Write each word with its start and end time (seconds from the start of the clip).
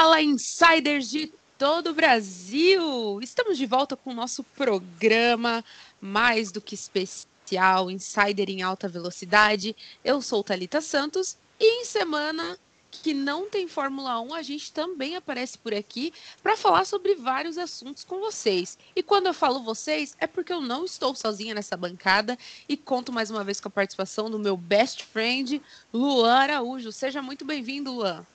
Fala, 0.00 0.22
insiders 0.22 1.10
de 1.10 1.30
todo 1.58 1.90
o 1.90 1.94
Brasil! 1.94 3.20
Estamos 3.20 3.58
de 3.58 3.66
volta 3.66 3.94
com 3.94 4.12
o 4.12 4.14
nosso 4.14 4.42
programa 4.42 5.62
mais 6.00 6.50
do 6.50 6.58
que 6.58 6.74
especial, 6.74 7.90
Insider 7.90 8.48
em 8.48 8.62
Alta 8.62 8.88
Velocidade. 8.88 9.76
Eu 10.02 10.22
sou 10.22 10.42
Talita 10.42 10.80
Santos 10.80 11.36
e 11.60 11.82
em 11.82 11.84
semana 11.84 12.58
que 12.90 13.12
não 13.12 13.50
tem 13.50 13.68
Fórmula 13.68 14.18
1, 14.22 14.32
a 14.32 14.40
gente 14.40 14.72
também 14.72 15.16
aparece 15.16 15.58
por 15.58 15.74
aqui 15.74 16.14
para 16.42 16.56
falar 16.56 16.86
sobre 16.86 17.14
vários 17.14 17.58
assuntos 17.58 18.02
com 18.02 18.20
vocês. 18.20 18.78
E 18.96 19.02
quando 19.02 19.26
eu 19.26 19.34
falo 19.34 19.62
vocês, 19.62 20.16
é 20.18 20.26
porque 20.26 20.50
eu 20.50 20.62
não 20.62 20.86
estou 20.86 21.14
sozinha 21.14 21.54
nessa 21.54 21.76
bancada 21.76 22.38
e 22.66 22.74
conto 22.74 23.12
mais 23.12 23.30
uma 23.30 23.44
vez 23.44 23.60
com 23.60 23.68
a 23.68 23.70
participação 23.70 24.30
do 24.30 24.38
meu 24.38 24.56
best 24.56 25.04
friend, 25.04 25.60
Luan 25.92 26.32
Araújo. 26.32 26.90
Seja 26.90 27.20
muito 27.20 27.44
bem-vindo, 27.44 27.92
Luan. 27.92 28.26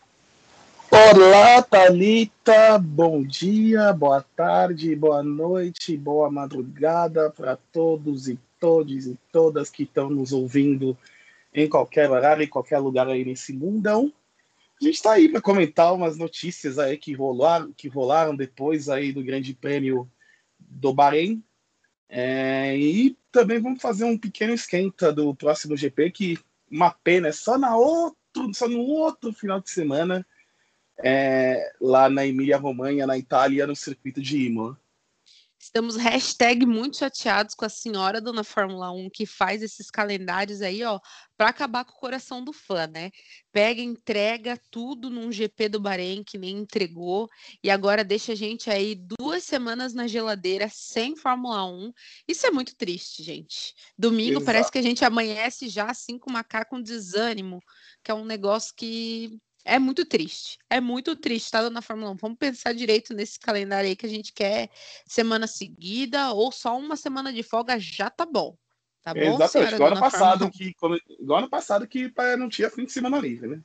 Olá, 0.92 1.62
Talita. 1.64 2.78
Bom 2.78 3.24
dia, 3.24 3.92
boa 3.92 4.22
tarde, 4.22 4.96
boa 4.96 5.24
noite, 5.24 5.98
boa 5.98 6.30
madrugada 6.30 7.30
para 7.32 7.58
todos 7.72 8.28
e 8.28 8.40
todos 8.60 9.08
e 9.08 9.18
todas 9.32 9.70
que 9.70 9.84
estão 9.84 10.10
nos 10.10 10.32
ouvindo 10.32 10.98
em 11.54 11.68
qualquer 11.68 12.10
horário, 12.10 12.44
em 12.44 12.48
qualquer 12.48 12.78
lugar 12.78 13.08
aí 13.08 13.26
nesse 13.26 13.52
mundão. 13.52 14.12
A 14.80 14.86
gente 14.86 14.96
está 14.96 15.14
aí 15.14 15.28
para 15.28 15.42
comentar 15.42 15.94
umas 15.94 16.18
notícias 16.18 16.78
aí 16.78 16.98
que 16.98 17.14
rolaram, 17.14 17.74
que 17.76 17.88
rolaram 17.88 18.36
depois 18.36 18.88
aí 18.88 19.12
do 19.12 19.24
Grande 19.24 19.54
Prêmio 19.54 20.10
do 20.60 20.94
Bahrein. 20.94 21.44
É, 22.08 22.78
e 22.78 23.18
também 23.32 23.60
vamos 23.60 23.82
fazer 23.82 24.06
um 24.06 24.18
pequeno 24.18 24.54
esquenta 24.54 25.12
do 25.12 25.34
próximo 25.34 25.76
GP, 25.76 26.12
que 26.12 26.40
uma 26.70 26.92
pena, 26.92 27.30
é 27.30 27.32
só 27.32 27.58
na 27.58 27.76
outro, 27.76 28.54
só 28.54 28.68
no 28.68 28.82
outro 28.82 29.34
final 29.34 29.60
de 29.60 29.70
semana 29.70 30.26
é, 31.04 31.74
lá 31.82 32.10
na 32.10 32.26
Emília-Romanha, 32.26 33.08
na 33.08 33.18
Itália, 33.18 33.68
no 33.68 33.76
circuito 33.76 34.22
de 34.22 34.38
Imola. 34.38 34.78
Estamos 35.66 35.96
hashtag 35.96 36.64
muito 36.64 36.98
chateados 36.98 37.56
com 37.56 37.66
a 37.66 37.70
senhora 37.70 38.22
dona 38.22 38.44
Fórmula 38.44 38.92
1 38.92 39.10
que 39.10 39.26
faz 39.26 39.64
esses 39.64 39.90
calendários 39.90 40.62
aí, 40.62 40.84
ó, 40.84 41.00
para 41.36 41.50
acabar 41.50 41.84
com 41.84 41.92
o 41.92 42.00
coração 42.00 42.44
do 42.44 42.54
fã, 42.54 42.86
né? 42.86 43.10
Pega, 43.52 43.82
entrega 43.82 44.62
tudo 44.70 45.10
num 45.10 45.32
GP 45.32 45.70
do 45.70 45.80
Bahrein 45.80 46.24
que 46.24 46.38
nem 46.38 46.56
entregou 46.60 47.28
e 47.64 47.72
agora 47.72 48.04
deixa 48.04 48.34
a 48.34 48.36
gente 48.36 48.70
aí 48.70 48.94
duas 48.94 49.44
semanas 49.44 49.92
na 49.92 50.06
geladeira 50.06 50.70
sem 50.72 51.16
Fórmula 51.16 51.66
1. 51.66 51.92
Isso 52.28 52.46
é 52.46 52.52
muito 52.52 52.76
triste, 52.76 53.24
gente. 53.24 53.74
Domingo 53.98 54.34
Exato. 54.34 54.46
parece 54.46 54.72
que 54.72 54.78
a 54.78 54.84
gente 54.84 55.04
amanhece 55.04 55.68
já 55.68 55.90
assim 55.90 56.20
com 56.20 56.30
uma 56.30 56.44
cara 56.44 56.66
com 56.66 56.80
desânimo, 56.80 57.60
que 58.04 58.12
é 58.12 58.14
um 58.14 58.24
negócio 58.24 58.72
que 58.78 59.40
é 59.66 59.80
muito 59.80 60.06
triste. 60.06 60.60
É 60.70 60.80
muito 60.80 61.16
triste, 61.16 61.50
tá, 61.50 61.64
dona 61.64 61.82
Fórmula 61.82 62.12
1? 62.12 62.18
Vamos 62.18 62.38
pensar 62.38 62.74
direito 62.74 63.14
nesse 63.14 63.40
calendário 63.40 63.90
aí 63.90 63.96
que 63.96 64.06
a 64.06 64.10
gente 64.10 64.32
quer 64.32 64.70
semana 65.08 65.48
seguida 65.48 66.32
ou 66.32 66.52
só 66.52 66.78
uma 66.78 66.96
semana 66.96 67.34
de 67.34 67.42
folga 67.42 67.80
já 67.80 68.10
tá 68.10 68.26
bom. 68.26 68.56
Tá 69.02 69.14
bom, 69.14 69.20
Exatamente. 69.20 69.74
Igual 69.74 69.92
ano, 69.92 70.00
passado, 70.00 70.52
que, 70.52 70.74
igual 71.20 71.40
ano 71.40 71.50
passado 71.50 71.88
que 71.88 72.14
não 72.38 72.48
tinha 72.48 72.70
fim 72.70 72.86
de 72.86 72.92
semana 72.92 73.20
livre, 73.20 73.48
né? 73.48 73.62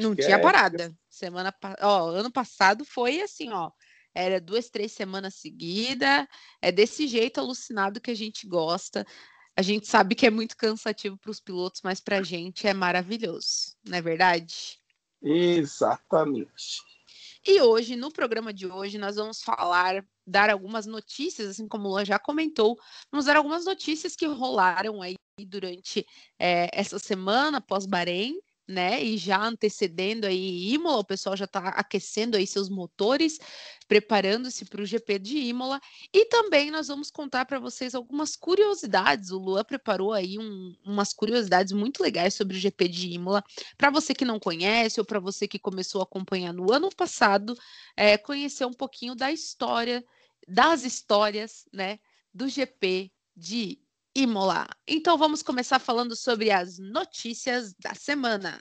Não 0.00 0.14
quer... 0.14 0.26
tinha 0.26 0.40
parada. 0.40 0.94
Semana, 1.08 1.54
ó, 1.80 2.08
ano 2.10 2.30
passado 2.30 2.84
foi 2.84 3.20
assim, 3.20 3.50
ó. 3.50 3.70
Era 4.14 4.40
duas, 4.40 4.68
três 4.68 4.92
semanas 4.92 5.34
seguidas. 5.36 6.26
É 6.62 6.70
desse 6.70 7.06
jeito 7.06 7.40
alucinado 7.40 8.00
que 8.00 8.10
a 8.10 8.16
gente 8.16 8.46
gosta. 8.46 9.06
A 9.56 9.62
gente 9.62 9.86
sabe 9.86 10.14
que 10.14 10.26
é 10.26 10.30
muito 10.30 10.56
cansativo 10.56 11.18
para 11.18 11.30
os 11.30 11.40
pilotos, 11.40 11.80
mas 11.82 12.00
para 12.00 12.18
a 12.18 12.22
gente 12.22 12.66
é 12.66 12.72
maravilhoso, 12.72 13.76
não 13.86 13.98
é 13.98 14.02
verdade? 14.02 14.79
Exatamente. 15.22 16.82
E 17.46 17.60
hoje, 17.60 17.96
no 17.96 18.12
programa 18.12 18.52
de 18.52 18.66
hoje, 18.66 18.98
nós 18.98 19.16
vamos 19.16 19.42
falar, 19.42 20.04
dar 20.26 20.50
algumas 20.50 20.86
notícias, 20.86 21.48
assim 21.48 21.66
como 21.66 21.88
o 21.88 21.92
Luan 21.92 22.04
já 22.04 22.18
comentou, 22.18 22.78
vamos 23.10 23.26
dar 23.26 23.36
algumas 23.36 23.64
notícias 23.64 24.14
que 24.14 24.26
rolaram 24.26 25.00
aí 25.00 25.14
durante 25.46 26.06
é, 26.38 26.68
essa 26.72 26.98
semana 26.98 27.60
pós-Bahrein, 27.60 28.38
né? 28.70 29.02
E 29.02 29.18
já 29.18 29.42
antecedendo 29.42 30.26
aí 30.26 30.72
Imola, 30.72 31.00
o 31.00 31.04
pessoal 31.04 31.36
já 31.36 31.44
está 31.44 31.70
aquecendo 31.70 32.36
aí 32.36 32.46
seus 32.46 32.68
motores, 32.68 33.38
preparando-se 33.88 34.64
para 34.64 34.80
o 34.80 34.86
GP 34.86 35.18
de 35.18 35.38
Imola. 35.38 35.80
E 36.14 36.26
também 36.26 36.70
nós 36.70 36.86
vamos 36.86 37.10
contar 37.10 37.44
para 37.46 37.58
vocês 37.58 37.94
algumas 37.94 38.36
curiosidades. 38.36 39.30
O 39.30 39.38
Luan 39.38 39.64
preparou 39.64 40.12
aí 40.12 40.38
um, 40.38 40.74
umas 40.84 41.12
curiosidades 41.12 41.72
muito 41.72 42.00
legais 42.00 42.34
sobre 42.34 42.56
o 42.56 42.60
GP 42.60 42.88
de 42.88 43.08
Imola. 43.08 43.42
Para 43.76 43.90
você 43.90 44.14
que 44.14 44.24
não 44.24 44.38
conhece 44.38 45.00
ou 45.00 45.04
para 45.04 45.18
você 45.18 45.48
que 45.48 45.58
começou 45.58 46.00
a 46.00 46.04
acompanhar 46.04 46.52
no 46.52 46.72
ano 46.72 46.90
passado, 46.94 47.56
é, 47.96 48.16
conhecer 48.16 48.64
um 48.64 48.72
pouquinho 48.72 49.16
da 49.16 49.32
história, 49.32 50.04
das 50.46 50.84
histórias, 50.84 51.66
né? 51.72 51.98
Do 52.32 52.48
GP 52.48 53.10
de 53.36 53.80
Imola. 54.14 54.66
Então 54.86 55.16
vamos 55.16 55.42
começar 55.42 55.78
falando 55.78 56.16
sobre 56.16 56.50
as 56.50 56.78
notícias 56.78 57.74
da 57.78 57.94
semana. 57.94 58.60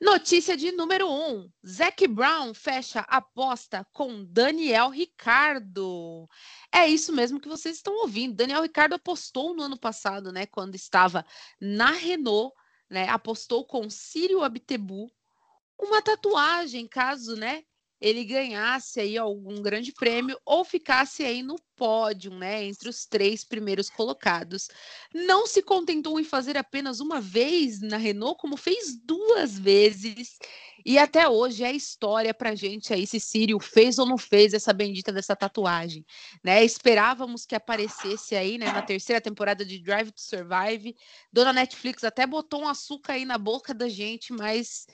Notícia 0.00 0.56
de 0.56 0.72
número 0.72 1.08
1. 1.08 1.10
Um, 1.10 1.50
Zac 1.66 2.06
Brown 2.08 2.52
fecha 2.52 3.00
aposta 3.00 3.86
com 3.92 4.24
Daniel 4.24 4.90
Ricardo. 4.90 6.28
É 6.72 6.86
isso 6.86 7.12
mesmo 7.12 7.40
que 7.40 7.48
vocês 7.48 7.76
estão 7.76 7.94
ouvindo. 8.02 8.34
Daniel 8.34 8.62
Ricardo 8.62 8.94
apostou 8.94 9.54
no 9.54 9.62
ano 9.62 9.78
passado, 9.78 10.32
né, 10.32 10.46
quando 10.46 10.74
estava 10.74 11.24
na 11.60 11.92
Renault, 11.92 12.54
né, 12.90 13.08
apostou 13.08 13.64
com 13.64 13.88
Círio 13.88 14.42
Abtebu 14.42 15.10
uma 15.78 16.02
tatuagem, 16.02 16.86
caso, 16.86 17.36
né, 17.36 17.62
ele 18.04 18.22
ganhasse 18.22 19.00
aí 19.00 19.16
algum 19.16 19.62
grande 19.62 19.90
prêmio 19.90 20.38
ou 20.44 20.62
ficasse 20.62 21.24
aí 21.24 21.42
no 21.42 21.56
pódio, 21.74 22.30
né, 22.34 22.62
entre 22.62 22.86
os 22.86 23.06
três 23.06 23.44
primeiros 23.46 23.88
colocados. 23.88 24.68
Não 25.14 25.46
se 25.46 25.62
contentou 25.62 26.20
em 26.20 26.24
fazer 26.24 26.54
apenas 26.58 27.00
uma 27.00 27.18
vez 27.18 27.80
na 27.80 27.96
Renault, 27.96 28.38
como 28.38 28.58
fez 28.58 28.94
duas 29.02 29.58
vezes. 29.58 30.36
E 30.84 30.98
até 30.98 31.26
hoje 31.26 31.64
é 31.64 31.72
história 31.72 32.34
pra 32.34 32.54
gente 32.54 32.92
aí 32.92 33.06
se 33.06 33.18
Sírio 33.18 33.58
fez 33.58 33.98
ou 33.98 34.04
não 34.04 34.18
fez 34.18 34.52
essa 34.52 34.74
bendita 34.74 35.10
dessa 35.10 35.34
tatuagem, 35.34 36.04
né? 36.44 36.62
Esperávamos 36.62 37.46
que 37.46 37.54
aparecesse 37.54 38.36
aí, 38.36 38.58
né, 38.58 38.66
na 38.66 38.82
terceira 38.82 39.18
temporada 39.18 39.64
de 39.64 39.78
Drive 39.78 40.10
to 40.10 40.20
Survive. 40.20 40.94
Dona 41.32 41.54
Netflix 41.54 42.04
até 42.04 42.26
botou 42.26 42.64
um 42.64 42.68
açúcar 42.68 43.14
aí 43.14 43.24
na 43.24 43.38
boca 43.38 43.72
da 43.72 43.88
gente, 43.88 44.30
mas 44.30 44.86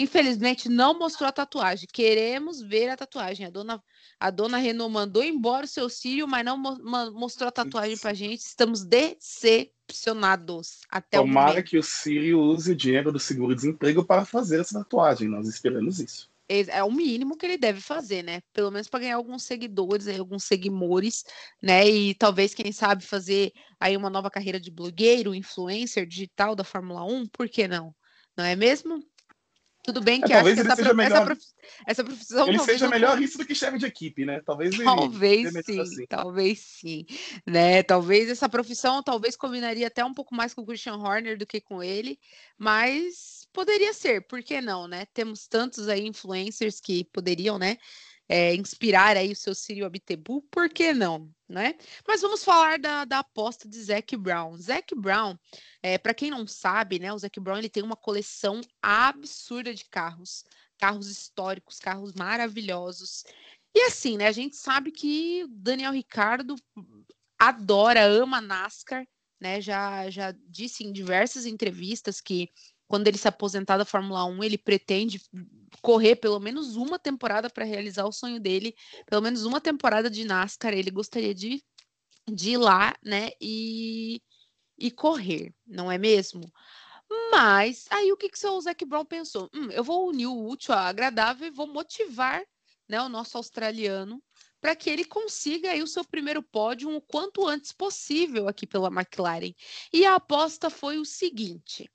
Infelizmente, 0.00 0.68
não 0.68 0.98
mostrou 0.98 1.28
a 1.28 1.32
tatuagem. 1.32 1.86
Queremos 1.92 2.60
ver 2.60 2.88
a 2.88 2.96
tatuagem. 2.96 3.46
A 3.46 3.50
dona, 3.50 3.80
a 4.18 4.28
dona 4.28 4.58
Renault 4.58 4.92
mandou 4.92 5.22
embora 5.22 5.66
o 5.66 5.68
seu 5.68 5.88
Sírio, 5.88 6.26
mas 6.26 6.44
não 6.44 6.58
mo 6.58 6.76
mostrou 7.12 7.48
a 7.48 7.52
tatuagem 7.52 7.96
pra 7.96 8.12
gente. 8.12 8.40
Estamos 8.40 8.84
decepcionados 8.84 10.80
até 10.90 11.18
Tomara 11.18 11.50
o 11.50 11.50
momento. 11.50 11.68
que 11.68 11.78
o 11.78 11.82
Sírio 11.82 12.40
use 12.40 12.72
o 12.72 12.76
dinheiro 12.76 13.12
do 13.12 13.20
seguro-desemprego 13.20 14.04
para 14.04 14.24
fazer 14.24 14.60
essa 14.60 14.80
tatuagem. 14.80 15.28
Nós 15.28 15.46
esperamos 15.46 16.00
isso. 16.00 16.28
É 16.48 16.82
o 16.82 16.92
mínimo 16.92 17.38
que 17.38 17.46
ele 17.46 17.56
deve 17.56 17.80
fazer, 17.80 18.22
né? 18.22 18.42
Pelo 18.52 18.70
menos 18.70 18.88
para 18.88 19.00
ganhar 19.00 19.16
alguns 19.16 19.44
seguidores, 19.44 20.08
alguns 20.08 20.44
seguimores, 20.44 21.24
né? 21.62 21.88
E 21.88 22.14
talvez, 22.14 22.52
quem 22.52 22.70
sabe, 22.70 23.02
fazer 23.04 23.52
aí 23.80 23.96
uma 23.96 24.10
nova 24.10 24.28
carreira 24.28 24.60
de 24.60 24.70
blogueiro, 24.70 25.34
influencer 25.34 26.04
digital 26.04 26.54
da 26.54 26.64
Fórmula 26.64 27.02
1, 27.04 27.28
por 27.28 27.48
que 27.48 27.66
não? 27.66 27.94
Não 28.36 28.44
é 28.44 28.54
mesmo? 28.56 29.00
Tudo 29.84 30.00
bem 30.00 30.18
que 30.18 30.32
é, 30.32 30.36
acho 30.36 30.76
que 30.76 30.94
melhor... 30.94 31.12
essa, 31.12 31.24
prof... 31.26 31.40
essa, 31.86 32.04
profissão. 32.04 32.48
Ele 32.48 32.58
seja 32.60 32.88
melhor 32.88 33.20
isso 33.20 33.36
do 33.36 33.44
que 33.44 33.54
chefe 33.54 33.76
de 33.76 33.84
equipe, 33.84 34.24
né? 34.24 34.40
Talvez 34.40 34.72
ele. 34.72 34.84
Talvez 34.84 35.52
sim, 35.66 35.80
assim. 35.80 36.06
talvez 36.06 36.58
sim. 36.58 37.04
Né? 37.46 37.82
Talvez 37.82 38.30
essa 38.30 38.48
profissão 38.48 39.02
talvez 39.02 39.36
combinaria 39.36 39.86
até 39.86 40.02
um 40.02 40.14
pouco 40.14 40.34
mais 40.34 40.54
com 40.54 40.62
o 40.62 40.66
Christian 40.66 40.96
Horner 40.96 41.36
do 41.36 41.46
que 41.46 41.60
com 41.60 41.82
ele, 41.82 42.18
mas 42.56 43.46
poderia 43.52 43.92
ser, 43.92 44.26
por 44.26 44.42
que 44.42 44.58
não, 44.62 44.88
né? 44.88 45.04
Temos 45.12 45.46
tantos 45.46 45.86
aí 45.86 46.06
influencers 46.06 46.80
que 46.80 47.04
poderiam, 47.04 47.58
né? 47.58 47.76
É, 48.28 48.54
inspirar 48.54 49.16
aí 49.16 49.32
o 49.32 49.36
seu 49.36 49.54
Círio 49.54 49.84
Abtebu, 49.84 50.42
por 50.50 50.68
que 50.68 50.92
não, 50.92 51.30
né? 51.48 51.74
Mas 52.06 52.22
vamos 52.22 52.42
falar 52.42 52.78
da, 52.78 53.04
da 53.04 53.18
aposta 53.18 53.68
de 53.68 53.82
Zac 53.82 54.16
Brown. 54.16 54.56
Zac 54.56 54.94
Brown, 54.94 55.36
é, 55.82 55.98
para 55.98 56.14
quem 56.14 56.30
não 56.30 56.46
sabe, 56.46 56.98
né, 56.98 57.12
o 57.12 57.18
Zac 57.18 57.38
Brown 57.38 57.58
ele 57.58 57.68
tem 57.68 57.82
uma 57.82 57.96
coleção 57.96 58.60
absurda 58.82 59.74
de 59.74 59.84
carros, 59.84 60.44
carros 60.78 61.08
históricos, 61.08 61.78
carros 61.78 62.14
maravilhosos. 62.14 63.24
E 63.74 63.82
assim, 63.82 64.16
né, 64.16 64.28
a 64.28 64.32
gente 64.32 64.56
sabe 64.56 64.90
que 64.90 65.46
Daniel 65.50 65.92
Ricardo 65.92 66.54
adora, 67.38 68.04
ama 68.04 68.40
NASCAR, 68.40 69.06
né, 69.40 69.60
já, 69.60 70.08
já 70.08 70.32
disse 70.48 70.84
em 70.84 70.92
diversas 70.92 71.44
entrevistas 71.44 72.20
que 72.20 72.48
quando 72.86 73.08
ele 73.08 73.18
se 73.18 73.28
aposentar 73.28 73.78
da 73.78 73.84
Fórmula 73.84 74.24
1, 74.24 74.44
ele 74.44 74.58
pretende 74.58 75.20
correr 75.82 76.16
pelo 76.16 76.38
menos 76.38 76.76
uma 76.76 76.98
temporada 76.98 77.50
para 77.50 77.64
realizar 77.64 78.06
o 78.06 78.12
sonho 78.12 78.40
dele, 78.40 78.74
pelo 79.06 79.22
menos 79.22 79.44
uma 79.44 79.60
temporada 79.60 80.10
de 80.10 80.24
NASCAR, 80.24 80.72
ele 80.72 80.90
gostaria 80.90 81.34
de, 81.34 81.62
de 82.28 82.50
ir 82.52 82.56
lá, 82.56 82.94
né, 83.02 83.30
e, 83.40 84.20
e 84.78 84.90
correr, 84.90 85.52
não 85.66 85.90
é 85.90 85.98
mesmo? 85.98 86.50
Mas 87.30 87.86
aí 87.90 88.12
o 88.12 88.16
que, 88.16 88.28
que 88.28 88.46
o 88.46 88.60
Zac 88.60 88.84
Brown 88.84 89.04
pensou? 89.04 89.50
Hum, 89.54 89.70
eu 89.70 89.84
vou 89.84 90.08
unir 90.08 90.26
o 90.26 90.48
útil 90.48 90.74
ao 90.74 90.80
agradável 90.80 91.46
e 91.46 91.50
vou 91.50 91.66
motivar 91.66 92.42
né, 92.88 93.00
o 93.00 93.08
nosso 93.08 93.36
australiano 93.36 94.22
para 94.60 94.74
que 94.74 94.88
ele 94.88 95.04
consiga 95.04 95.70
aí 95.70 95.82
o 95.82 95.86
seu 95.86 96.04
primeiro 96.04 96.42
pódio 96.42 96.88
o 96.94 97.00
quanto 97.00 97.46
antes 97.46 97.72
possível 97.72 98.48
aqui 98.48 98.66
pela 98.66 98.88
McLaren. 98.88 99.52
E 99.92 100.06
a 100.06 100.14
aposta 100.14 100.70
foi 100.70 100.98
o 100.98 101.04
seguinte: 101.04 101.90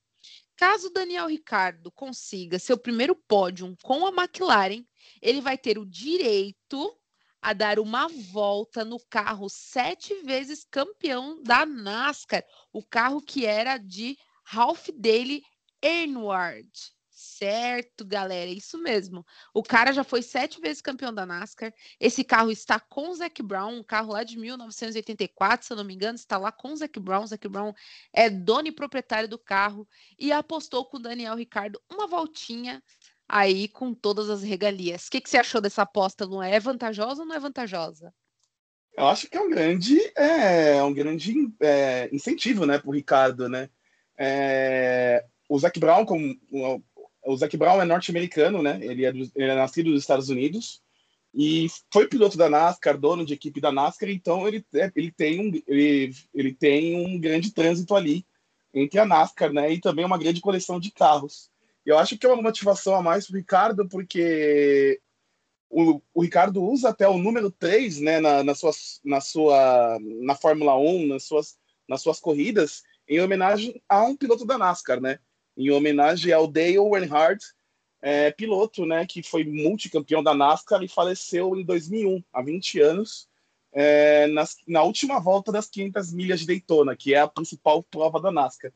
caso 0.60 0.90
Daniel 0.90 1.28
Ricardo 1.28 1.90
consiga 1.90 2.60
seu 2.60 2.78
primeiro 2.78 3.16
pódio 3.16 3.78
com 3.82 4.06
a 4.06 4.10
McLaren, 4.10 4.86
ele 5.22 5.40
vai 5.40 5.58
ter 5.58 5.78
o 5.78 5.86
direito 5.86 6.94
a 7.42 7.54
dar 7.54 7.80
uma 7.80 8.10
volta 8.10 8.84
no 8.84 9.00
carro 9.10 9.48
sete 9.48 10.14
vezes 10.16 10.68
campeão 10.70 11.42
da 11.44 11.66
NASCAR, 11.66 12.44
o 12.74 12.84
carro 12.84 13.22
que 13.22 13.46
era 13.46 13.78
de 13.78 14.18
Ralph 14.44 14.90
Daly 14.98 15.44
Earnhardt. 15.82 16.94
Certo, 17.40 18.04
galera, 18.04 18.50
é 18.50 18.54
isso 18.54 18.78
mesmo. 18.78 19.26
O 19.54 19.64
cara 19.64 19.94
já 19.94 20.04
foi 20.04 20.22
sete 20.22 20.60
vezes 20.60 20.82
campeão 20.82 21.14
da 21.14 21.26
NASCAR. 21.26 21.74
Esse 21.98 22.22
carro 22.22 22.52
está 22.52 22.82
com 22.82 23.12
o 23.12 23.16
Zac 23.16 23.42
Brown, 23.42 23.78
um 23.78 23.84
carro 23.84 24.12
lá 24.12 24.26
de 24.26 24.38
1984, 24.38 25.66
se 25.66 25.72
eu 25.72 25.78
não 25.78 25.86
me 25.86 25.94
engano, 25.94 26.16
está 26.16 26.38
lá 26.38 26.52
com 26.52 26.74
o 26.74 26.76
Zac 26.76 27.00
Brown. 27.00 27.24
O 27.24 27.28
Zac 27.28 27.48
Brown 27.48 27.74
é 28.12 28.30
dono 28.30 28.68
e 28.68 28.74
proprietário 28.74 29.30
do 29.30 29.40
carro 29.40 29.88
e 30.20 30.34
apostou 30.34 30.84
com 30.84 30.98
o 30.98 31.00
Daniel 31.00 31.34
Ricardo 31.36 31.82
uma 31.90 32.08
voltinha 32.08 32.84
aí 33.26 33.70
com 33.70 33.94
todas 33.94 34.30
as 34.30 34.44
regalias. 34.44 35.08
O 35.08 35.12
que, 35.12 35.22
que 35.22 35.30
você 35.30 35.38
achou 35.38 35.62
dessa 35.62 35.84
aposta, 35.84 36.26
Luan? 36.26 36.46
É 36.46 36.60
vantajosa 36.60 37.22
ou 37.22 37.26
não 37.26 37.38
é 37.38 37.40
vantajosa? 37.40 38.14
Eu 38.98 39.08
acho 39.08 39.30
que 39.30 39.38
é 39.38 39.42
um 39.42 39.50
grande, 39.50 39.98
é, 40.18 40.84
um 40.84 40.94
grande 40.94 41.34
é, 41.62 42.10
incentivo, 42.12 42.66
né, 42.66 42.78
para 42.78 42.90
o 42.90 42.94
Ricardo, 42.94 43.48
né? 43.48 43.70
É, 44.18 45.24
o 45.50 45.58
Zac 45.58 45.80
Brown, 45.80 46.06
como, 46.06 46.38
o 47.30 47.38
Zac 47.38 47.56
Brown 47.56 47.82
é 47.82 47.86
norte-americano, 47.86 48.62
né? 48.64 48.80
Ele 48.82 49.06
é, 49.06 49.12
do, 49.12 49.20
ele 49.36 49.52
é 49.52 49.56
nascido 49.56 49.92
nos 49.92 50.02
Estados 50.02 50.30
Unidos 50.30 50.82
e 51.34 51.68
foi 51.94 52.08
piloto 52.08 52.36
da 52.38 52.50
NASCAR, 52.50 52.98
dono 52.98 53.24
de 53.24 53.34
equipe 53.34 53.62
da 53.62 53.72
NASCAR, 53.72 54.10
então 54.10 54.48
ele, 54.48 54.66
é, 54.74 54.92
ele, 54.96 55.12
tem, 55.12 55.40
um, 55.40 55.62
ele, 55.68 56.12
ele 56.34 56.54
tem 56.54 57.06
um 57.06 57.20
grande 57.20 57.52
trânsito 57.52 57.96
ali 57.96 58.26
entre 58.74 59.00
a 59.00 59.06
NASCAR, 59.06 59.54
né? 59.54 59.72
E 59.72 59.80
também 59.80 60.04
uma 60.04 60.18
grande 60.18 60.42
coleção 60.42 60.80
de 60.80 60.90
carros. 60.90 61.52
Eu 61.86 62.00
acho 62.00 62.18
que 62.18 62.26
é 62.26 62.30
uma 62.30 62.42
motivação 62.42 62.96
a 62.96 63.02
mais 63.02 63.28
para 63.28 63.36
o 63.36 63.38
Ricardo, 63.38 63.88
porque 63.88 65.00
o, 65.70 66.02
o, 66.14 66.24
Ricardo 66.24 66.64
usa 66.64 66.90
até 66.90 67.08
o 67.08 67.20
número 67.20 67.52
3 67.52 68.00
né, 68.00 68.20
na, 68.20 68.44
na, 68.44 68.56
sua, 68.56 68.72
na, 69.04 69.22
sua, 69.22 70.00
na 70.02 70.36
Fórmula 70.36 70.78
1, 70.78 71.08
nas 71.08 71.24
suas, 71.26 71.58
nas 71.88 72.02
suas 72.02 72.20
corridas, 72.20 72.82
em 73.08 73.20
homenagem 73.20 73.80
a 73.88 74.04
um 74.04 74.16
piloto 74.16 74.46
da 74.46 74.58
NASCAR, 74.58 75.00
né? 75.00 75.20
Em 75.60 75.70
homenagem 75.72 76.32
ao 76.32 76.48
Dale 76.48 76.78
Earnhardt, 76.78 77.46
é, 78.02 78.32
piloto, 78.32 78.86
né, 78.86 79.06
que 79.06 79.22
foi 79.22 79.44
multicampeão 79.44 80.24
da 80.24 80.34
NASCAR 80.34 80.82
e 80.82 80.88
faleceu 80.88 81.54
em 81.54 81.66
2001, 81.66 82.24
há 82.32 82.42
20 82.42 82.80
anos, 82.80 83.28
é, 83.74 84.26
nas, 84.28 84.56
na 84.66 84.84
última 84.84 85.20
volta 85.20 85.52
das 85.52 85.68
500 85.68 86.14
milhas 86.14 86.40
de 86.40 86.48
Daytona, 86.48 86.96
que 86.96 87.14
é 87.14 87.20
a 87.20 87.28
principal 87.28 87.84
prova 87.84 88.22
da 88.22 88.32
NASCAR. 88.32 88.72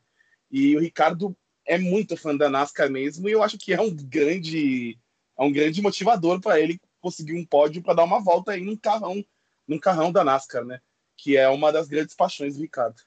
E 0.50 0.76
o 0.76 0.80
Ricardo 0.80 1.34
é 1.64 1.78
muito 1.78 2.18
fã 2.18 2.36
da 2.36 2.50
NASCAR 2.50 2.90
mesmo, 2.90 3.30
e 3.30 3.32
eu 3.32 3.42
acho 3.42 3.56
que 3.56 3.72
é 3.72 3.80
um 3.80 3.90
grande, 3.90 4.98
é 5.38 5.42
um 5.42 5.50
grande 5.50 5.80
motivador 5.80 6.38
para 6.38 6.60
ele 6.60 6.78
conseguir 7.00 7.34
um 7.34 7.46
pódio 7.46 7.82
para 7.82 7.94
dar 7.94 8.04
uma 8.04 8.20
volta 8.22 8.52
aí 8.52 8.62
num 8.62 8.76
carrão, 8.76 9.24
num 9.66 9.78
carrão 9.78 10.12
da 10.12 10.22
NASCAR, 10.22 10.66
né? 10.66 10.82
Que 11.16 11.38
é 11.38 11.48
uma 11.48 11.72
das 11.72 11.88
grandes 11.88 12.14
paixões 12.14 12.56
do 12.56 12.60
Ricardo. 12.60 13.00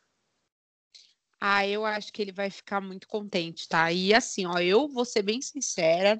Ah, 1.39 1.67
eu 1.67 1.85
acho 1.85 2.11
que 2.11 2.21
ele 2.21 2.31
vai 2.31 2.49
ficar 2.49 2.81
muito 2.81 3.07
contente, 3.07 3.67
tá? 3.67 3.91
E 3.91 4.13
assim, 4.13 4.45
ó, 4.47 4.57
eu 4.59 4.87
vou 4.87 5.05
ser 5.05 5.21
bem 5.21 5.39
sincera, 5.41 6.19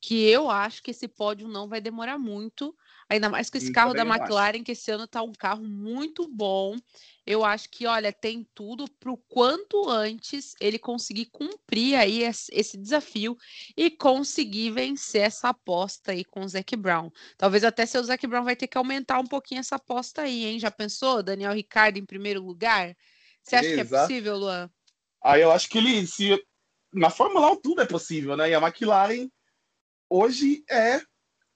que 0.00 0.24
eu 0.28 0.50
acho 0.50 0.82
que 0.82 0.92
esse 0.92 1.08
pódio 1.08 1.48
não 1.48 1.68
vai 1.68 1.80
demorar 1.80 2.18
muito, 2.18 2.74
ainda 3.08 3.28
mais 3.28 3.50
com 3.50 3.58
esse 3.58 3.70
carro 3.70 3.94
da 3.94 4.02
McLaren, 4.02 4.62
que 4.64 4.72
esse 4.72 4.90
ano 4.90 5.06
tá 5.06 5.22
um 5.22 5.32
carro 5.32 5.64
muito 5.64 6.28
bom. 6.28 6.76
Eu 7.26 7.44
acho 7.44 7.68
que, 7.70 7.86
olha, 7.86 8.12
tem 8.12 8.46
tudo 8.54 8.86
para 9.00 9.12
o 9.12 9.16
quanto 9.18 9.88
antes 9.90 10.54
ele 10.60 10.78
conseguir 10.78 11.26
cumprir 11.26 11.96
aí 11.96 12.22
esse 12.22 12.78
desafio 12.78 13.36
e 13.76 13.90
conseguir 13.90 14.70
vencer 14.70 15.22
essa 15.22 15.48
aposta 15.50 16.12
aí 16.12 16.24
com 16.24 16.44
o 16.44 16.48
Zac 16.48 16.76
Brown. 16.76 17.10
Talvez 17.36 17.64
até 17.64 17.84
seu 17.84 18.02
Zac 18.04 18.26
Brown 18.26 18.44
vai 18.44 18.56
ter 18.56 18.68
que 18.68 18.78
aumentar 18.78 19.18
um 19.18 19.26
pouquinho 19.26 19.60
essa 19.60 19.76
aposta 19.76 20.22
aí, 20.22 20.46
hein? 20.46 20.58
Já 20.60 20.70
pensou? 20.70 21.22
Daniel 21.22 21.52
Ricardo 21.52 21.98
em 21.98 22.06
primeiro 22.06 22.42
lugar? 22.42 22.96
Você 23.46 23.56
acha 23.56 23.68
Exato. 23.68 23.88
que 23.88 23.94
é 23.94 24.00
possível, 24.00 24.36
Luan? 24.36 24.70
Aí 25.22 25.40
eu 25.40 25.52
acho 25.52 25.68
que 25.68 25.78
ele, 25.78 26.04
se 26.06 26.36
na 26.92 27.10
Fórmula 27.10 27.52
1 27.52 27.60
tudo 27.60 27.80
é 27.80 27.86
possível, 27.86 28.36
né? 28.36 28.50
E 28.50 28.54
a 28.54 28.60
McLaren 28.60 29.28
hoje 30.10 30.64
é 30.68 31.00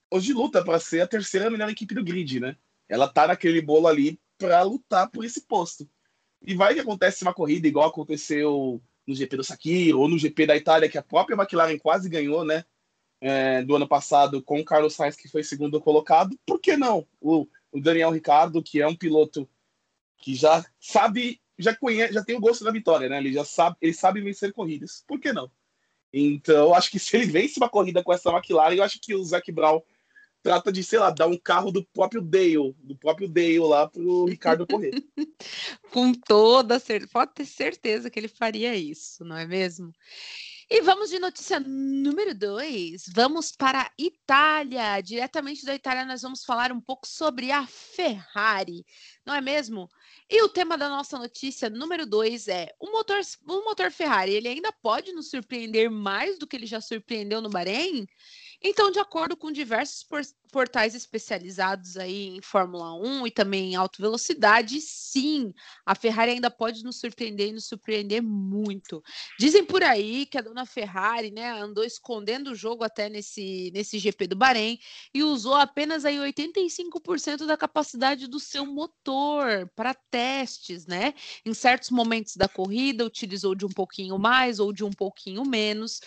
hoje 0.09 0.33
luta 0.33 0.65
para 0.65 0.79
ser 0.79 1.01
a 1.01 1.07
terceira 1.07 1.51
melhor 1.51 1.69
equipe 1.69 1.95
do 1.95 2.05
grid, 2.05 2.39
né? 2.39 2.57
Ela 2.89 3.09
tá 3.09 3.27
naquele 3.27 3.61
bolo 3.61 3.89
ali 3.89 4.21
para 4.39 4.63
lutar 4.63 5.11
por 5.11 5.25
esse 5.25 5.43
posto. 5.43 5.89
E 6.43 6.55
vai 6.55 6.75
que 6.75 6.81
acontece 6.81 7.23
uma 7.23 7.35
corrida 7.35 7.67
igual 7.67 7.89
aconteceu 7.89 8.81
no 9.07 9.15
GP 9.15 9.37
do 9.37 9.45
Sakiro 9.45 10.01
ou 10.01 10.09
no 10.09 10.19
GP 10.19 10.47
da 10.47 10.57
Itália 10.57 10.89
que 10.89 10.99
a 10.99 11.03
própria 11.03 11.35
McLaren 11.35 11.79
quase 11.79 12.09
ganhou, 12.09 12.45
né? 12.45 12.65
É, 13.21 13.63
do 13.63 13.77
ano 13.77 13.87
passado 13.87 14.43
com 14.43 14.61
o 14.61 14.65
Carlos 14.65 14.95
Sainz 14.95 15.17
que 15.17 15.29
foi 15.29 15.43
segundo 15.43 15.81
colocado. 15.81 16.39
Por 16.47 16.61
que 16.61 16.77
não? 16.77 17.07
O, 17.21 17.47
o 17.73 17.81
Daniel 17.81 18.11
Ricardo, 18.11 18.63
que 18.63 18.81
é 18.81 18.87
um 18.87 18.97
piloto 18.97 19.49
que 20.17 20.35
já 20.35 20.65
sabe 20.79 21.41
já 21.61 21.75
conhece, 21.75 22.15
já 22.15 22.25
tem 22.25 22.37
o 22.37 22.41
gosto 22.41 22.65
da 22.65 22.71
vitória, 22.71 23.09
né? 23.09 23.19
Ele 23.19 23.33
já 23.33 23.45
sabe, 23.45 23.77
ele 23.81 23.93
sabe 23.93 24.21
vencer 24.21 24.53
corridas. 24.53 25.05
Por 25.07 25.21
que 25.21 25.33
não? 25.33 25.51
Então, 26.13 26.75
acho 26.75 26.91
que 26.91 26.99
se 27.01 27.17
ele 27.17 27.27
vence 27.27 27.59
uma 27.59 27.69
corrida 27.69 28.03
com 28.03 28.13
essa 28.13 28.31
McLaren, 28.31 28.75
eu 28.75 28.83
acho 28.83 28.99
que 29.01 29.15
o 29.15 29.25
Zac 29.25 29.51
Brown 29.53 29.83
trata 30.43 30.73
de, 30.73 30.83
sei 30.83 30.99
lá, 30.99 31.11
dar 31.11 31.27
um 31.27 31.37
carro 31.37 31.71
do 31.71 31.85
próprio 31.85 32.23
Dale, 32.23 32.75
do 32.79 32.97
próprio 32.97 33.29
Dale 33.29 33.59
lá 33.59 33.87
pro 33.87 34.25
Ricardo 34.25 34.67
correr. 34.67 34.93
com 35.93 36.13
toda 36.15 36.79
certeza, 36.79 37.11
pode 37.13 37.35
ter 37.35 37.45
certeza 37.45 38.11
que 38.11 38.19
ele 38.19 38.29
faria 38.29 38.75
isso, 38.75 39.25
não 39.25 39.37
é 39.37 39.47
mesmo? 39.47 39.93
E 40.73 40.83
vamos 40.83 41.11
de 41.11 41.19
notícia 41.19 41.59
número 41.59 42.33
dois. 42.33 43.03
Vamos 43.13 43.51
para 43.51 43.83
a 43.83 43.91
Itália. 43.99 45.01
Diretamente 45.01 45.65
da 45.65 45.75
Itália, 45.75 46.05
nós 46.05 46.23
vamos 46.23 46.45
falar 46.45 46.71
um 46.71 46.81
pouco 46.81 47.09
sobre 47.09 47.51
a 47.51 47.67
Ferrari, 47.67 48.87
não 49.27 49.35
é 49.35 49.41
mesmo? 49.41 49.91
E 50.31 50.41
o 50.45 50.49
tema 50.49 50.79
da 50.79 50.89
nossa 50.89 51.19
notícia 51.19 51.69
número 51.69 52.07
dois 52.07 52.47
é: 52.47 52.73
o 52.79 52.93
motor, 52.93 53.21
o 53.49 53.65
motor 53.65 53.91
Ferrari 53.91 54.33
ele 54.33 54.47
ainda 54.47 54.71
pode 54.81 55.13
nos 55.13 55.29
surpreender 55.29 55.91
mais 55.91 56.39
do 56.39 56.47
que 56.47 56.55
ele 56.55 56.67
já 56.67 56.81
surpreendeu 56.81 57.41
no 57.41 57.51
Bahrein? 57.51 58.07
Então, 58.63 58.91
de 58.91 58.99
acordo 58.99 59.37
com 59.37 59.51
diversos 59.51 60.05
portais 60.53 60.95
especializados 60.95 61.97
aí 61.97 62.27
em 62.29 62.43
Fórmula 62.43 62.93
1 62.95 63.27
e 63.27 63.31
também 63.31 63.73
em 63.73 63.77
alta 63.77 64.03
velocidade, 64.03 64.81
sim, 64.81 65.55
a 65.87 65.95
Ferrari 65.95 66.33
ainda 66.33 66.51
pode 66.51 66.85
nos 66.85 66.99
surpreender 67.01 67.49
e 67.49 67.53
nos 67.53 67.67
surpreender 67.67 68.23
muito. 68.23 69.03
Dizem 69.39 69.65
por 69.65 69.83
aí 69.83 70.27
que 70.27 70.37
a 70.37 70.43
dona 70.43 70.67
Ferrari, 70.67 71.31
né, 71.31 71.51
andou 71.53 71.85
escondendo 71.85 72.51
o 72.51 72.55
jogo 72.55 72.85
até 72.85 73.09
nesse, 73.09 73.71
nesse 73.73 73.99
GP 73.99 74.27
do 74.27 74.37
Bahrein 74.37 74.79
e 75.15 75.23
usou 75.23 75.55
apenas 75.55 76.05
aí 76.05 76.19
85% 76.19 77.47
da 77.47 77.57
capacidade 77.57 78.27
do 78.27 78.39
seu 78.39 78.67
motor 78.67 79.71
para 79.75 79.95
testes, 80.11 80.87
né? 80.87 81.15
Em 81.47 81.55
certos 81.55 81.91
momentos 81.91 82.37
da 82.37 82.49
corrida 82.49 83.07
utilizou 83.07 83.55
de 83.55 83.65
um 83.65 83.71
pouquinho 83.71 84.19
mais 84.19 84.59
ou 84.59 84.73
de 84.73 84.85
um 84.85 84.91
pouquinho 84.91 85.45
menos 85.45 86.01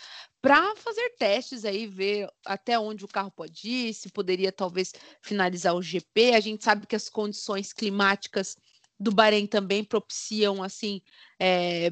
para 0.44 0.76
fazer 0.76 1.16
testes 1.18 1.64
aí, 1.64 1.88
ver 1.88 2.28
até 2.46 2.78
onde 2.78 3.06
o 3.06 3.08
carro 3.08 3.32
pode 3.32 3.66
ir, 3.66 3.94
se 3.94 4.10
poderia 4.10 4.52
talvez 4.52 4.94
finalizar 5.22 5.74
o 5.74 5.82
GP. 5.82 6.34
A 6.34 6.42
gente 6.42 6.62
sabe 6.62 6.86
que 6.86 6.98
as 6.98 7.08
condições 7.08 7.72
climáticas 7.72 8.58
do 9.00 9.10
Bahrein 9.10 9.48
também 9.48 9.86
propiciam 9.86 10.62
assim 10.62 11.02
é, 11.40 11.90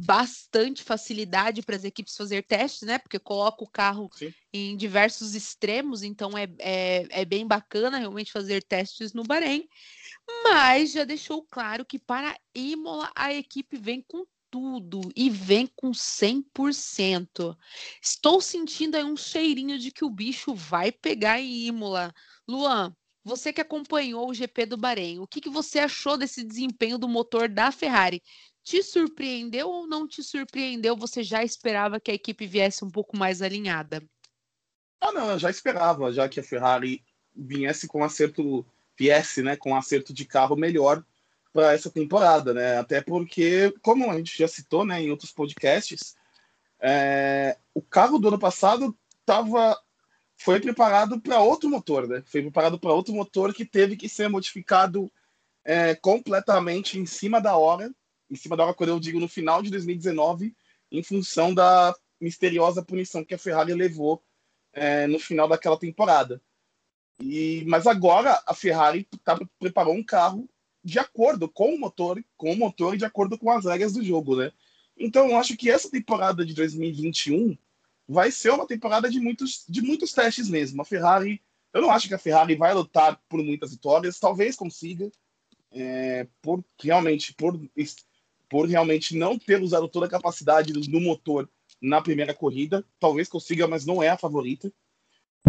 bastante 0.00 0.82
facilidade 0.82 1.60
para 1.60 1.76
as 1.76 1.84
equipes 1.84 2.16
fazer 2.16 2.42
testes, 2.44 2.88
né? 2.88 2.98
Porque 2.98 3.18
coloca 3.18 3.62
o 3.62 3.70
carro 3.70 4.08
Sim. 4.14 4.32
em 4.50 4.78
diversos 4.78 5.34
extremos, 5.34 6.02
então 6.02 6.38
é, 6.38 6.48
é, 6.60 7.06
é 7.10 7.24
bem 7.26 7.46
bacana 7.46 7.98
realmente 7.98 8.32
fazer 8.32 8.62
testes 8.62 9.12
no 9.12 9.24
Bahrein. 9.24 9.68
Mas 10.42 10.92
já 10.92 11.04
deixou 11.04 11.46
claro 11.50 11.84
que 11.84 11.98
para 11.98 12.34
Imola 12.54 13.12
a 13.14 13.34
equipe 13.34 13.76
vem 13.76 14.00
com 14.00 14.24
tudo 14.54 15.00
e 15.16 15.28
vem 15.28 15.66
com 15.66 15.90
100%. 15.90 17.58
Estou 18.00 18.40
sentindo 18.40 18.94
aí 18.94 19.02
um 19.02 19.16
cheirinho 19.16 19.80
de 19.80 19.90
que 19.90 20.04
o 20.04 20.08
bicho 20.08 20.54
vai 20.54 20.92
pegar 20.92 21.40
em 21.40 21.66
Imola. 21.66 22.14
Luan, 22.46 22.94
você 23.24 23.52
que 23.52 23.60
acompanhou 23.60 24.30
o 24.30 24.32
GP 24.32 24.66
do 24.66 24.76
Bahrein, 24.76 25.18
o 25.18 25.26
que, 25.26 25.40
que 25.40 25.50
você 25.50 25.80
achou 25.80 26.16
desse 26.16 26.44
desempenho 26.44 26.96
do 26.96 27.08
motor 27.08 27.48
da 27.48 27.72
Ferrari? 27.72 28.22
te 28.62 28.80
surpreendeu 28.80 29.68
ou 29.68 29.88
não 29.88 30.06
te 30.06 30.22
surpreendeu? 30.22 30.96
Você 30.96 31.24
já 31.24 31.42
esperava 31.42 31.98
que 31.98 32.12
a 32.12 32.14
equipe 32.14 32.46
viesse 32.46 32.84
um 32.84 32.90
pouco 32.90 33.16
mais 33.16 33.42
alinhada? 33.42 34.02
Ah, 35.00 35.10
não, 35.10 35.32
eu 35.32 35.38
já 35.38 35.50
esperava, 35.50 36.12
já 36.12 36.28
que 36.28 36.38
a 36.38 36.44
Ferrari 36.44 37.04
viesse 37.34 37.88
com 37.88 38.04
acerto, 38.04 38.64
viesse, 38.96 39.42
né, 39.42 39.56
com 39.56 39.74
acerto 39.74 40.14
de 40.14 40.24
carro 40.24 40.54
melhor 40.54 41.04
para 41.54 41.72
essa 41.72 41.88
temporada, 41.88 42.52
né? 42.52 42.78
Até 42.78 43.00
porque, 43.00 43.72
como 43.80 44.10
a 44.10 44.16
gente 44.16 44.36
já 44.36 44.48
citou, 44.48 44.84
né, 44.84 45.00
em 45.00 45.10
outros 45.12 45.30
podcasts, 45.30 46.16
é, 46.80 47.56
o 47.72 47.80
carro 47.80 48.18
do 48.18 48.26
ano 48.26 48.38
passado 48.40 48.94
tava, 49.24 49.80
foi 50.36 50.58
preparado 50.58 51.20
para 51.20 51.38
outro 51.38 51.70
motor, 51.70 52.08
né? 52.08 52.24
Foi 52.26 52.42
preparado 52.42 52.76
para 52.76 52.92
outro 52.92 53.14
motor 53.14 53.54
que 53.54 53.64
teve 53.64 53.96
que 53.96 54.08
ser 54.08 54.28
modificado 54.28 55.10
é, 55.64 55.94
completamente 55.94 56.98
em 56.98 57.06
cima 57.06 57.40
da 57.40 57.56
hora, 57.56 57.94
em 58.28 58.34
cima 58.34 58.56
da 58.56 58.64
hora 58.64 58.74
quando 58.74 58.90
eu 58.90 58.98
digo 58.98 59.20
no 59.20 59.28
final 59.28 59.62
de 59.62 59.70
2019, 59.70 60.56
em 60.90 61.02
função 61.04 61.54
da 61.54 61.94
misteriosa 62.20 62.82
punição 62.82 63.24
que 63.24 63.34
a 63.34 63.38
Ferrari 63.38 63.72
levou 63.74 64.20
é, 64.72 65.06
no 65.06 65.20
final 65.20 65.46
daquela 65.46 65.78
temporada. 65.78 66.42
E, 67.20 67.64
mas 67.68 67.86
agora 67.86 68.42
a 68.44 68.52
Ferrari 68.54 69.08
tá, 69.22 69.38
preparou 69.60 69.94
um 69.94 70.02
carro 70.02 70.48
de 70.84 70.98
acordo 70.98 71.48
com 71.48 71.74
o 71.74 71.78
motor, 71.80 72.22
com 72.36 72.52
o 72.52 72.56
motor 72.56 72.94
e 72.94 72.98
de 72.98 73.04
acordo 73.06 73.38
com 73.38 73.50
as 73.50 73.64
regras 73.64 73.94
do 73.94 74.04
jogo, 74.04 74.36
né? 74.36 74.52
Então 74.96 75.30
eu 75.30 75.36
acho 75.38 75.56
que 75.56 75.70
essa 75.70 75.90
temporada 75.90 76.44
de 76.44 76.52
2021 76.54 77.56
vai 78.06 78.30
ser 78.30 78.50
uma 78.50 78.66
temporada 78.66 79.08
de 79.08 79.18
muitos, 79.18 79.64
de 79.66 79.80
muitos 79.80 80.12
testes 80.12 80.48
mesmo. 80.48 80.82
A 80.82 80.84
Ferrari, 80.84 81.40
eu 81.72 81.80
não 81.80 81.90
acho 81.90 82.06
que 82.06 82.14
a 82.14 82.18
Ferrari 82.18 82.54
vai 82.54 82.74
lutar 82.74 83.20
por 83.28 83.42
muitas 83.42 83.70
vitórias, 83.70 84.20
talvez 84.20 84.54
consiga, 84.54 85.10
é, 85.72 86.28
por 86.42 86.62
realmente 86.80 87.32
por, 87.34 87.58
por 88.48 88.68
realmente 88.68 89.16
não 89.16 89.38
ter 89.38 89.62
usado 89.62 89.88
toda 89.88 90.06
a 90.06 90.10
capacidade 90.10 90.72
do, 90.72 90.80
do 90.80 91.00
motor 91.00 91.48
na 91.80 92.00
primeira 92.00 92.34
corrida, 92.34 92.84
talvez 93.00 93.28
consiga, 93.28 93.66
mas 93.66 93.86
não 93.86 94.02
é 94.02 94.08
a 94.08 94.18
favorita. 94.18 94.72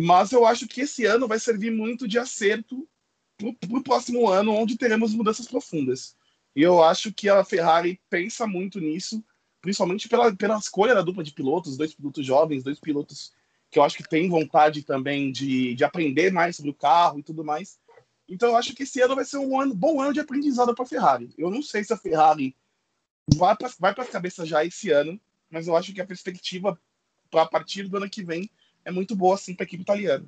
Mas 0.01 0.31
eu 0.31 0.45
acho 0.45 0.67
que 0.67 0.81
esse 0.81 1.05
ano 1.05 1.27
vai 1.27 1.39
servir 1.39 1.71
muito 1.71 2.07
de 2.07 2.17
acerto 2.17 2.87
para 3.37 3.77
o 3.77 3.83
próximo 3.83 4.27
ano, 4.29 4.53
onde 4.53 4.77
teremos 4.77 5.13
mudanças 5.13 5.47
profundas. 5.47 6.15
E 6.55 6.61
eu 6.61 6.81
acho 6.81 7.11
que 7.13 7.27
a 7.27 7.43
Ferrari 7.43 7.99
pensa 8.09 8.47
muito 8.47 8.79
nisso, 8.79 9.23
principalmente 9.61 10.07
pela, 10.07 10.33
pela 10.35 10.57
escolha 10.57 10.95
da 10.95 11.01
dupla 11.01 11.23
de 11.23 11.33
pilotos, 11.33 11.75
dois 11.75 11.93
pilotos 11.93 12.25
jovens, 12.25 12.63
dois 12.63 12.79
pilotos 12.79 13.33
que 13.69 13.79
eu 13.79 13.83
acho 13.83 13.97
que 13.97 14.07
têm 14.07 14.29
vontade 14.29 14.83
também 14.83 15.31
de, 15.31 15.75
de 15.75 15.83
aprender 15.83 16.31
mais 16.31 16.55
sobre 16.55 16.71
o 16.71 16.75
carro 16.75 17.19
e 17.19 17.23
tudo 17.23 17.43
mais. 17.43 17.77
Então 18.27 18.49
eu 18.49 18.55
acho 18.55 18.73
que 18.73 18.83
esse 18.83 19.01
ano 19.01 19.15
vai 19.15 19.25
ser 19.25 19.37
um 19.37 19.59
ano, 19.59 19.75
bom 19.75 20.01
ano 20.01 20.13
de 20.13 20.19
aprendizado 20.19 20.73
para 20.73 20.85
a 20.85 20.87
Ferrari. 20.87 21.33
Eu 21.37 21.51
não 21.51 21.61
sei 21.61 21.83
se 21.83 21.91
a 21.91 21.97
Ferrari 21.97 22.55
vai 23.35 23.55
para 23.55 23.69
vai 23.77 23.93
as 23.97 24.09
cabeças 24.09 24.47
já 24.47 24.63
esse 24.63 24.91
ano, 24.91 25.19
mas 25.49 25.67
eu 25.67 25.75
acho 25.75 25.93
que 25.93 25.99
a 25.99 26.05
perspectiva 26.05 26.79
para 27.29 27.43
a 27.43 27.47
partir 27.47 27.87
do 27.87 27.97
ano 27.97 28.09
que 28.09 28.23
vem 28.23 28.49
é 28.85 28.91
muito 28.91 29.15
boa 29.15 29.35
assim 29.35 29.53
para 29.53 29.65
a 29.65 29.67
equipe 29.67 29.83
italiana. 29.83 30.25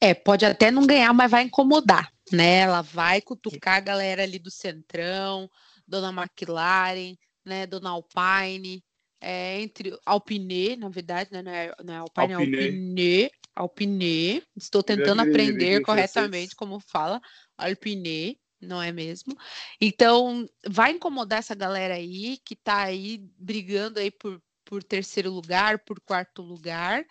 É, 0.00 0.14
pode 0.14 0.44
até 0.44 0.70
não 0.70 0.86
ganhar, 0.86 1.12
mas 1.12 1.30
vai 1.30 1.44
incomodar, 1.44 2.10
né? 2.30 2.58
Ela 2.58 2.82
vai 2.82 3.20
cutucar 3.20 3.76
a 3.76 3.80
galera 3.80 4.22
ali 4.22 4.38
do 4.38 4.50
Centrão, 4.50 5.50
Dona 5.86 6.10
McLaren, 6.10 7.16
né? 7.44 7.66
Dona 7.66 7.90
Alpine, 7.90 8.84
é, 9.20 9.60
entre 9.60 9.98
Alpine, 10.04 10.76
na 10.76 10.88
verdade, 10.88 11.30
né? 11.32 11.42
Não 11.42 11.50
é, 11.50 11.74
não 11.82 11.94
é 11.94 11.96
Alpine, 11.96 12.32
é 12.32 12.34
Alpine. 12.34 12.56
é 12.56 12.64
Alpine. 12.64 13.30
Alpine. 13.56 14.42
Estou 14.54 14.82
tentando 14.82 15.22
aprender 15.22 15.80
corretamente 15.80 16.54
como 16.54 16.78
fala. 16.78 17.20
Alpine, 17.56 18.38
não 18.60 18.82
é 18.82 18.92
mesmo? 18.92 19.34
Então, 19.80 20.46
vai 20.68 20.92
incomodar 20.92 21.38
essa 21.38 21.54
galera 21.54 21.94
aí 21.94 22.38
que 22.44 22.54
tá 22.54 22.82
aí 22.82 23.26
brigando 23.38 23.98
aí 23.98 24.10
por, 24.10 24.42
por 24.62 24.84
terceiro 24.84 25.30
lugar, 25.30 25.78
por 25.78 25.98
quarto 26.00 26.42
lugar 26.42 27.02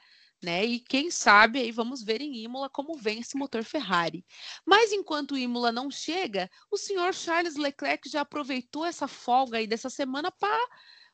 né? 0.46 0.64
E 0.64 0.80
quem 0.80 1.10
sabe 1.12 1.60
aí 1.60 1.72
vamos 1.72 2.04
ver 2.04 2.22
em 2.22 2.44
Imola 2.44 2.70
como 2.70 2.96
vem 2.96 3.20
esse 3.20 3.36
motor 3.36 3.64
Ferrari. 3.64 4.24
Mas 4.66 4.94
enquanto 4.94 5.38
Imola 5.38 5.72
não 5.72 5.90
chega, 5.90 6.50
o 6.72 6.78
senhor 6.78 7.14
Charles 7.14 7.56
Leclerc 7.56 8.08
já 8.08 8.22
aproveitou 8.22 8.86
essa 8.86 9.08
folga 9.08 9.58
aí 9.58 9.68
dessa 9.68 9.90
semana 9.90 10.32
para 10.32 10.70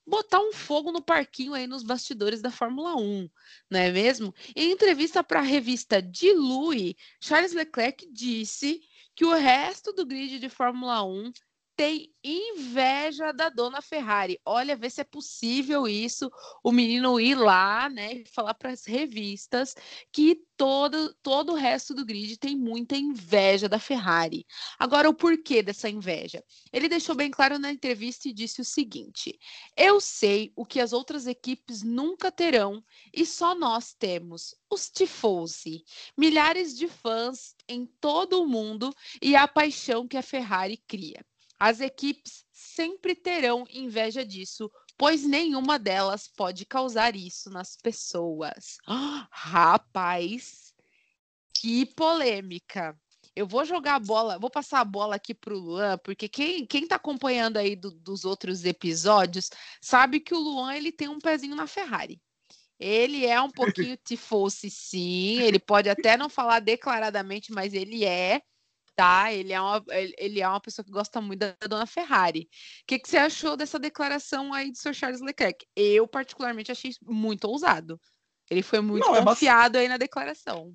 botar 0.06 0.40
um 0.40 0.52
fogo 0.52 0.92
no 0.92 1.02
parquinho 1.02 1.54
aí 1.54 1.66
nos 1.66 1.84
bastidores 1.84 2.42
da 2.42 2.52
Fórmula 2.52 2.96
1, 2.96 3.30
não 3.70 3.80
é 3.80 3.92
mesmo? 3.92 4.34
Em 4.56 4.72
entrevista 4.72 5.24
para 5.24 5.40
a 5.40 5.44
revista 5.44 6.02
Dilui, 6.02 6.96
Charles 7.22 7.54
Leclerc 7.54 8.12
disse 8.12 8.82
que 9.16 9.24
o 9.24 9.34
resto 9.34 9.94
do 9.94 10.06
grid 10.06 10.40
de 10.40 10.50
Fórmula 10.50 11.04
1 11.04 11.32
tem 11.82 12.14
inveja 12.24 13.32
da 13.32 13.50
dona 13.50 13.82
Ferrari. 13.82 14.40
Olha, 14.46 14.76
vê 14.76 14.88
se 14.88 15.02
é 15.02 15.04
possível 15.04 15.88
isso, 15.88 16.30
o 16.64 16.72
menino 16.72 17.20
ir 17.20 17.34
lá, 17.34 17.90
né, 17.90 18.14
e 18.14 18.26
falar 18.28 18.54
para 18.54 18.70
as 18.70 18.86
revistas 18.86 19.74
que 20.14 20.44
todo, 20.56 21.12
todo 21.24 21.54
o 21.54 21.56
resto 21.56 21.96
do 21.96 22.06
grid 22.06 22.38
tem 22.38 22.56
muita 22.56 22.96
inveja 22.96 23.68
da 23.68 23.80
Ferrari. 23.80 24.46
Agora, 24.78 25.10
o 25.10 25.14
porquê 25.16 25.64
dessa 25.64 25.90
inveja? 25.90 26.44
Ele 26.72 26.88
deixou 26.88 27.16
bem 27.16 27.32
claro 27.32 27.58
na 27.58 27.72
entrevista 27.72 28.30
e 28.30 28.34
disse 28.34 28.62
o 28.62 28.66
seguinte: 28.66 29.40
Eu 29.76 30.00
sei 30.00 30.54
o 30.56 30.64
que 30.64 30.80
as 30.80 30.94
outras 30.94 31.26
equipes 31.26 31.82
nunca 31.82 32.32
terão 32.32 32.84
e 33.12 33.26
só 33.26 33.56
nós 33.56 33.92
temos. 33.92 34.54
Os 34.70 34.88
tifosi, 34.88 35.84
milhares 36.16 36.78
de 36.78 36.88
fãs 36.88 37.56
em 37.68 37.88
todo 38.00 38.40
o 38.40 38.48
mundo 38.48 38.94
e 39.20 39.36
a 39.36 39.48
paixão 39.48 40.08
que 40.08 40.16
a 40.16 40.22
Ferrari 40.22 40.78
cria. 40.88 41.26
As 41.62 41.80
equipes 41.80 42.44
sempre 42.52 43.14
terão 43.14 43.68
inveja 43.70 44.26
disso, 44.26 44.68
pois 44.98 45.24
nenhuma 45.24 45.78
delas 45.78 46.28
pode 46.28 46.66
causar 46.66 47.16
isso 47.16 47.52
nas 47.52 47.78
pessoas. 47.78 48.80
Oh, 48.88 49.24
rapaz, 49.30 50.74
que 51.54 51.86
polêmica. 51.86 53.00
Eu 53.36 53.46
vou 53.46 53.64
jogar 53.64 53.94
a 53.94 54.00
bola, 54.00 54.40
vou 54.40 54.50
passar 54.50 54.80
a 54.80 54.84
bola 54.84 55.18
aqui 55.18 55.36
para 55.36 55.54
o 55.54 55.60
Luan, 55.60 56.00
porque 56.00 56.28
quem, 56.28 56.66
quem 56.66 56.88
tá 56.88 56.96
acompanhando 56.96 57.58
aí 57.58 57.76
do, 57.76 57.92
dos 57.92 58.26
outros 58.26 58.66
episódios 58.66 59.52
sabe 59.80 60.20
que 60.20 60.34
o 60.34 60.40
Luan 60.40 60.74
ele 60.74 60.92
tem 60.92 61.10
um 61.10 61.20
pezinho 61.20 61.56
na 61.56 61.68
Ferrari. 61.68 62.20
Ele 62.80 63.24
é 63.24 63.40
um 63.40 63.52
pouquinho 63.52 63.96
tifosse, 64.04 64.68
sim. 64.72 65.40
Ele 65.44 65.60
pode 65.60 65.88
até 65.92 66.18
não 66.18 66.28
falar 66.28 66.60
declaradamente, 66.60 67.52
mas 67.52 67.76
ele 67.76 68.04
é 68.04 68.42
tá? 68.96 69.32
Ele 69.34 69.54
é 69.54 69.62
uma, 69.62 69.84
ele 69.90 70.42
é 70.42 70.48
uma 70.48 70.60
pessoa 70.60 70.86
que 70.86 70.92
gosta 70.92 71.20
muito 71.22 71.40
da 71.40 71.56
dona 71.68 71.86
Ferrari. 71.86 72.42
O 72.42 72.48
que, 72.88 73.00
que 73.00 73.10
você 73.10 73.18
achou 73.18 73.58
dessa 73.58 73.80
declaração 73.80 74.54
aí 74.54 74.72
do 74.72 74.78
Sr. 74.78 74.94
Charles 74.94 75.22
Leclerc? 75.22 75.66
Eu, 75.76 76.08
particularmente, 76.08 76.72
achei 76.72 76.92
muito 77.04 77.46
ousado. 77.46 78.00
Ele 78.50 78.62
foi 78.62 78.82
muito 78.82 79.06
Não, 79.06 79.16
é 79.16 79.24
confiado 79.24 79.78
é 79.78 79.82
aí 79.82 79.88
na 79.88 79.98
declaração. 79.98 80.74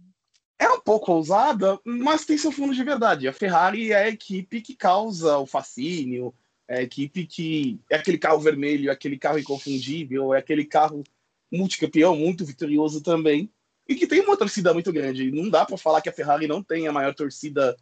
É 0.59 0.69
um 0.71 0.81
pouco 0.81 1.13
ousada, 1.13 1.79
mas 1.85 2.25
tem 2.25 2.39
seu 2.39 2.51
fundo 2.51 2.75
de 2.75 2.83
verdade. 2.83 3.29
A 3.29 3.33
Ferrari 3.33 3.93
é 3.93 4.05
a 4.05 4.09
equipe 4.09 4.63
que 4.63 4.75
causa 4.75 5.37
o 5.37 5.45
fascínio, 5.45 6.35
é 6.67 6.79
a 6.79 6.83
equipe 6.83 7.27
que 7.27 7.79
é 7.91 7.97
aquele 7.97 8.17
carro 8.17 8.41
vermelho, 8.41 8.89
é 8.89 8.93
aquele 8.93 9.19
carro 9.19 9.39
inconfundível, 9.39 10.33
é 10.33 10.39
aquele 10.39 10.65
carro 10.65 11.05
multicampeão, 11.53 12.17
muito 12.17 12.45
vitorioso 12.45 13.03
também, 13.03 13.53
e 13.87 13.95
que 13.95 14.07
tem 14.07 14.21
uma 14.21 14.37
torcida 14.37 14.73
muito 14.73 14.93
grande. 14.93 15.31
Não 15.31 15.49
dá 15.51 15.65
para 15.65 15.77
falar 15.77 16.01
que 16.01 16.09
a 16.09 16.13
Ferrari 16.13 16.47
não 16.47 16.63
tem 16.63 16.89
a 16.89 16.93
maior 16.93 17.15
torcida 17.15 17.77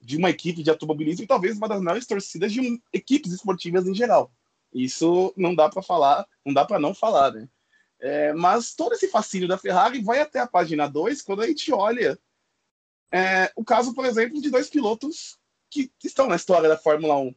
de 0.00 0.16
uma 0.16 0.30
equipe 0.30 0.62
de 0.62 0.70
automobilismo 0.70 1.24
e 1.24 1.28
talvez 1.28 1.56
uma 1.56 1.68
das 1.68 1.80
maiores 1.80 2.06
torcidas 2.06 2.52
de 2.52 2.80
equipes 2.92 3.32
esportivas 3.32 3.86
em 3.86 3.94
geral. 3.94 4.30
Isso 4.72 5.32
não 5.36 5.54
dá 5.54 5.68
para 5.68 5.82
falar, 5.82 6.26
não 6.44 6.52
dá 6.52 6.64
para 6.64 6.78
não 6.78 6.94
falar, 6.94 7.32
né? 7.32 7.48
É, 8.00 8.32
mas 8.32 8.74
todo 8.74 8.92
esse 8.92 9.08
fascínio 9.08 9.48
da 9.48 9.58
Ferrari 9.58 10.00
vai 10.00 10.20
até 10.20 10.38
a 10.38 10.46
página 10.46 10.86
2 10.86 11.20
quando 11.22 11.42
a 11.42 11.46
gente 11.46 11.72
olha 11.72 12.18
é, 13.10 13.50
o 13.56 13.64
caso, 13.64 13.94
por 13.94 14.04
exemplo, 14.04 14.40
de 14.40 14.50
dois 14.50 14.68
pilotos 14.68 15.38
que 15.70 15.90
estão 16.04 16.28
na 16.28 16.36
história 16.36 16.68
da 16.68 16.76
Fórmula 16.76 17.18
1. 17.18 17.34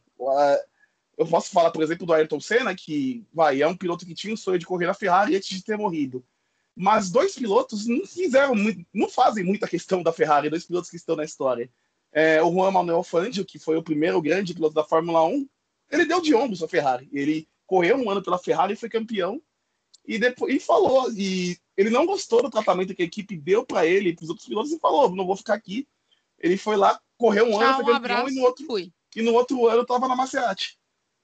Eu 1.18 1.26
posso 1.26 1.50
falar, 1.50 1.70
por 1.70 1.82
exemplo, 1.82 2.06
do 2.06 2.12
Ayrton 2.12 2.40
Senna, 2.40 2.74
que 2.74 3.26
vai, 3.32 3.60
é 3.60 3.66
um 3.66 3.76
piloto 3.76 4.06
que 4.06 4.14
tinha 4.14 4.34
o 4.34 4.36
sonho 4.36 4.58
de 4.58 4.66
correr 4.66 4.86
na 4.86 4.94
Ferrari 4.94 5.36
antes 5.36 5.48
de 5.48 5.64
ter 5.64 5.76
morrido. 5.76 6.24
Mas 6.74 7.10
dois 7.10 7.34
pilotos 7.34 7.86
não 7.86 8.06
fizeram, 8.06 8.54
não 8.94 9.08
fazem 9.08 9.44
muita 9.44 9.68
questão 9.68 10.02
da 10.02 10.12
Ferrari, 10.12 10.48
dois 10.48 10.64
pilotos 10.64 10.90
que 10.90 10.96
estão 10.96 11.16
na 11.16 11.24
história 11.24 11.70
é, 12.12 12.42
o 12.42 12.52
Juan 12.52 12.70
Manuel 12.70 13.02
Fangio, 13.02 13.44
que 13.44 13.58
foi 13.58 13.76
o 13.76 13.82
primeiro 13.82 14.20
grande 14.20 14.54
piloto 14.54 14.74
da 14.74 14.84
Fórmula 14.84 15.24
1, 15.24 15.48
ele 15.90 16.04
deu 16.04 16.20
de 16.20 16.34
ombros 16.34 16.62
a 16.62 16.68
Ferrari. 16.68 17.08
Ele 17.12 17.48
correu 17.66 17.96
um 17.96 18.10
ano 18.10 18.22
pela 18.22 18.38
Ferrari 18.38 18.74
e 18.74 18.76
foi 18.76 18.88
campeão. 18.88 19.40
E 20.06 20.18
depois 20.18 20.54
e 20.54 20.60
falou, 20.60 21.10
e 21.12 21.56
ele 21.76 21.90
não 21.90 22.04
gostou 22.04 22.42
do 22.42 22.50
tratamento 22.50 22.94
que 22.94 23.02
a 23.02 23.06
equipe 23.06 23.36
deu 23.36 23.64
para 23.64 23.86
ele 23.86 24.10
e 24.10 24.14
para 24.14 24.24
os 24.24 24.30
outros 24.30 24.46
pilotos 24.46 24.72
e 24.72 24.78
falou: 24.78 25.14
não 25.14 25.26
vou 25.26 25.36
ficar 25.36 25.54
aqui. 25.54 25.86
Ele 26.38 26.56
foi 26.56 26.76
lá, 26.76 27.00
correu 27.16 27.46
um 27.46 27.50
Tchau, 27.50 27.60
ano, 27.62 27.74
foi 27.74 27.84
campeão, 27.84 27.96
abraço, 27.96 28.30
e, 28.30 28.34
no 28.34 28.42
outro, 28.42 28.66
fui. 28.66 28.92
e 29.14 29.22
no 29.22 29.32
outro 29.32 29.66
ano 29.68 29.82
estava 29.82 30.08
na 30.08 30.16
Maserati. 30.16 30.76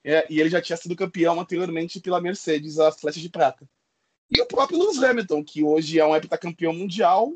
É, 0.05 0.27
e 0.31 0.41
ele 0.41 0.49
já 0.49 0.63
tinha 0.63 0.77
sido 0.77 0.95
campeão 0.95 1.41
anteriormente 1.41 2.01
pela 2.01 2.21
Mercedes, 2.21 2.79
a 2.79 2.93
flecha 2.93 3.21
de 3.21 3.29
prata. 3.29 3.69
E 4.31 4.41
o 4.41 4.47
próprio 4.47 4.79
Lewis 4.79 5.03
Hamilton, 5.03 5.43
que 5.43 5.65
hoje 5.65 5.99
é 5.99 6.07
um 6.07 6.15
heptacampeão 6.15 6.73
mundial, 6.73 7.35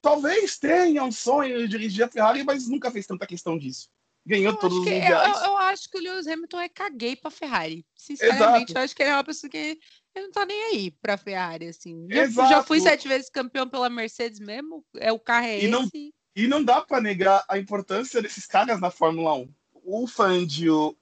talvez 0.00 0.58
tenha 0.58 1.04
um 1.04 1.12
sonho 1.12 1.58
de 1.58 1.68
dirigir 1.68 2.04
a 2.04 2.08
Ferrari, 2.08 2.44
mas 2.44 2.68
nunca 2.68 2.90
fez 2.90 3.06
tanta 3.06 3.26
questão 3.26 3.58
disso. 3.58 3.88
ganhou 4.26 4.52
eu 4.52 4.58
todos 4.58 4.78
os 4.78 4.84
mundiais. 4.84 5.38
Eu, 5.38 5.44
eu, 5.44 5.56
acho 5.56 5.90
que 5.90 5.98
o 5.98 6.00
Lewis 6.00 6.26
Hamilton 6.26 6.60
é 6.60 6.68
caguei 6.68 7.16
para 7.16 7.30
Ferrari. 7.30 7.86
Sinceramente, 7.94 8.72
Exato. 8.72 8.78
eu 8.78 8.82
acho 8.82 8.96
que 8.96 9.02
ele 9.02 9.10
é 9.10 9.14
uma 9.14 9.24
pessoa 9.24 9.50
que 9.50 9.78
ele 10.14 10.26
não 10.26 10.32
tá 10.32 10.44
nem 10.44 10.62
aí 10.64 10.90
pra 10.90 11.16
Ferrari, 11.16 11.68
assim. 11.68 12.06
Já, 12.10 12.26
já, 12.48 12.62
fui 12.62 12.80
sete 12.80 13.06
vezes 13.06 13.30
campeão 13.30 13.68
pela 13.68 13.88
Mercedes 13.88 14.40
mesmo, 14.40 14.84
é 14.96 15.12
o 15.12 15.18
carro 15.18 15.46
é 15.46 15.56
e 15.56 15.64
esse. 15.64 15.68
Não, 15.68 15.88
e 16.34 16.46
não 16.46 16.62
dá 16.62 16.80
para 16.80 17.00
negar 17.00 17.44
a 17.48 17.58
importância 17.58 18.22
desses 18.22 18.46
caras 18.46 18.80
na 18.80 18.90
Fórmula 18.90 19.34
1. 19.34 19.52
O 19.84 20.06
Fangio 20.06 20.96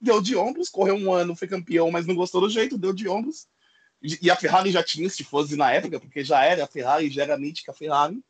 deu 0.00 0.20
de 0.20 0.36
ombros, 0.36 0.68
correu 0.68 0.96
um 0.96 1.12
ano, 1.12 1.36
foi 1.36 1.46
campeão, 1.46 1.90
mas 1.90 2.06
não 2.06 2.14
gostou 2.14 2.40
do 2.40 2.50
jeito, 2.50 2.78
deu 2.78 2.92
de 2.92 3.08
ombros. 3.08 3.46
E 4.02 4.28
a 4.28 4.36
Ferrari 4.36 4.72
já 4.72 4.82
tinha 4.82 5.08
se 5.08 5.22
fosse 5.22 5.54
na 5.54 5.70
época, 5.70 6.00
porque 6.00 6.24
já 6.24 6.44
era 6.44 6.64
a 6.64 6.66
Ferrari, 6.66 7.08
já 7.08 7.22
era 7.22 7.34
a 7.34 7.38
mítica 7.38 7.72
Ferrari. 7.72 8.20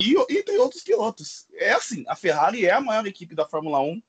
E, 0.00 0.14
e 0.28 0.42
tem 0.42 0.58
outros 0.58 0.82
pilotos. 0.82 1.46
É 1.54 1.72
assim, 1.72 2.04
a 2.06 2.14
Ferrari 2.14 2.64
é 2.64 2.72
a 2.72 2.80
maior 2.80 3.06
equipe 3.06 3.34
da 3.34 3.48
Fórmula 3.48 3.80
1. 3.80 4.00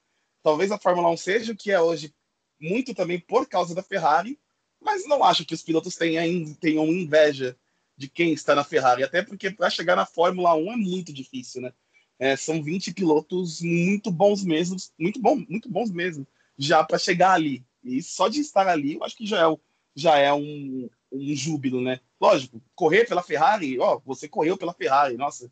Talvez 0.43 0.72
a 0.72 0.77
Fórmula 0.77 1.10
1 1.10 1.17
seja 1.17 1.51
o 1.51 1.55
que 1.55 1.72
é 1.72 1.81
hoje, 1.81 2.13
muito 2.60 2.93
também 2.93 3.19
por 3.19 3.48
causa 3.48 3.74
da 3.74 3.84
Ferrari, 3.84 4.39
mas 4.79 5.08
não 5.08 5.24
acho 5.24 5.46
que 5.46 5.53
os 5.53 5.62
pilotos 5.62 5.96
tenham, 5.96 6.53
tenham 6.55 6.86
inveja 6.88 7.58
de 7.98 8.08
quem 8.08 8.31
está 8.31 8.55
na 8.55 8.63
Ferrari, 8.63 9.03
até 9.03 9.22
porque 9.22 9.51
para 9.51 9.69
chegar 9.69 9.96
na 9.96 10.05
Fórmula 10.05 10.55
1 10.55 10.72
é 10.72 10.77
muito 10.77 11.12
difícil, 11.12 11.62
né? 11.62 11.74
É, 12.17 12.36
são 12.36 12.62
20 12.62 12.93
pilotos 12.93 13.62
muito 13.62 14.12
bons 14.12 14.43
mesmo, 14.43 14.77
muito, 14.98 15.22
bom, 15.22 15.43
muito 15.50 15.69
bons 15.69 15.91
mesmo, 15.91 16.25
já 16.58 16.84
para 16.84 16.98
chegar 16.98 17.34
ali. 17.34 17.65
E 17.84 18.01
só 18.01 18.27
de 18.27 18.39
estar 18.39 18.67
ali, 18.67 18.96
eu 18.96 19.03
acho 19.03 19.17
que 19.17 19.25
já 19.25 19.50
é, 19.50 19.58
já 19.96 20.17
é 20.17 20.34
um, 20.34 20.89
um 21.12 21.36
júbilo, 21.36 21.81
né? 21.81 22.00
Lógico, 22.19 22.62
correr 22.75 23.05
pela 23.05 23.24
Ferrari, 23.24 23.79
ó, 23.79 24.00
você 24.05 24.27
correu 24.27 24.58
pela 24.58 24.74
Ferrari, 24.74 25.17
nossa, 25.17 25.51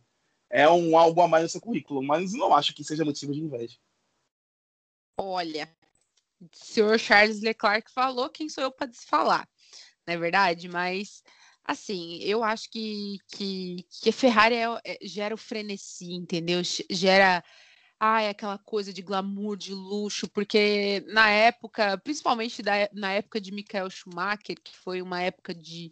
é 0.49 0.69
um 0.69 0.97
algo 0.97 1.21
a 1.21 1.27
mais 1.27 1.43
no 1.43 1.49
seu 1.49 1.61
currículo, 1.61 2.01
mas 2.01 2.33
não 2.33 2.53
acho 2.53 2.73
que 2.73 2.83
seja 2.83 3.05
motivo 3.05 3.33
de 3.33 3.41
inveja. 3.41 3.77
Olha, 5.19 5.69
o 6.39 6.47
senhor 6.53 6.99
Charles 6.99 7.41
Leclerc 7.41 7.91
falou, 7.91 8.29
quem 8.29 8.49
sou 8.49 8.63
eu 8.63 8.71
para 8.71 8.87
desfalar, 8.87 9.47
não 10.05 10.13
é 10.13 10.17
verdade? 10.17 10.69
Mas, 10.69 11.23
assim, 11.63 12.19
eu 12.21 12.43
acho 12.43 12.69
que, 12.69 13.17
que, 13.27 13.85
que 14.01 14.09
a 14.09 14.13
Ferrari 14.13 14.55
é, 14.55 14.79
é, 14.85 14.97
gera 15.01 15.33
o 15.33 15.37
frenesi, 15.37 16.13
entendeu? 16.13 16.61
Gera 16.89 17.43
ai, 17.99 18.29
aquela 18.29 18.57
coisa 18.59 18.93
de 18.93 19.01
glamour, 19.01 19.57
de 19.57 19.73
luxo, 19.73 20.29
porque 20.29 21.03
na 21.07 21.29
época, 21.29 21.97
principalmente 21.97 22.61
da, 22.61 22.89
na 22.93 23.13
época 23.13 23.41
de 23.41 23.51
Michael 23.51 23.89
Schumacher, 23.89 24.55
que 24.63 24.75
foi 24.77 25.01
uma 25.01 25.21
época 25.21 25.53
de 25.53 25.89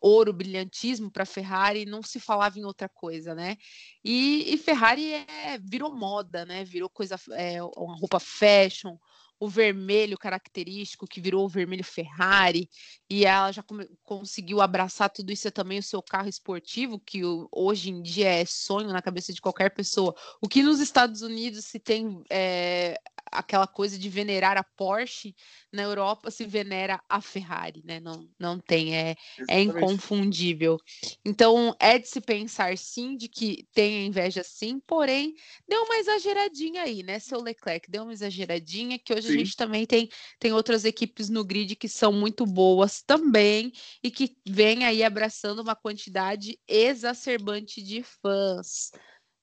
ouro, 0.00 0.32
brilhantismo 0.32 1.10
para 1.10 1.24
Ferrari, 1.24 1.84
não 1.84 2.02
se 2.02 2.20
falava 2.20 2.58
em 2.58 2.64
outra 2.64 2.88
coisa, 2.88 3.34
né? 3.34 3.56
E, 4.04 4.54
e 4.54 4.58
Ferrari 4.58 5.12
é, 5.12 5.58
virou 5.58 5.94
moda, 5.94 6.44
né? 6.44 6.64
Virou 6.64 6.88
coisa, 6.88 7.16
é, 7.32 7.62
uma 7.62 7.96
roupa 7.96 8.18
fashion, 8.20 8.96
o 9.40 9.48
vermelho 9.48 10.18
característico, 10.18 11.06
que 11.06 11.20
virou 11.20 11.44
o 11.44 11.48
vermelho 11.48 11.84
Ferrari, 11.84 12.68
e 13.08 13.24
ela 13.24 13.52
já 13.52 13.64
conseguiu 14.02 14.60
abraçar 14.60 15.08
tudo 15.10 15.32
isso 15.32 15.50
também 15.50 15.78
o 15.78 15.82
seu 15.82 16.02
carro 16.02 16.28
esportivo, 16.28 16.98
que 16.98 17.22
hoje 17.52 17.90
em 17.90 18.02
dia 18.02 18.28
é 18.28 18.44
sonho 18.44 18.88
na 18.88 19.02
cabeça 19.02 19.32
de 19.32 19.40
qualquer 19.40 19.70
pessoa. 19.70 20.14
O 20.40 20.48
que 20.48 20.62
nos 20.62 20.80
Estados 20.80 21.22
Unidos 21.22 21.66
se 21.66 21.78
tem 21.78 22.22
é, 22.30 22.98
aquela 23.30 23.66
coisa 23.66 23.98
de 23.98 24.08
venerar 24.08 24.56
a 24.56 24.64
Porsche, 24.64 25.34
na 25.72 25.82
Europa 25.82 26.30
se 26.30 26.44
venera 26.46 27.00
a 27.08 27.20
Ferrari, 27.20 27.82
né? 27.84 28.00
Não, 28.00 28.28
não 28.38 28.58
tem, 28.58 28.96
é, 28.96 29.14
é 29.48 29.60
inconfundível. 29.60 30.78
Então, 31.24 31.74
é 31.78 31.98
de 31.98 32.08
se 32.08 32.20
pensar 32.20 32.76
sim 32.76 33.16
de 33.16 33.28
que 33.28 33.66
tem 33.72 34.06
inveja 34.06 34.42
sim, 34.42 34.80
porém, 34.80 35.34
deu 35.68 35.82
uma 35.84 35.98
exageradinha 35.98 36.82
aí, 36.82 37.02
né, 37.02 37.18
seu 37.18 37.40
Leclerc? 37.40 37.90
Deu 37.90 38.02
uma 38.02 38.12
exageradinha, 38.12 38.98
que 38.98 39.12
hoje. 39.12 39.27
A 39.28 39.36
gente 39.36 39.56
também 39.56 39.86
tem, 39.86 40.08
tem 40.38 40.52
outras 40.52 40.84
equipes 40.84 41.28
no 41.28 41.44
grid 41.44 41.76
que 41.76 41.88
são 41.88 42.12
muito 42.12 42.44
boas 42.46 43.02
também 43.02 43.72
e 44.02 44.10
que 44.10 44.36
vem 44.46 44.84
aí 44.84 45.02
abraçando 45.02 45.60
uma 45.60 45.76
quantidade 45.76 46.58
exacerbante 46.66 47.82
de 47.82 48.02
fãs 48.02 48.90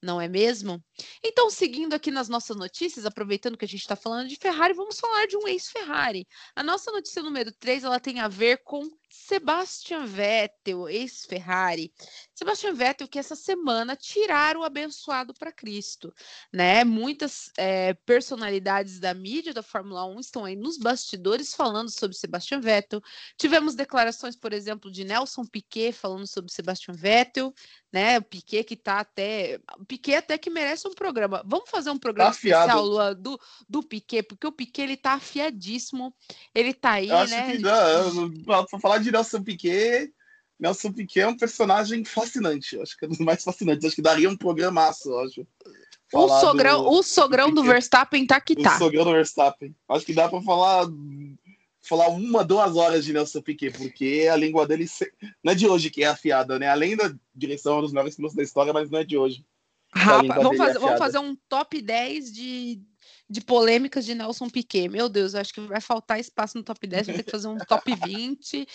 não 0.06 0.22
é 0.22 0.28
mesmo? 0.28 0.82
Então, 1.24 1.50
seguindo 1.50 1.96
aqui 1.96 2.12
nas 2.12 2.30
nossas 2.30 2.56
notícias, 2.56 3.06
aproveitando 3.06 3.58
que 3.58 3.66
a 3.66 3.68
gente 3.68 3.82
está 3.82 3.96
falando 3.96 4.30
de 4.30 4.36
Ferrari, 4.36 4.74
vamos 4.74 5.00
falar 5.00 5.26
de 5.26 5.36
um 5.36 5.48
ex-Ferrari. 5.48 6.28
A 6.56 6.62
nossa 6.62 6.92
notícia 6.92 7.24
número 7.24 7.52
3, 7.60 7.84
ela 7.84 8.00
tem 8.00 8.20
a 8.20 8.28
ver 8.28 8.62
com 8.64 8.88
Sebastian 9.16 10.06
Vettel, 10.06 10.90
ex-Ferrari. 10.90 11.92
Sebastian 12.34 12.74
Vettel 12.74 13.08
que 13.08 13.18
essa 13.18 13.36
semana 13.36 13.96
tiraram 13.96 14.60
o 14.60 14.64
abençoado 14.64 15.34
para 15.34 15.54
Cristo, 15.54 16.14
né? 16.52 16.84
Muitas 16.84 17.50
é, 17.58 17.94
personalidades 17.94 19.00
da 19.00 19.14
mídia 19.14 19.54
da 19.54 19.64
Fórmula 19.64 20.06
1 20.06 20.20
estão 20.20 20.44
aí 20.44 20.56
nos 20.56 20.78
bastidores 20.78 21.54
falando 21.54 21.90
sobre 21.90 22.16
Sebastian 22.16 22.60
Vettel. 22.60 23.02
Tivemos 23.38 23.74
declarações, 23.74 24.36
por 24.36 24.52
exemplo, 24.52 24.92
de 24.92 25.06
Nelson 25.06 25.46
Piquet 25.46 25.94
falando 25.94 26.28
sobre 26.28 26.52
Sebastian 26.52 26.94
Vettel, 26.94 27.54
né? 27.94 28.18
O 28.18 28.22
Piquet 28.22 28.66
que 28.66 28.74
está 28.74 29.00
até, 29.00 29.60
o 29.80 29.86
Piquet 29.86 30.16
até 30.16 30.38
que 30.38 30.50
merece 30.50 30.86
um 30.88 30.94
programa. 30.94 31.42
Vamos 31.46 31.70
fazer 31.70 31.90
um 31.90 31.98
programa 31.98 32.32
tá 32.32 32.36
especial 32.36 32.84
Lua, 32.84 33.16
do 33.16 33.40
do 33.68 33.82
Piquet, 33.82 34.24
porque 34.24 34.46
o 34.46 34.52
Piquet 34.52 34.84
ele 34.84 34.98
tá 34.98 35.14
afiadíssimo. 35.14 36.14
Ele 36.54 36.74
tá 36.74 36.92
aí, 36.92 37.08
Eu 37.08 37.28
né? 37.28 37.52
Que, 37.54 37.60
não, 37.60 38.68
falar 38.82 38.98
de 38.98 39.05
Nelson 39.12 39.44
Piquet, 39.44 40.12
Nelson 40.60 40.92
Piquet 40.92 41.22
é 41.22 41.28
um 41.28 41.38
personagem 41.38 42.04
fascinante. 42.04 42.80
Acho 42.80 42.98
que 42.98 43.06
é 43.06 43.08
um 43.08 43.12
dos 43.12 43.20
mais 43.20 43.44
fascinantes. 43.44 43.86
Acho 43.86 43.96
que 43.96 44.02
daria 44.02 44.30
um 44.30 44.38
programaço, 44.38 45.16
acho. 45.20 45.46
O 46.14 46.28
sogrão, 46.40 46.84
do, 46.84 46.90
o 46.92 47.04
sogrão 47.04 47.50
do, 47.50 47.56
do 47.56 47.64
Verstappen 47.64 48.26
tá 48.26 48.40
que 48.40 48.56
tá. 48.56 48.76
O 48.76 48.80
sogrão 48.80 49.04
do 49.04 49.12
Verstappen. 49.12 49.76
Acho 49.90 50.06
que 50.06 50.14
dá 50.14 50.30
para 50.30 50.42
falar 50.42 50.88
falar 51.82 52.08
uma, 52.08 52.44
duas 52.44 52.76
horas 52.76 53.06
de 53.06 53.14
Nelson 53.14 53.42
Piquet, 53.42 53.72
porque 53.72 54.28
a 54.32 54.36
língua 54.36 54.66
dele 54.66 54.88
não 55.44 55.54
é 55.54 55.56
de 55.56 55.68
hoje 55.68 55.92
que 55.92 56.04
é 56.04 56.08
afiada, 56.08 56.58
né? 56.58 56.68
Além 56.68 56.96
da 56.96 57.14
direção 57.34 57.80
dos 57.82 57.92
melhores 57.92 58.16
pilotos 58.16 58.36
da 58.36 58.44
história, 58.44 58.74
mas 58.74 58.90
não 58.90 59.00
é 59.00 59.04
de 59.04 59.18
hoje. 59.18 59.46
Rapaz, 59.94 60.44
vamos, 60.44 60.58
fazer, 60.58 60.78
é 60.78 60.80
vamos 60.80 61.00
fazer 61.00 61.20
um 61.20 61.36
top 61.48 61.82
10 61.82 62.34
de, 62.34 62.82
de 63.30 63.42
polêmicas 63.42 64.06
de 64.06 64.14
Nelson 64.14 64.50
Piquet. 64.50 64.88
Meu 64.88 65.10
Deus, 65.10 65.34
acho 65.34 65.54
que 65.54 65.62
vai 65.62 65.82
faltar 65.82 66.20
espaço 66.20 66.58
no 66.58 66.64
top 66.64 66.86
10, 66.86 67.08
vai 67.08 67.16
ter 67.16 67.24
que 67.24 67.32
fazer 67.32 67.48
um 67.48 67.58
top 67.58 67.92
20. 68.06 68.68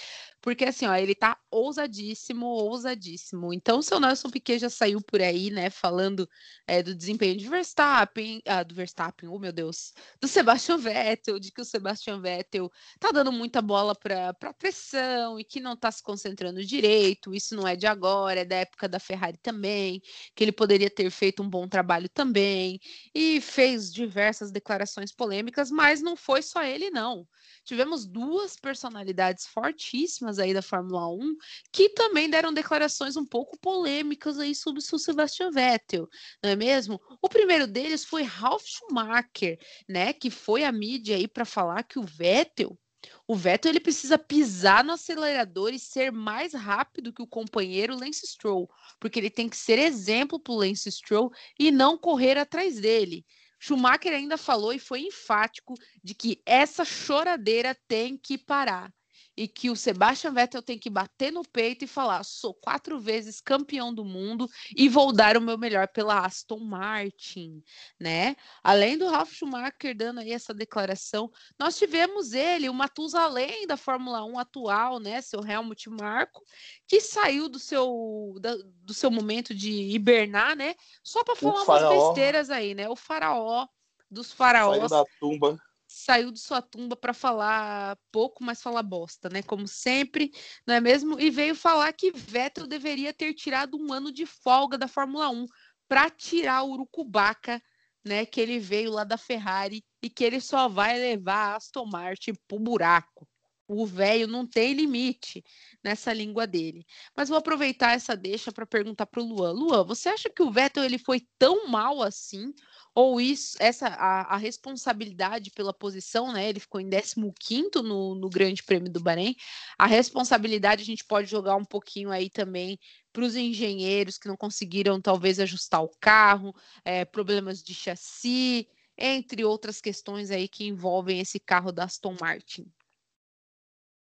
Porque 0.42 0.64
assim, 0.64 0.86
ó, 0.86 0.94
ele 0.96 1.14
tá 1.14 1.36
ousadíssimo, 1.50 2.46
ousadíssimo. 2.46 3.52
Então, 3.52 3.80
o 3.80 3.82
seu 3.82 4.00
Nelson 4.00 4.30
Piquet 4.30 4.58
já 4.58 4.70
saiu 4.70 5.00
por 5.02 5.20
aí, 5.20 5.50
né, 5.50 5.68
falando 5.68 6.28
é, 6.66 6.82
do 6.82 6.94
desempenho 6.94 7.36
de 7.36 7.46
Verstappen, 7.48 8.40
ah, 8.46 8.62
do 8.62 8.74
Verstappen, 8.74 9.28
oh 9.28 9.38
meu 9.38 9.52
Deus, 9.52 9.92
do 10.20 10.26
Sebastian 10.26 10.78
Vettel, 10.78 11.38
de 11.38 11.52
que 11.52 11.60
o 11.60 11.64
Sebastian 11.64 12.20
Vettel 12.20 12.70
tá 12.98 13.10
dando 13.12 13.30
muita 13.30 13.60
bola 13.60 13.94
para 13.94 14.54
pressão 14.54 15.38
e 15.38 15.44
que 15.44 15.60
não 15.60 15.76
tá 15.76 15.90
se 15.92 16.02
concentrando 16.02 16.64
direito. 16.64 17.34
Isso 17.34 17.54
não 17.54 17.68
é 17.68 17.76
de 17.76 17.86
agora, 17.86 18.40
é 18.40 18.44
da 18.44 18.56
época 18.56 18.88
da 18.88 18.98
Ferrari 18.98 19.36
também, 19.42 20.00
que 20.34 20.42
ele 20.42 20.52
poderia 20.52 20.88
ter 20.88 21.10
feito 21.10 21.42
um 21.42 21.50
bom 21.50 21.68
trabalho 21.68 22.08
também. 22.08 22.80
E 23.14 23.40
fez 23.42 23.92
diversas 23.92 24.39
declarações 24.48 25.12
polêmicas, 25.12 25.72
mas 25.72 26.00
não 26.00 26.14
foi 26.14 26.40
só 26.40 26.62
ele, 26.62 26.88
não. 26.88 27.26
Tivemos 27.64 28.06
duas 28.06 28.54
personalidades 28.54 29.46
fortíssimas 29.48 30.38
aí 30.38 30.54
da 30.54 30.62
Fórmula 30.62 31.08
1 31.08 31.34
que 31.72 31.88
também 31.88 32.30
deram 32.30 32.52
declarações 32.52 33.16
um 33.16 33.26
pouco 33.26 33.58
polêmicas 33.58 34.38
aí 34.38 34.54
sobre 34.54 34.78
o 34.78 34.98
Sebastian 34.98 35.50
Vettel, 35.50 36.08
não 36.40 36.50
é 36.50 36.56
mesmo? 36.56 37.00
O 37.20 37.28
primeiro 37.28 37.66
deles 37.66 38.04
foi 38.04 38.22
Ralf 38.22 38.62
Schumacher, 38.64 39.58
né, 39.88 40.12
que 40.12 40.30
foi 40.30 40.62
a 40.62 40.70
mídia 40.70 41.16
aí 41.16 41.26
para 41.26 41.44
falar 41.44 41.82
que 41.82 41.98
o 41.98 42.04
Vettel 42.04 42.78
o 43.26 43.34
Vettel 43.34 43.70
ele 43.70 43.80
precisa 43.80 44.18
pisar 44.18 44.84
no 44.84 44.92
acelerador 44.92 45.72
e 45.72 45.78
ser 45.78 46.12
mais 46.12 46.52
rápido 46.52 47.12
que 47.12 47.22
o 47.22 47.26
companheiro 47.26 47.98
Lance 47.98 48.26
Stroll, 48.26 48.68
porque 48.98 49.18
ele 49.18 49.30
tem 49.30 49.48
que 49.48 49.56
ser 49.56 49.78
exemplo 49.78 50.38
para 50.38 50.52
o 50.52 50.56
Lance 50.56 50.90
Stroll 50.90 51.30
e 51.58 51.70
não 51.70 51.96
correr 51.96 52.36
atrás 52.36 52.78
dele. 52.80 53.24
Schumacher 53.60 54.12
ainda 54.12 54.38
falou 54.38 54.72
e 54.72 54.78
foi 54.78 55.00
enfático 55.02 55.74
de 56.02 56.14
que 56.14 56.42
essa 56.46 56.84
choradeira 56.84 57.76
tem 57.86 58.16
que 58.16 58.38
parar 58.38 58.90
e 59.36 59.48
que 59.48 59.70
o 59.70 59.76
Sebastian 59.76 60.32
Vettel 60.32 60.62
tem 60.62 60.78
que 60.78 60.90
bater 60.90 61.32
no 61.32 61.42
peito 61.42 61.84
e 61.84 61.88
falar: 61.88 62.22
sou 62.24 62.54
quatro 62.54 62.98
vezes 62.98 63.40
campeão 63.40 63.92
do 63.92 64.04
mundo 64.04 64.48
e 64.76 64.88
vou 64.88 65.12
dar 65.12 65.36
o 65.36 65.40
meu 65.40 65.56
melhor 65.56 65.88
pela 65.88 66.24
Aston 66.24 66.58
Martin, 66.60 67.62
né? 67.98 68.36
Além 68.62 68.98
do 68.98 69.08
Ralf 69.08 69.32
Schumacher 69.32 69.96
dando 69.96 70.20
aí 70.20 70.32
essa 70.32 70.52
declaração, 70.52 71.30
nós 71.58 71.78
tivemos 71.78 72.32
ele, 72.32 72.68
o 72.68 72.74
Matusalém 72.74 73.66
da 73.66 73.76
Fórmula 73.76 74.24
1 74.24 74.38
atual, 74.38 74.98
né? 74.98 75.20
Seu 75.20 75.44
Helmut 75.46 75.88
Marko, 75.88 76.42
que 76.86 77.00
saiu 77.00 77.48
do 77.48 77.58
seu, 77.58 78.34
da, 78.40 78.54
do 78.82 78.92
seu 78.92 79.10
momento 79.10 79.54
de 79.54 79.70
hibernar, 79.94 80.56
né? 80.56 80.74
Só 81.02 81.24
para 81.24 81.36
falar 81.36 81.62
umas 81.62 81.88
besteiras 81.88 82.50
aí, 82.50 82.74
né? 82.74 82.88
O 82.88 82.96
faraó 82.96 83.66
dos 84.10 84.32
faraós. 84.32 84.90
Saiu 84.90 85.04
da 85.04 85.04
tumba 85.20 85.69
saiu 85.92 86.30
de 86.30 86.38
sua 86.38 86.62
tumba 86.62 86.94
para 86.94 87.12
falar 87.12 87.98
pouco, 88.12 88.44
mas 88.44 88.62
falar 88.62 88.82
bosta, 88.82 89.28
né? 89.28 89.42
Como 89.42 89.66
sempre, 89.66 90.30
não 90.64 90.74
é 90.74 90.80
mesmo? 90.80 91.18
E 91.20 91.30
veio 91.30 91.54
falar 91.54 91.92
que 91.92 92.12
Vettel 92.12 92.66
deveria 92.66 93.12
ter 93.12 93.34
tirado 93.34 93.76
um 93.76 93.92
ano 93.92 94.12
de 94.12 94.24
folga 94.24 94.78
da 94.78 94.86
Fórmula 94.86 95.28
1 95.30 95.46
para 95.88 96.08
tirar 96.08 96.62
o 96.62 96.70
Urucubaca 96.70 97.60
né, 98.04 98.24
que 98.24 98.40
ele 98.40 98.60
veio 98.60 98.92
lá 98.92 99.02
da 99.02 99.18
Ferrari 99.18 99.84
e 100.00 100.08
que 100.08 100.22
ele 100.22 100.40
só 100.40 100.68
vai 100.68 100.96
levar 100.96 101.52
a 101.52 101.56
Aston 101.56 101.86
Martin 101.86 102.34
pro 102.46 102.60
buraco. 102.60 103.28
O 103.66 103.84
velho 103.84 104.26
não 104.26 104.46
tem 104.46 104.72
limite 104.72 105.44
nessa 105.82 106.12
língua 106.12 106.46
dele. 106.46 106.84
Mas 107.16 107.28
vou 107.28 107.38
aproveitar 107.38 107.92
essa 107.92 108.16
deixa 108.16 108.50
para 108.50 108.66
perguntar 108.66 109.06
para 109.06 109.22
o 109.22 109.24
Luan. 109.24 109.52
Luan, 109.52 109.84
você 109.84 110.08
acha 110.08 110.30
que 110.30 110.42
o 110.42 110.50
Vettel 110.50 110.84
ele 110.84 110.98
foi 110.98 111.26
tão 111.38 111.68
mal 111.68 112.02
assim? 112.02 112.52
Ou 112.94 113.20
isso, 113.20 113.56
essa 113.60 113.86
a, 113.86 114.34
a 114.34 114.36
responsabilidade 114.36 115.50
pela 115.50 115.72
posição, 115.72 116.32
né? 116.32 116.48
Ele 116.48 116.58
ficou 116.58 116.80
em 116.80 116.90
15 116.90 117.70
no, 117.76 118.14
no 118.14 118.28
Grande 118.28 118.62
Prêmio 118.62 118.90
do 118.90 119.00
Bahrein. 119.00 119.36
A 119.78 119.86
responsabilidade 119.86 120.82
a 120.82 120.86
gente 120.86 121.04
pode 121.04 121.30
jogar 121.30 121.54
um 121.54 121.64
pouquinho 121.64 122.10
aí 122.10 122.28
também 122.28 122.78
para 123.12 123.24
os 123.24 123.36
engenheiros 123.36 124.18
que 124.18 124.28
não 124.28 124.36
conseguiram 124.36 125.00
talvez 125.00 125.38
ajustar 125.38 125.82
o 125.82 125.90
carro, 126.00 126.54
é, 126.84 127.04
problemas 127.04 127.62
de 127.62 127.74
chassi, 127.74 128.68
entre 128.98 129.44
outras 129.44 129.80
questões 129.80 130.30
aí 130.30 130.48
que 130.48 130.66
envolvem 130.66 131.20
esse 131.20 131.38
carro 131.38 131.72
da 131.72 131.84
Aston 131.84 132.16
Martin. 132.20 132.66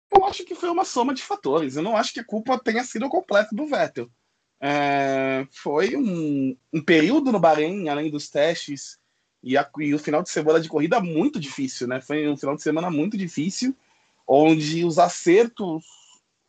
Eu 0.09 0.25
acho 0.25 0.45
que 0.45 0.55
foi 0.55 0.69
uma 0.69 0.85
soma 0.85 1.13
de 1.13 1.21
fatores. 1.21 1.75
Eu 1.75 1.83
não 1.83 1.95
acho 1.95 2.13
que 2.13 2.19
a 2.19 2.25
culpa 2.25 2.57
tenha 2.57 2.83
sido 2.83 3.09
completa 3.09 3.49
do 3.53 3.67
Vettel. 3.67 4.09
É, 4.59 5.47
foi 5.51 5.95
um, 5.95 6.57
um, 6.73 6.81
período 6.81 7.31
no 7.31 7.39
Bahrein, 7.39 7.89
além 7.89 8.09
dos 8.09 8.29
testes, 8.29 8.97
e, 9.43 9.55
a, 9.57 9.69
e, 9.79 9.93
o 9.93 9.99
final 9.99 10.23
de 10.23 10.29
semana 10.29 10.59
de 10.59 10.67
corrida 10.67 10.99
muito 10.99 11.39
difícil, 11.39 11.87
né? 11.87 12.01
Foi 12.01 12.27
um 12.27 12.35
final 12.35 12.55
de 12.55 12.63
semana 12.63 12.89
muito 12.89 13.17
difícil, 13.17 13.75
onde 14.27 14.83
os 14.83 14.97
acertos, 14.97 15.85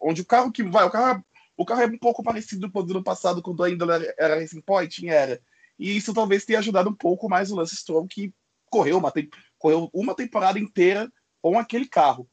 onde 0.00 0.22
o 0.22 0.26
carro 0.26 0.50
que 0.50 0.62
vai, 0.62 0.84
o 0.86 0.90
carro, 0.90 1.22
o 1.56 1.64
carro 1.64 1.82
é 1.82 1.86
um 1.86 1.98
pouco 1.98 2.22
parecido 2.22 2.70
com 2.70 2.80
o 2.80 2.82
do 2.82 2.92
ano 2.92 3.04
passado, 3.04 3.42
quando 3.42 3.62
ainda 3.62 3.84
era, 3.84 4.14
era 4.18 4.40
Racing 4.40 4.62
Point, 4.62 5.06
era. 5.08 5.40
E 5.78 5.96
isso 5.96 6.14
talvez 6.14 6.44
tenha 6.44 6.58
ajudado 6.58 6.90
um 6.90 6.94
pouco 6.94 7.28
mais 7.28 7.52
o 7.52 7.56
Lance 7.56 7.76
Stroll, 7.76 8.06
que 8.08 8.32
correu 8.70 8.98
uma, 8.98 9.12
correu 9.58 9.90
uma 9.92 10.14
temporada 10.14 10.58
inteira 10.58 11.10
com 11.40 11.58
aquele 11.58 11.86
carro. 11.86 12.28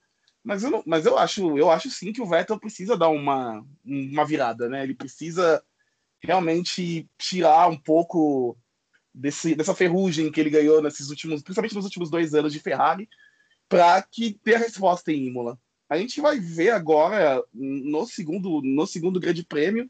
Mas 0.46 0.64
eu, 0.64 0.70
não, 0.70 0.84
mas 0.86 1.08
eu 1.08 1.18
acho, 1.18 1.58
eu 1.58 1.72
acho 1.72 1.90
sim 1.90 2.14
que 2.14 2.22
o 2.22 2.26
Vettel 2.28 2.60
precisa 2.60 2.96
dar 2.96 3.10
uma, 3.10 3.66
uma 3.84 4.24
virada, 4.24 4.70
né? 4.70 4.84
Ele 4.84 4.94
precisa 4.94 5.64
realmente 6.22 7.10
tirar 7.18 7.68
um 7.68 7.76
pouco 7.76 8.56
desse, 9.12 9.56
dessa 9.56 9.74
ferrugem 9.74 10.32
que 10.32 10.40
ele 10.40 10.52
ganhou 10.52 10.84
nesses 10.84 11.10
últimos, 11.10 11.42
principalmente 11.42 11.74
nos 11.74 11.86
últimos 11.86 12.12
dois 12.12 12.36
anos 12.36 12.54
de 12.54 12.60
Ferrari, 12.60 13.10
para 13.68 14.00
que 14.04 14.34
ter 14.44 14.54
a 14.54 14.60
resposta 14.60 15.12
em 15.12 15.26
Imola. 15.26 15.60
A 15.90 15.98
gente 15.98 16.22
vai 16.22 16.40
ver 16.40 16.70
agora 16.70 17.44
no 17.52 18.06
segundo, 18.06 18.62
no 18.62 18.86
segundo 18.86 19.20
Grande 19.20 19.44
Prêmio 19.44 19.90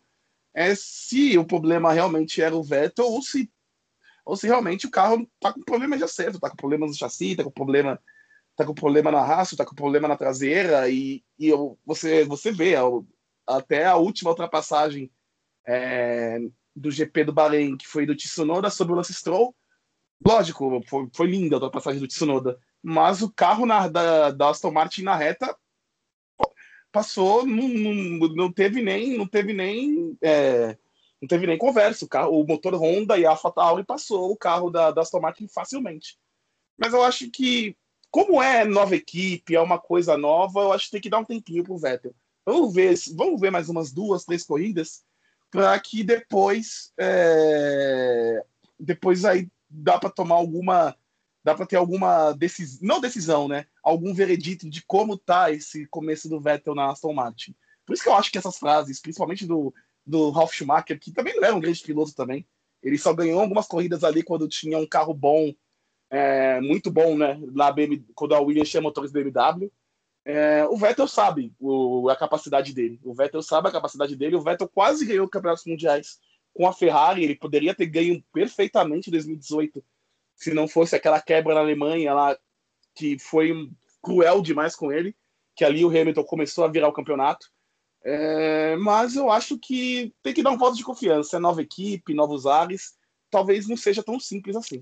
é 0.54 0.74
se 0.74 1.38
o 1.38 1.44
problema 1.44 1.92
realmente 1.92 2.42
era 2.42 2.56
o 2.56 2.64
Vettel 2.64 3.08
ou 3.08 3.22
se, 3.22 3.52
ou 4.24 4.38
se 4.38 4.48
realmente 4.48 4.88
o 4.88 4.92
carro 4.92 5.30
está 5.36 5.52
com 5.52 5.62
problema 5.62 5.98
de 5.98 6.06
acerto, 6.06 6.38
está 6.38 6.50
com 6.50 6.56
problemas 6.56 6.92
no 6.92 6.96
chassi, 6.96 7.32
está 7.32 7.44
com 7.44 7.52
problema 7.52 8.00
tá 8.56 8.66
com 8.66 8.74
problema 8.74 9.12
na 9.12 9.24
raça, 9.24 9.58
tá 9.58 9.66
com 9.66 9.76
problema 9.76 10.08
na 10.08 10.18
traseira, 10.18 10.90
e, 10.90 11.24
e 11.38 11.48
eu, 11.48 11.78
você, 11.86 12.24
você 12.24 12.52
vê 12.52 12.76
até 13.46 13.86
a 13.86 13.96
última 13.96 14.32
ultrapassagem 14.32 15.12
é, 15.68 16.40
do 16.76 16.90
GP 16.90 17.26
do 17.26 17.34
Bahrein, 17.34 17.78
que 17.78 17.88
foi 17.88 18.06
do 18.06 18.16
Tsunoda 18.16 18.70
sobre 18.70 18.94
o 18.94 18.96
Lance 18.96 19.14
Stroll, 19.14 19.56
lógico, 20.26 20.82
foi, 20.88 21.10
foi 21.14 21.28
linda 21.28 21.56
a 21.56 21.58
ultrapassagem 21.58 22.00
do 22.00 22.08
Tsunoda, 22.08 22.58
mas 22.82 23.22
o 23.22 23.32
carro 23.32 23.66
na, 23.66 23.88
da, 23.88 24.32
da 24.32 24.50
Aston 24.50 24.72
Martin 24.72 25.04
na 25.04 25.16
reta 25.16 25.56
passou, 26.92 27.46
não, 27.46 27.68
não, 27.68 28.28
não 28.30 28.52
teve 28.52 28.82
nem, 28.82 29.18
não 29.18 29.28
teve 29.28 29.52
nem, 29.52 30.18
é, 30.22 30.78
não 31.22 31.28
teve 31.28 31.46
nem 31.46 31.58
conversa. 31.58 32.06
O, 32.06 32.08
carro, 32.08 32.40
o 32.40 32.48
motor 32.48 32.74
Honda 32.76 33.18
e 33.18 33.26
a 33.26 33.32
AlphaTauri 33.32 33.84
passou 33.84 34.32
o 34.32 34.38
carro 34.38 34.70
da, 34.70 34.92
da 34.92 35.02
Aston 35.02 35.20
Martin 35.20 35.48
facilmente. 35.48 36.18
Mas 36.78 36.94
eu 36.94 37.04
acho 37.04 37.30
que 37.30 37.76
como 38.12 38.42
é 38.42 38.64
nova 38.64 38.96
equipe, 38.96 39.56
é 39.56 39.62
uma 39.62 39.80
coisa 39.80 40.18
nova, 40.18 40.62
eu 40.62 40.72
acho 40.72 40.86
que 40.86 40.92
tem 40.92 41.02
que 41.02 41.10
dar 41.10 41.20
um 41.20 41.26
tempinho 41.26 41.64
pro 41.64 41.78
Vettel. 41.78 42.16
Vamos 42.46 42.74
ver, 42.74 42.96
vamos 43.16 43.42
ver 43.42 43.52
mais 43.52 43.70
umas 43.70 43.92
duas, 43.92 44.24
três 44.24 44.44
corridas, 44.44 45.04
para 45.50 45.80
que 45.80 46.04
depois, 46.04 46.94
é... 46.98 48.44
depois 48.80 49.26
aí 49.26 49.50
dá 49.70 50.00
para 50.00 50.10
tomar 50.10 50.36
alguma, 50.36 50.96
dá 51.44 51.56
para 51.56 51.66
ter 51.66 51.76
alguma 51.76 52.32
decisão, 52.34 52.80
não 52.82 53.02
decisão, 53.02 53.48
né? 53.48 53.66
Algum 53.84 54.14
veredito 54.14 54.70
de 54.70 54.84
como 54.84 55.18
tá 55.18 55.52
esse 55.52 55.86
começo 55.88 56.30
do 56.30 56.40
Vettel 56.40 56.76
na 56.76 56.92
Aston 56.92 57.14
Martin. 57.14 57.56
Por 57.86 57.94
isso 57.94 58.04
que 58.04 58.10
eu 58.10 58.16
acho 58.16 58.32
que 58.32 58.38
essas 58.38 58.58
frases, 58.58 59.00
principalmente 59.00 59.46
do, 59.46 59.74
do 60.06 60.30
Ralf 60.30 60.54
Schumacher, 60.54 61.00
que 61.00 61.12
também 61.12 61.36
não 61.36 61.44
era 61.44 61.56
um 61.56 61.60
grande 61.60 61.82
piloto 61.82 62.14
também, 62.14 62.48
ele 62.82 62.98
só 62.98 63.14
ganhou 63.14 63.40
algumas 63.40 63.68
corridas 63.68 64.04
ali 64.04 64.24
quando 64.24 64.48
tinha 64.48 64.78
um 64.78 64.88
carro 64.88 65.14
bom 65.14 65.54
é, 66.10 66.62
muito 66.62 66.92
bom, 66.92 67.18
né? 67.18 67.40
Lá 67.54 67.72
BMW, 67.72 68.06
quando 68.14 68.36
a 68.36 68.40
Williams 68.40 68.70
tinha 68.70 68.82
motores 68.82 69.12
BMW. 69.12 69.72
É, 70.24 70.66
o 70.66 70.76
Vettel 70.76 71.08
sabe 71.08 71.54
o, 71.60 72.10
a 72.10 72.16
capacidade 72.16 72.74
dele. 72.74 73.00
O 73.04 73.14
Vettel 73.14 73.44
sabe 73.44 73.68
a 73.68 73.72
capacidade 73.72 74.16
dele. 74.16 74.36
O 74.36 74.42
Vettel 74.42 74.68
quase 74.68 75.06
ganhou 75.06 75.30
campeonatos 75.30 75.66
mundiais 75.66 76.20
com 76.54 76.68
a 76.68 76.74
Ferrari. 76.74 77.24
Ele 77.24 77.36
poderia 77.36 77.76
ter 77.76 77.86
ganho 77.86 78.24
perfeitamente 78.34 79.10
em 79.10 79.12
2018 79.12 79.84
se 80.36 80.54
não 80.54 80.68
fosse 80.68 80.96
aquela 80.96 81.22
quebra 81.22 81.54
na 81.54 81.62
Alemanha 81.62 82.14
lá 82.14 82.38
que 82.96 83.20
foi 83.20 83.70
cruel 84.02 84.42
demais 84.42 84.76
com 84.76 84.92
ele. 84.92 85.16
Que 85.56 85.64
ali 85.64 85.86
o 85.86 85.90
Hamilton 85.90 86.24
começou 86.24 86.66
a 86.66 86.70
virar 86.70 86.88
o 86.88 86.94
campeonato. 86.94 87.48
É, 88.04 88.76
mas 88.78 89.16
eu 89.16 89.32
acho 89.32 89.58
que 89.58 90.14
tem 90.22 90.34
que 90.34 90.44
dar 90.44 90.52
um 90.52 90.58
voto 90.58 90.76
de 90.76 90.84
confiança. 90.84 91.38
É 91.38 91.40
nova 91.40 91.62
equipe, 91.62 92.14
novos 92.14 92.46
ares. 92.46 92.96
Talvez 93.30 93.68
não 93.68 93.78
seja 93.78 94.04
tão 94.04 94.20
simples 94.20 94.56
assim. 94.56 94.82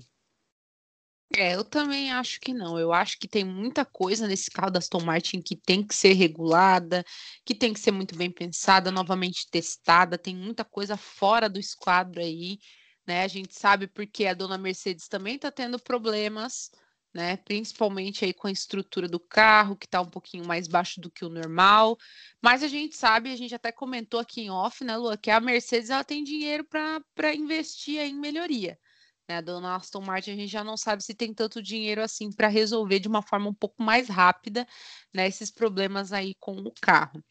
É, 1.32 1.54
eu 1.54 1.64
também 1.64 2.12
acho 2.12 2.38
que 2.40 2.52
não. 2.52 2.78
Eu 2.78 2.92
acho 2.92 3.18
que 3.18 3.26
tem 3.26 3.44
muita 3.44 3.84
coisa 3.84 4.26
nesse 4.26 4.50
carro 4.50 4.70
da 4.70 4.78
Aston 4.78 5.02
Martin 5.02 5.40
que 5.40 5.56
tem 5.56 5.84
que 5.84 5.94
ser 5.94 6.12
regulada, 6.12 7.04
que 7.44 7.54
tem 7.54 7.72
que 7.72 7.80
ser 7.80 7.90
muito 7.90 8.16
bem 8.16 8.30
pensada, 8.30 8.90
novamente 8.90 9.48
testada. 9.50 10.16
Tem 10.18 10.36
muita 10.36 10.64
coisa 10.64 10.96
fora 10.96 11.48
do 11.48 11.58
esquadro 11.58 12.20
aí, 12.20 12.58
né? 13.06 13.24
A 13.24 13.28
gente 13.28 13.54
sabe 13.58 13.88
porque 13.88 14.26
a 14.26 14.34
dona 14.34 14.56
Mercedes 14.58 15.08
também 15.08 15.36
está 15.36 15.50
tendo 15.50 15.78
problemas, 15.78 16.70
né? 17.12 17.36
Principalmente 17.38 18.24
aí 18.24 18.32
com 18.32 18.46
a 18.46 18.52
estrutura 18.52 19.08
do 19.08 19.18
carro, 19.18 19.76
que 19.76 19.86
está 19.86 20.00
um 20.00 20.10
pouquinho 20.10 20.46
mais 20.46 20.68
baixo 20.68 21.00
do 21.00 21.10
que 21.10 21.24
o 21.24 21.28
normal. 21.28 21.96
Mas 22.40 22.62
a 22.62 22.68
gente 22.68 22.96
sabe, 22.96 23.32
a 23.32 23.36
gente 23.36 23.54
até 23.54 23.72
comentou 23.72 24.20
aqui 24.20 24.42
em 24.42 24.50
off, 24.50 24.84
né, 24.84 24.96
Lua, 24.96 25.16
que 25.16 25.30
a 25.30 25.40
Mercedes 25.40 25.90
ela 25.90 26.04
tem 26.04 26.22
dinheiro 26.22 26.64
para 26.64 27.34
investir 27.34 27.98
em 28.00 28.14
melhoria. 28.14 28.78
Né, 29.26 29.40
dona 29.40 29.76
Aston 29.76 30.02
Martin, 30.02 30.32
a 30.32 30.36
gente 30.36 30.50
já 30.50 30.62
não 30.62 30.76
sabe 30.76 31.02
se 31.02 31.14
tem 31.14 31.32
tanto 31.32 31.62
dinheiro 31.62 32.02
assim 32.02 32.30
para 32.30 32.46
resolver 32.46 32.98
de 32.98 33.08
uma 33.08 33.22
forma 33.22 33.48
um 33.48 33.54
pouco 33.54 33.82
mais 33.82 34.06
rápida 34.06 34.66
né, 35.14 35.26
esses 35.26 35.50
problemas 35.50 36.12
aí 36.12 36.34
com 36.38 36.56
o 36.56 36.72
carro. 36.78 37.24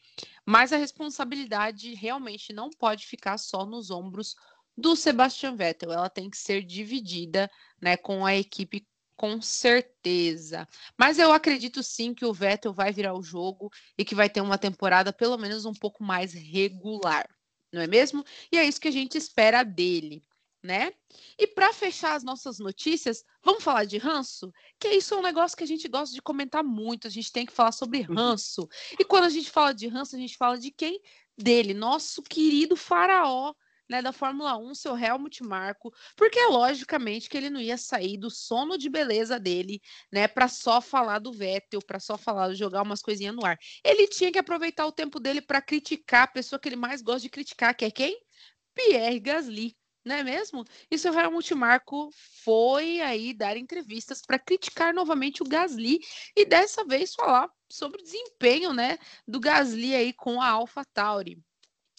Mas 0.44 0.72
a 0.72 0.76
responsabilidade 0.76 1.94
realmente 1.94 2.52
não 2.52 2.68
pode 2.68 3.06
ficar 3.06 3.38
só 3.38 3.64
nos 3.64 3.90
ombros 3.90 4.34
do 4.76 4.96
Sebastian 4.96 5.54
Vettel, 5.54 5.92
ela 5.92 6.10
tem 6.10 6.28
que 6.28 6.36
ser 6.36 6.64
dividida 6.64 7.48
né, 7.80 7.96
com 7.96 8.26
a 8.26 8.34
equipe 8.34 8.84
com 9.16 9.40
certeza. 9.40 10.66
Mas 10.98 11.20
eu 11.20 11.32
acredito 11.32 11.80
sim 11.80 12.12
que 12.12 12.24
o 12.24 12.34
Vettel 12.34 12.72
vai 12.72 12.92
virar 12.92 13.14
o 13.14 13.22
jogo 13.22 13.70
e 13.96 14.04
que 14.04 14.16
vai 14.16 14.28
ter 14.28 14.40
uma 14.40 14.58
temporada 14.58 15.12
pelo 15.12 15.38
menos 15.38 15.64
um 15.64 15.72
pouco 15.72 16.02
mais 16.02 16.32
regular, 16.32 17.28
não 17.72 17.80
é 17.80 17.86
mesmo? 17.86 18.24
E 18.50 18.58
é 18.58 18.64
isso 18.64 18.80
que 18.80 18.88
a 18.88 18.92
gente 18.92 19.16
espera 19.16 19.62
dele 19.62 20.24
né? 20.64 20.92
E 21.38 21.46
para 21.46 21.74
fechar 21.74 22.14
as 22.14 22.24
nossas 22.24 22.58
notícias, 22.58 23.22
vamos 23.42 23.62
falar 23.62 23.84
de 23.84 23.98
ranço? 23.98 24.50
Que 24.80 24.88
isso 24.88 25.12
é 25.12 25.18
um 25.18 25.22
negócio 25.22 25.56
que 25.56 25.62
a 25.62 25.66
gente 25.66 25.86
gosta 25.86 26.14
de 26.14 26.22
comentar 26.22 26.64
muito, 26.64 27.06
a 27.06 27.10
gente 27.10 27.30
tem 27.30 27.44
que 27.44 27.52
falar 27.52 27.70
sobre 27.70 28.00
uhum. 28.00 28.14
ranço. 28.14 28.66
E 28.98 29.04
quando 29.04 29.24
a 29.24 29.28
gente 29.28 29.50
fala 29.50 29.74
de 29.74 29.86
ranço, 29.86 30.16
a 30.16 30.18
gente 30.18 30.38
fala 30.38 30.58
de 30.58 30.70
quem? 30.70 30.98
Dele, 31.36 31.74
nosso 31.74 32.22
querido 32.22 32.76
faraó, 32.76 33.52
né, 33.90 34.00
da 34.00 34.10
Fórmula 34.10 34.56
1, 34.56 34.74
seu 34.74 34.96
Helmut 34.96 35.42
Marko, 35.42 35.92
porque 36.16 36.38
é 36.38 36.46
logicamente 36.46 37.28
que 37.28 37.36
ele 37.36 37.50
não 37.50 37.60
ia 37.60 37.76
sair 37.76 38.16
do 38.16 38.30
sono 38.30 38.78
de 38.78 38.88
beleza 38.88 39.38
dele, 39.38 39.82
né, 40.10 40.26
para 40.26 40.48
só 40.48 40.80
falar 40.80 41.18
do 41.18 41.30
Vettel, 41.30 41.80
para 41.86 42.00
só 42.00 42.16
falar, 42.16 42.54
jogar 42.54 42.80
umas 42.80 43.02
coisinhas 43.02 43.34
no 43.34 43.44
ar. 43.44 43.58
Ele 43.84 44.06
tinha 44.06 44.32
que 44.32 44.38
aproveitar 44.38 44.86
o 44.86 44.92
tempo 44.92 45.20
dele 45.20 45.42
para 45.42 45.60
criticar 45.60 46.22
a 46.22 46.28
pessoa 46.28 46.58
que 46.58 46.70
ele 46.70 46.76
mais 46.76 47.02
gosta 47.02 47.20
de 47.20 47.28
criticar, 47.28 47.76
que 47.76 47.84
é 47.84 47.90
quem? 47.90 48.18
Pierre 48.74 49.20
Gasly 49.20 49.76
não 50.04 50.16
é 50.16 50.22
mesmo? 50.22 50.64
E 50.90 50.98
seu 50.98 51.18
Helmut 51.18 51.54
Marko 51.54 52.10
foi 52.44 53.00
aí 53.00 53.32
dar 53.32 53.56
entrevistas 53.56 54.20
para 54.20 54.38
criticar 54.38 54.92
novamente 54.92 55.42
o 55.42 55.48
Gasly 55.48 55.98
e 56.36 56.44
dessa 56.44 56.84
vez 56.84 57.14
falar 57.14 57.50
sobre 57.70 58.00
o 58.00 58.04
desempenho, 58.04 58.72
né, 58.72 58.98
do 59.26 59.40
Gasly 59.40 59.94
aí 59.94 60.12
com 60.12 60.40
a 60.40 60.48
AlphaTauri. 60.48 61.42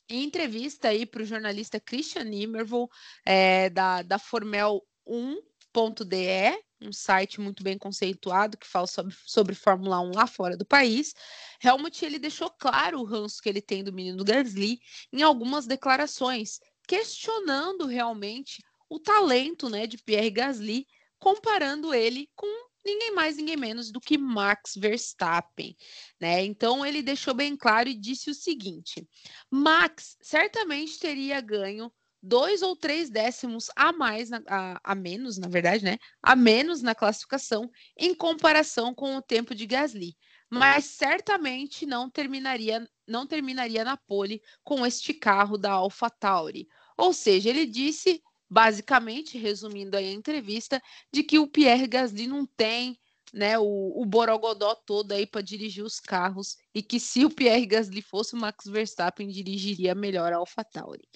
Em 0.07 0.23
entrevista 0.23 0.89
aí 0.89 1.05
para 1.05 1.23
o 1.23 1.25
jornalista 1.25 1.79
Christian 1.79 2.29
Immervoll, 2.31 2.89
é, 3.25 3.71
da, 3.71 4.03
da 4.03 4.19
Formel 4.19 4.85
1.de, 5.07 6.63
um 6.79 6.91
site 6.91 7.41
muito 7.41 7.63
bem 7.63 7.77
conceituado 7.77 8.55
que 8.55 8.67
fala 8.67 8.85
sobre, 8.85 9.15
sobre 9.25 9.55
Fórmula 9.55 9.99
1 10.01 10.11
lá 10.13 10.27
fora 10.27 10.55
do 10.55 10.65
país, 10.65 11.15
Helmut 11.63 12.05
ele 12.05 12.19
deixou 12.19 12.51
claro 12.51 12.99
o 12.99 13.03
ranço 13.03 13.41
que 13.41 13.49
ele 13.49 13.61
tem 13.61 13.83
do 13.83 13.91
menino 13.91 14.23
Gasly 14.23 14.79
em 15.11 15.23
algumas 15.23 15.65
declarações, 15.65 16.59
questionando 16.85 17.85
realmente 17.85 18.63
o 18.89 18.99
talento 18.99 19.69
né, 19.69 19.87
de 19.87 19.97
Pierre 19.97 20.29
Gasly 20.29 20.87
comparando 21.19 21.93
ele 21.93 22.29
com 22.35 22.47
ninguém 22.85 23.13
mais, 23.15 23.35
ninguém 23.35 23.57
menos 23.57 23.91
do 23.91 23.99
que 23.99 24.17
Max 24.17 24.73
Verstappen, 24.77 25.75
né? 26.21 26.43
Então 26.43 26.85
ele 26.85 27.01
deixou 27.01 27.33
bem 27.33 27.57
claro 27.57 27.89
e 27.89 27.95
disse 27.95 28.29
o 28.29 28.35
seguinte: 28.35 29.07
Max 29.49 30.15
certamente 30.21 30.99
teria 30.99 31.41
ganho 31.41 31.91
dois 32.21 32.61
ou 32.61 32.75
três 32.75 33.09
décimos 33.09 33.69
a 33.75 33.91
mais, 33.91 34.31
a, 34.31 34.79
a, 34.83 34.95
menos, 34.95 35.37
na 35.37 35.47
verdade, 35.47 35.83
né? 35.83 35.97
A 36.21 36.35
menos 36.35 36.81
na 36.81 36.95
classificação 36.95 37.69
em 37.97 38.13
comparação 38.15 38.93
com 38.93 39.15
o 39.15 39.21
tempo 39.21 39.53
de 39.53 39.65
Gasly, 39.65 40.15
mas 40.49 40.85
certamente 40.85 41.85
não 41.85 42.09
terminaria, 42.09 42.87
não 43.07 43.27
terminaria 43.27 43.83
na 43.83 43.97
pole 43.97 44.41
com 44.63 44.85
este 44.85 45.13
carro 45.13 45.57
da 45.57 45.71
AlphaTauri. 45.71 46.67
Ou 46.97 47.13
seja, 47.13 47.49
ele 47.49 47.65
disse 47.65 48.21
basicamente, 48.49 49.37
resumindo 49.37 49.97
a 49.97 50.01
entrevista, 50.01 50.81
de 51.11 51.23
que 51.23 51.39
o 51.39 51.47
Pierre 51.47 51.87
Gasly 51.87 52.27
não 52.27 52.45
tem 52.45 52.97
né, 53.33 53.57
o, 53.57 54.01
o 54.01 54.05
borogodó 54.05 54.75
todo 54.75 55.11
aí 55.11 55.25
para 55.25 55.41
dirigir 55.41 55.83
os 55.83 55.99
carros 55.99 56.57
e 56.73 56.81
que 56.81 56.99
se 56.99 57.25
o 57.25 57.29
Pierre 57.29 57.65
Gasly 57.65 58.01
fosse 58.01 58.33
o 58.33 58.37
Max 58.37 58.65
Verstappen 58.65 59.27
dirigiria 59.27 59.93
melhor 59.95 60.31
a 60.31 60.37
AlphaTauri, 60.37 61.07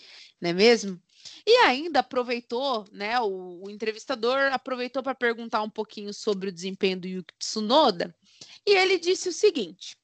não 0.42 0.50
é 0.50 0.54
mesmo? 0.54 1.02
E 1.46 1.52
ainda 1.60 2.00
aproveitou, 2.00 2.86
né, 2.92 3.20
o, 3.20 3.64
o 3.64 3.70
entrevistador 3.70 4.52
aproveitou 4.52 5.04
para 5.04 5.16
perguntar 5.16 5.62
um 5.62 5.70
pouquinho 5.70 6.14
sobre 6.14 6.50
o 6.50 6.52
desempenho 6.52 7.00
do 7.00 7.08
Yuki 7.08 7.34
Tsunoda 7.38 8.14
e 8.66 8.76
ele 8.76 8.98
disse 8.98 9.30
o 9.30 9.34
seguinte: 9.34 9.98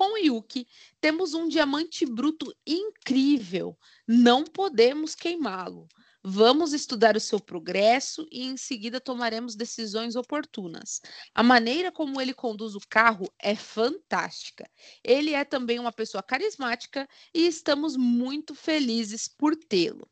com 0.00 0.16
Yuki, 0.16 0.66
temos 0.98 1.34
um 1.34 1.46
diamante 1.46 2.06
bruto 2.06 2.56
incrível, 2.66 3.78
não 4.08 4.44
podemos 4.44 5.14
queimá-lo. 5.14 5.86
Vamos 6.24 6.72
estudar 6.72 7.16
o 7.16 7.20
seu 7.20 7.38
progresso 7.38 8.26
e 8.32 8.44
em 8.46 8.56
seguida 8.56 8.98
tomaremos 8.98 9.54
decisões 9.54 10.16
oportunas. 10.16 11.02
A 11.34 11.42
maneira 11.42 11.92
como 11.92 12.18
ele 12.18 12.32
conduz 12.32 12.74
o 12.74 12.80
carro 12.88 13.30
é 13.38 13.54
fantástica. 13.54 14.66
Ele 15.04 15.34
é 15.34 15.44
também 15.44 15.78
uma 15.78 15.92
pessoa 15.92 16.22
carismática 16.22 17.06
e 17.34 17.46
estamos 17.46 17.94
muito 17.94 18.54
felizes 18.54 19.28
por 19.28 19.54
tê-lo. 19.54 20.08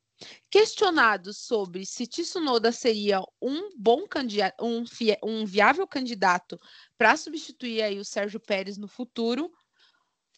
Questionado 0.51 1.33
sobre 1.33 1.87
se 1.87 2.07
Tsunoda 2.07 2.73
seria 2.73 3.23
um 3.41 3.71
bom 3.77 4.07
candidato, 4.07 4.63
um, 4.63 4.85
um 5.23 5.47
viável 5.47 5.87
candidato 5.87 6.59
para 6.97 7.17
substituir 7.17 7.83
aí 7.83 7.99
o 7.99 8.05
Sérgio 8.05 8.41
Pérez 8.41 8.77
no 8.77 8.89
futuro, 8.89 9.53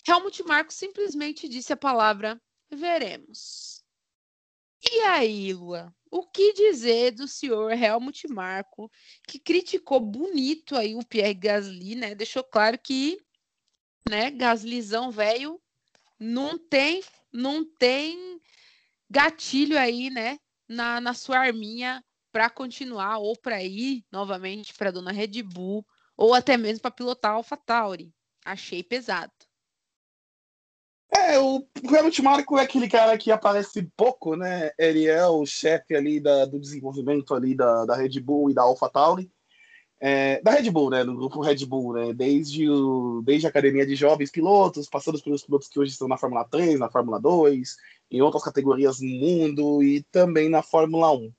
Helmut 0.07 0.43
Marko 0.45 0.73
simplesmente 0.73 1.49
disse 1.49 1.73
a 1.73 1.77
palavra 1.77 2.41
veremos. 2.71 3.85
E 4.83 5.01
aí, 5.01 5.53
Lua, 5.53 5.95
o 6.11 6.27
que 6.27 6.53
dizer 6.55 7.13
do 7.13 7.29
senhor 7.29 7.73
Helmut 7.73 8.27
Marko, 8.29 8.91
que 9.27 9.39
criticou 9.39 10.01
bonito 10.01 10.75
aí 10.75 10.95
o 10.95 11.05
Pierre 11.05 11.35
Gasly, 11.35 11.95
né? 11.95 12.15
Deixou 12.15 12.43
claro 12.43 12.79
que, 12.79 13.19
né, 14.09 14.31
Gaslyzão 14.31 15.11
velho 15.11 15.61
não 16.19 16.59
tem, 16.59 17.03
não 17.33 17.65
tem 17.65 18.41
gatilho 19.09 19.79
aí, 19.79 20.09
né, 20.09 20.39
na, 20.69 21.01
na 21.01 21.15
sua 21.15 21.39
arminha 21.39 22.05
para 22.33 22.49
continuar 22.49 23.19
ou 23.19 23.37
para 23.37 23.63
ir 23.63 24.05
novamente 24.11 24.73
para 24.75 24.91
dona 24.91 25.13
Red 25.13 25.43
Bull 25.43 25.85
ou 26.17 26.33
até 26.33 26.57
mesmo 26.57 26.83
para 26.83 26.91
pilotar 26.91 27.33
a 27.33 27.35
AlphaTauri. 27.35 28.15
Achei 28.45 28.83
pesado. 28.83 29.33
É, 31.13 31.39
o 31.41 31.67
Helmut 31.83 32.23
Marko 32.23 32.59
é 32.59 32.63
aquele 32.63 32.89
cara 32.89 33.19
que 33.19 33.33
aparece 33.33 33.83
pouco, 33.97 34.37
né? 34.37 34.71
Ele 34.79 35.07
é 35.07 35.27
o 35.27 35.45
chefe 35.45 35.97
ali 35.97 36.21
da, 36.21 36.45
do 36.45 36.61
desenvolvimento 36.61 37.35
ali 37.35 37.55
da, 37.55 37.85
da 37.85 37.97
Red 37.97 38.21
Bull 38.21 38.51
e 38.51 38.55
da 38.55 38.63
AlphaTauri. 38.63 39.31
É, 40.03 40.41
da 40.41 40.53
Red 40.53 40.71
Bull, 40.71 40.89
né? 40.89 41.05
Do 41.05 41.17
grupo 41.17 41.41
Red 41.41 41.67
Bull, 41.67 41.95
né? 41.95 42.15
Desde, 42.15 42.69
o, 42.71 43.23
desde 43.23 43.47
a 43.47 43.51
academia 43.51 43.85
de 43.85 43.97
jovens 43.97 44.31
pilotos, 44.31 44.89
passando 44.89 45.21
pelos 45.21 45.43
pilotos 45.43 45.69
que 45.69 45.81
hoje 45.81 45.93
estão 45.93 46.09
na 46.09 46.17
Fórmula 46.17 46.45
3, 46.45 46.79
na 46.79 46.89
Fórmula 46.89 47.21
2, 47.21 47.77
em 48.11 48.23
outras 48.23 48.45
categorias 48.45 49.01
no 49.01 49.09
mundo 49.09 49.83
e 49.83 50.03
também 50.13 50.49
na 50.49 50.63
Fórmula 50.63 51.13
1. 51.13 51.33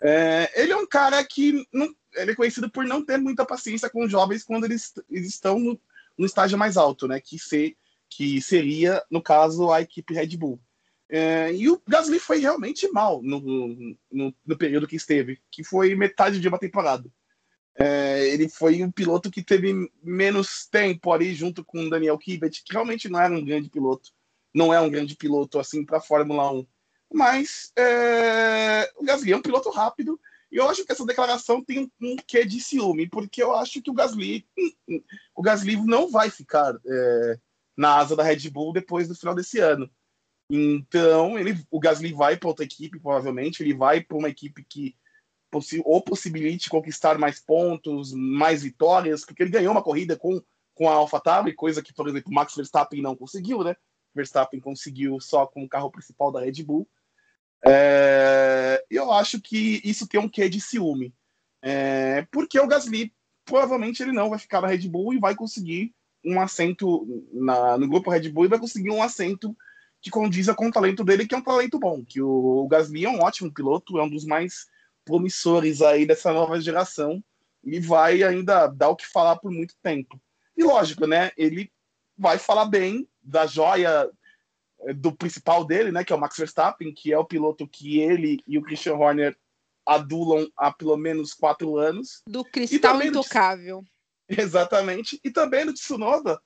É, 0.00 0.62
ele 0.62 0.72
é 0.72 0.76
um 0.76 0.86
cara 0.86 1.22
que 1.22 1.64
não, 1.72 1.94
ele 2.14 2.32
é 2.32 2.34
conhecido 2.34 2.68
por 2.70 2.84
não 2.84 3.04
ter 3.04 3.18
muita 3.18 3.46
paciência 3.46 3.88
com 3.88 4.08
jovens 4.08 4.42
quando 4.42 4.64
eles, 4.64 4.92
eles 5.08 5.28
estão 5.28 5.58
no, 5.58 5.80
no 6.18 6.26
estágio 6.26 6.58
mais 6.58 6.76
alto, 6.76 7.06
né? 7.06 7.20
Que 7.20 7.38
ser 7.38 7.76
que 8.16 8.40
seria, 8.40 9.02
no 9.10 9.22
caso, 9.22 9.70
a 9.70 9.80
equipe 9.80 10.14
Red 10.14 10.36
Bull. 10.36 10.60
É, 11.08 11.52
e 11.52 11.68
o 11.68 11.80
Gasly 11.86 12.18
foi 12.18 12.38
realmente 12.38 12.90
mal 12.90 13.22
no, 13.22 13.38
no, 14.10 14.34
no, 14.46 14.56
período 14.56 14.86
que 14.86 14.96
esteve, 14.96 15.38
que 15.50 15.62
foi 15.62 15.94
metade 15.94 16.40
de 16.40 16.48
uma 16.48 16.58
temporada. 16.58 17.10
É, 17.78 18.28
ele 18.28 18.48
foi 18.48 18.82
um 18.82 18.90
piloto 18.90 19.30
que 19.30 19.42
teve 19.42 19.90
menos 20.02 20.66
tempo 20.66 21.12
ali 21.12 21.34
junto 21.34 21.64
com 21.64 21.84
o 21.84 21.90
Daniel 21.90 22.18
Kvyat, 22.18 22.62
que 22.64 22.72
realmente 22.72 23.08
não 23.08 23.20
era 23.20 23.34
um 23.34 23.44
grande 23.44 23.68
piloto, 23.68 24.10
não 24.54 24.72
é 24.72 24.80
um 24.80 24.90
grande 24.90 25.14
piloto 25.14 25.58
assim 25.58 25.84
para 25.84 25.98
a 25.98 26.02
Fórmula 26.02 26.50
1. 26.50 26.66
Mas 27.12 27.72
é, 27.76 28.90
o 28.96 29.04
Gasly 29.04 29.32
é 29.32 29.36
um 29.36 29.42
piloto 29.42 29.70
rápido 29.70 30.18
e 30.50 30.56
eu 30.56 30.68
acho 30.68 30.84
que 30.84 30.92
essa 30.92 31.06
declaração 31.06 31.64
tem 31.64 31.78
um, 31.78 31.90
um 32.12 32.16
quê 32.26 32.44
de 32.44 32.60
ciúme, 32.60 33.08
porque 33.08 33.42
eu 33.42 33.54
acho 33.54 33.80
que 33.80 33.90
o 33.90 33.94
Gasly, 33.94 34.46
hum, 34.58 34.72
hum, 34.88 35.02
o 35.34 35.42
Gasly 35.42 35.76
não 35.76 36.10
vai 36.10 36.28
ficar 36.28 36.74
é, 36.86 37.38
na 37.76 37.96
asa 37.96 38.16
da 38.16 38.22
Red 38.22 38.50
Bull 38.50 38.72
depois 38.72 39.08
do 39.08 39.14
final 39.14 39.34
desse 39.34 39.58
ano. 39.58 39.90
Então, 40.50 41.38
ele, 41.38 41.58
o 41.70 41.80
Gasly 41.80 42.12
vai 42.12 42.36
para 42.36 42.48
outra 42.48 42.64
equipe, 42.64 43.00
provavelmente, 43.00 43.62
ele 43.62 43.74
vai 43.74 44.02
para 44.02 44.18
uma 44.18 44.28
equipe 44.28 44.64
que 44.68 44.94
possi 45.50 45.82
ou 45.84 46.02
possibilite 46.02 46.70
conquistar 46.70 47.18
mais 47.18 47.40
pontos, 47.40 48.12
mais 48.12 48.62
vitórias, 48.62 49.24
porque 49.24 49.42
ele 49.42 49.50
ganhou 49.50 49.72
uma 49.72 49.82
corrida 49.82 50.16
com, 50.16 50.42
com 50.74 50.88
a 50.88 50.94
AlphaTauri, 50.94 51.54
coisa 51.54 51.82
que, 51.82 51.92
por 51.92 52.08
exemplo, 52.08 52.30
o 52.30 52.34
Max 52.34 52.54
Verstappen 52.54 53.02
não 53.02 53.16
conseguiu, 53.16 53.62
né? 53.62 53.76
Verstappen 54.14 54.60
conseguiu 54.60 55.20
só 55.20 55.46
com 55.46 55.62
o 55.64 55.68
carro 55.68 55.90
principal 55.90 56.30
da 56.30 56.40
Red 56.40 56.62
Bull. 56.62 56.88
É, 57.64 58.84
eu 58.90 59.12
acho 59.12 59.40
que 59.40 59.80
isso 59.84 60.06
tem 60.06 60.20
um 60.20 60.28
quê 60.28 60.48
de 60.48 60.60
ciúme. 60.60 61.14
É, 61.62 62.26
porque 62.30 62.58
o 62.58 62.66
Gasly 62.66 63.14
provavelmente 63.44 64.02
ele 64.02 64.12
não 64.12 64.30
vai 64.30 64.38
ficar 64.38 64.60
na 64.60 64.68
Red 64.68 64.88
Bull 64.88 65.14
e 65.14 65.18
vai 65.18 65.34
conseguir 65.34 65.94
um 66.24 66.40
assento 66.40 67.26
na, 67.32 67.76
no 67.76 67.88
grupo 67.88 68.10
Red 68.10 68.28
Bull 68.30 68.44
e 68.44 68.48
vai 68.48 68.58
conseguir 68.58 68.90
um 68.90 69.02
assento 69.02 69.56
que 70.00 70.10
condiza 70.10 70.54
com 70.54 70.68
o 70.68 70.72
talento 70.72 71.04
dele, 71.04 71.26
que 71.26 71.34
é 71.34 71.38
um 71.38 71.42
talento 71.42 71.78
bom. 71.78 72.04
Que 72.04 72.20
o, 72.20 72.64
o 72.64 72.68
Gasly 72.68 73.04
é 73.04 73.08
um 73.08 73.20
ótimo 73.20 73.52
piloto, 73.52 73.98
é 73.98 74.02
um 74.02 74.10
dos 74.10 74.24
mais 74.24 74.66
promissores 75.04 75.80
aí 75.80 76.06
dessa 76.06 76.32
nova 76.32 76.60
geração 76.60 77.22
e 77.64 77.78
vai 77.78 78.22
ainda 78.22 78.66
dar 78.66 78.88
o 78.88 78.96
que 78.96 79.06
falar 79.06 79.36
por 79.36 79.50
muito 79.50 79.74
tempo. 79.82 80.20
E 80.56 80.64
lógico, 80.64 81.06
né? 81.06 81.30
Ele 81.36 81.70
vai 82.18 82.38
falar 82.38 82.66
bem 82.66 83.08
da 83.22 83.46
joia 83.46 84.10
eh, 84.80 84.92
do 84.92 85.12
principal 85.12 85.64
dele, 85.64 85.92
né? 85.92 86.04
Que 86.04 86.12
é 86.12 86.16
o 86.16 86.20
Max 86.20 86.36
Verstappen, 86.36 86.92
que 86.92 87.12
é 87.12 87.18
o 87.18 87.24
piloto 87.24 87.66
que 87.66 88.00
ele 88.00 88.40
e 88.46 88.58
o 88.58 88.62
Christian 88.62 88.96
Horner 88.96 89.36
adulam 89.86 90.48
há 90.56 90.72
pelo 90.72 90.96
menos 90.96 91.32
quatro 91.34 91.76
anos. 91.76 92.22
Do 92.26 92.44
cristal 92.44 93.02
intocável. 93.02 93.84
Exatamente. 94.38 95.20
E 95.22 95.30
também 95.30 95.64
no 95.64 95.72
Tsunoda, 95.72 96.40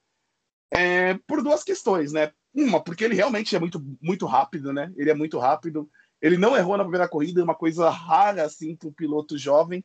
é, 0.71 1.15
por 1.27 1.43
duas 1.43 1.63
questões, 1.63 2.13
né? 2.13 2.33
Uma, 2.53 2.83
porque 2.83 3.05
ele 3.05 3.15
realmente 3.15 3.55
é 3.55 3.61
muito, 3.61 3.85
muito 4.01 4.27
rápido, 4.27 4.73
né? 4.73 4.93
Ele 4.97 5.11
é 5.11 5.15
muito 5.15 5.39
rápido. 5.39 5.89
Ele 6.21 6.37
não 6.37 6.57
errou 6.57 6.77
na 6.77 6.85
primeira 6.85 7.09
corrida, 7.09 7.41
é 7.41 7.45
uma 7.45 7.55
coisa 7.55 7.91
rara, 7.91 8.45
assim, 8.45 8.75
para 8.75 8.89
um 8.89 8.93
piloto 8.93 9.37
jovem. 9.37 9.85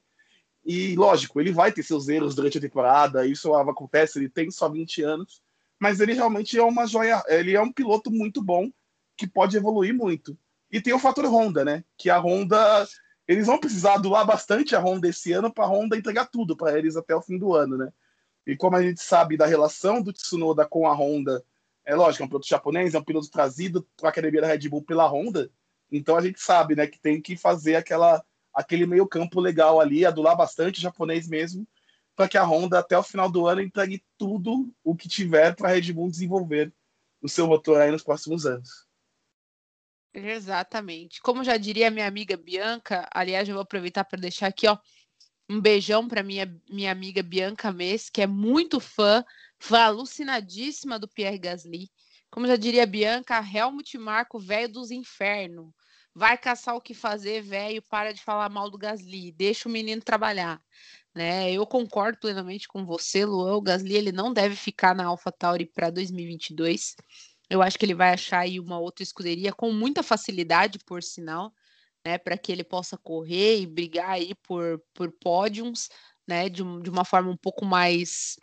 E, 0.65 0.95
lógico, 0.95 1.39
ele 1.39 1.51
vai 1.51 1.71
ter 1.71 1.83
seus 1.83 2.07
erros 2.07 2.35
durante 2.35 2.57
a 2.57 2.61
temporada, 2.61 3.25
isso 3.25 3.53
acontece, 3.53 4.19
ele 4.19 4.29
tem 4.29 4.51
só 4.51 4.69
20 4.69 5.01
anos, 5.01 5.41
mas 5.79 5.99
ele 5.99 6.13
realmente 6.13 6.57
é 6.57 6.63
uma 6.63 6.85
joia, 6.85 7.21
ele 7.27 7.55
é 7.55 7.61
um 7.61 7.73
piloto 7.73 8.11
muito 8.11 8.43
bom, 8.43 8.69
que 9.17 9.25
pode 9.25 9.57
evoluir 9.57 9.93
muito. 9.93 10.37
E 10.71 10.79
tem 10.79 10.93
o 10.93 10.99
fator 10.99 11.25
Honda, 11.25 11.65
né? 11.65 11.83
Que 11.97 12.09
a 12.09 12.19
Honda 12.19 12.87
eles 13.31 13.47
vão 13.47 13.57
precisar 13.57 13.97
doar 13.97 14.25
bastante 14.25 14.75
a 14.75 14.79
Honda 14.79 15.07
esse 15.07 15.31
ano 15.31 15.53
para 15.53 15.63
a 15.63 15.67
Honda 15.67 15.97
entregar 15.97 16.25
tudo 16.25 16.55
para 16.55 16.77
eles 16.77 16.97
até 16.97 17.15
o 17.15 17.21
fim 17.21 17.37
do 17.37 17.53
ano, 17.53 17.77
né? 17.77 17.93
E 18.45 18.57
como 18.57 18.75
a 18.75 18.81
gente 18.81 19.01
sabe 19.01 19.37
da 19.37 19.45
relação 19.45 20.01
do 20.01 20.11
Tsunoda 20.11 20.65
com 20.65 20.87
a 20.87 20.93
Honda, 20.93 21.43
é 21.85 21.95
lógico, 21.95 22.23
é 22.23 22.25
um 22.25 22.29
piloto 22.29 22.47
japonês, 22.47 22.93
é 22.93 22.99
um 22.99 23.03
piloto 23.03 23.29
trazido 23.29 23.87
para 23.95 24.09
a 24.09 24.11
academia 24.11 24.41
da 24.41 24.47
Red 24.47 24.67
Bull 24.67 24.83
pela 24.83 25.07
Honda, 25.07 25.49
então 25.89 26.17
a 26.17 26.21
gente 26.21 26.41
sabe, 26.41 26.75
né, 26.75 26.87
que 26.87 26.99
tem 26.99 27.21
que 27.21 27.37
fazer 27.37 27.75
aquela 27.75 28.23
aquele 28.53 28.85
meio 28.85 29.07
campo 29.07 29.39
legal 29.39 29.79
ali, 29.79 30.05
adular 30.05 30.35
bastante 30.35 30.81
japonês 30.81 31.25
mesmo, 31.25 31.65
para 32.17 32.27
que 32.27 32.37
a 32.37 32.43
Honda 32.43 32.79
até 32.79 32.97
o 32.97 33.03
final 33.03 33.31
do 33.31 33.47
ano 33.47 33.61
entregue 33.61 34.03
tudo 34.17 34.69
o 34.83 34.93
que 34.93 35.07
tiver 35.07 35.55
para 35.55 35.69
a 35.69 35.71
Red 35.71 35.93
Bull 35.93 36.09
desenvolver 36.09 36.73
o 37.21 37.29
seu 37.29 37.47
motor 37.47 37.79
aí 37.79 37.91
nos 37.91 38.03
próximos 38.03 38.45
anos. 38.45 38.90
Exatamente. 40.13 41.21
Como 41.21 41.43
já 41.43 41.55
diria 41.57 41.89
minha 41.89 42.07
amiga 42.07 42.35
Bianca, 42.35 43.07
aliás, 43.13 43.47
eu 43.47 43.55
vou 43.55 43.63
aproveitar 43.63 44.03
para 44.03 44.19
deixar 44.19 44.47
aqui, 44.47 44.67
ó, 44.67 44.77
um 45.49 45.61
beijão 45.61 46.07
para 46.07 46.23
minha, 46.23 46.45
minha 46.69 46.91
amiga 46.91 47.23
Bianca 47.23 47.71
Mês, 47.71 48.09
que 48.09 48.21
é 48.21 48.27
muito 48.27 48.79
fã, 48.79 49.23
fã 49.59 49.79
alucinadíssima 49.85 50.99
do 50.99 51.07
Pierre 51.07 51.39
Gasly. 51.39 51.89
Como 52.29 52.47
já 52.47 52.55
diria 52.57 52.85
Bianca, 52.85 53.39
Helmut 53.41 53.97
Marco, 53.97 54.39
velho 54.39 54.69
dos 54.71 54.91
infernos. 54.91 55.71
vai 56.15 56.37
caçar 56.37 56.75
o 56.75 56.81
que 56.81 56.93
fazer, 56.93 57.41
velho, 57.41 57.81
para 57.83 58.13
de 58.13 58.21
falar 58.23 58.49
mal 58.49 58.69
do 58.69 58.77
Gasly, 58.77 59.31
deixa 59.33 59.69
o 59.69 59.71
menino 59.71 60.01
trabalhar. 60.01 60.61
Né? 61.15 61.51
Eu 61.53 61.65
concordo 61.67 62.19
plenamente 62.19 62.67
com 62.67 62.85
você, 62.85 63.25
Luan. 63.25 63.55
O 63.55 63.61
Gasly 63.61 63.95
ele 63.95 64.11
não 64.11 64.33
deve 64.33 64.55
ficar 64.55 64.95
na 64.95 65.05
AlphaTauri 65.07 65.65
para 65.67 65.89
2022. 65.89 66.95
Eu 67.51 67.61
acho 67.61 67.77
que 67.77 67.83
ele 67.83 67.93
vai 67.93 68.13
achar 68.13 68.39
aí 68.39 68.61
uma 68.61 68.79
outra 68.79 69.03
escuderia 69.03 69.51
com 69.51 69.73
muita 69.73 70.01
facilidade, 70.01 70.79
por 70.79 71.03
sinal, 71.03 71.53
né, 72.05 72.17
para 72.17 72.37
que 72.37 72.49
ele 72.49 72.63
possa 72.63 72.97
correr 72.97 73.59
e 73.59 73.67
brigar 73.67 74.11
aí 74.11 74.33
por, 74.35 74.81
por 74.93 75.11
pódios, 75.11 75.89
né, 76.25 76.47
de, 76.47 76.63
de 76.81 76.89
uma 76.89 77.03
forma 77.03 77.29
um 77.29 77.35
pouco 77.35 77.65
mais 77.65 78.37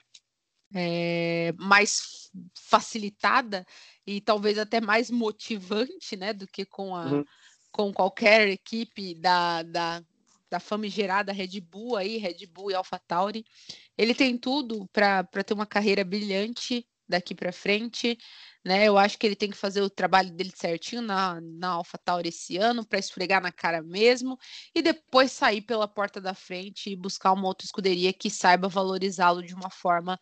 é, 0.75 1.55
mais 1.57 2.31
facilitada 2.55 3.65
e 4.07 4.21
talvez 4.21 4.59
até 4.59 4.79
mais 4.79 5.11
motivante, 5.11 6.15
né, 6.15 6.35
do 6.35 6.47
que 6.47 6.67
com 6.67 6.95
a 6.95 7.07
uhum. 7.07 7.25
com 7.73 7.91
qualquer 7.91 8.47
equipe 8.49 9.15
da, 9.15 9.63
da, 9.63 10.03
da 10.51 10.61
famigerada 10.61 11.33
Red 11.33 11.63
Bull 11.63 11.97
aí, 11.97 12.19
Red 12.19 12.47
Bull 12.47 12.73
e 12.73 12.75
AlphaTauri. 12.75 13.43
Ele 13.97 14.15
tem 14.15 14.37
tudo 14.37 14.87
para 14.93 15.25
ter 15.25 15.55
uma 15.55 15.65
carreira 15.65 16.05
brilhante 16.05 16.87
daqui 17.09 17.35
para 17.35 17.53
frente 17.53 18.19
né? 18.65 18.85
Eu 18.87 18.99
acho 18.99 19.19
que 19.19 19.27
ele 19.27 19.37
tem 19.37 19.51
que 19.51 19.57
fazer 19.57 19.81
o 19.83 19.91
trabalho 19.91 20.31
dele 20.31 20.53
certinho 20.55 21.03
na, 21.03 21.41
na 21.41 21.71
AlphaTauri 21.71 22.29
esse 22.29 22.57
ano 22.59 22.87
para 22.87 22.99
esfregar 22.99 23.41
na 23.41 23.53
cara 23.53 23.83
mesmo 23.83 24.39
e 24.75 24.83
depois 24.83 25.33
sair 25.33 25.63
pela 25.63 25.89
porta 25.89 26.21
da 26.21 26.35
frente 26.35 26.91
e 26.91 26.97
buscar 26.97 27.33
uma 27.33 27.47
outra 27.47 27.65
escuderia 27.65 28.13
que 28.13 28.31
saiba 28.31 28.69
valorizá-lo 28.69 29.43
de 29.43 29.55
uma 29.55 29.71
forma 29.71 30.19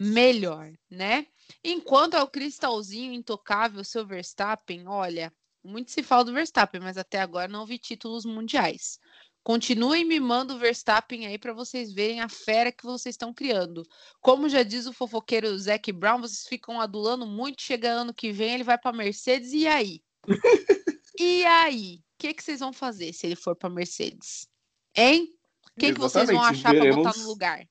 melhor, 0.00 0.72
né? 0.90 1.26
Enquanto 1.64 2.14
é 2.16 2.22
o 2.22 2.28
cristalzinho 2.28 3.12
intocável, 3.12 3.84
seu 3.84 4.06
Verstappen, 4.06 4.88
olha, 4.88 5.32
muito 5.64 5.90
se 5.92 6.02
fala 6.02 6.24
do 6.24 6.32
Verstappen, 6.32 6.80
mas 6.80 6.96
até 6.96 7.20
agora 7.20 7.48
não 7.48 7.66
vi 7.66 7.78
títulos 7.78 8.24
mundiais. 8.24 8.98
Continuem 9.42 10.04
mimando 10.04 10.54
o 10.54 10.58
Verstappen 10.58 11.26
aí 11.26 11.36
para 11.36 11.52
vocês 11.52 11.92
verem 11.92 12.20
a 12.20 12.28
fera 12.28 12.70
que 12.70 12.84
vocês 12.84 13.14
estão 13.14 13.34
criando. 13.34 13.82
Como 14.20 14.48
já 14.48 14.62
diz 14.62 14.86
o 14.86 14.92
fofoqueiro 14.92 15.58
Zac 15.58 15.90
Brown, 15.90 16.20
vocês 16.20 16.46
ficam 16.46 16.80
adulando 16.80 17.26
muito. 17.26 17.60
Chega 17.60 17.90
ano 17.90 18.14
que 18.14 18.30
vem, 18.30 18.54
ele 18.54 18.64
vai 18.64 18.78
para 18.78 18.96
Mercedes. 18.96 19.52
E 19.52 19.66
aí? 19.66 20.00
e 21.18 21.44
aí? 21.44 21.96
O 21.96 22.02
que, 22.18 22.34
que 22.34 22.44
vocês 22.44 22.60
vão 22.60 22.72
fazer 22.72 23.12
se 23.12 23.26
ele 23.26 23.34
for 23.34 23.56
para 23.56 23.68
Mercedes? 23.68 24.46
Hein? 24.94 25.28
O 25.76 25.80
que, 25.80 25.92
vocês 25.92 26.28
vão 26.28 26.42
achar 26.42 26.72
para 26.72 26.94
botar 26.94 27.18
no 27.18 27.26
lugar? 27.26 27.66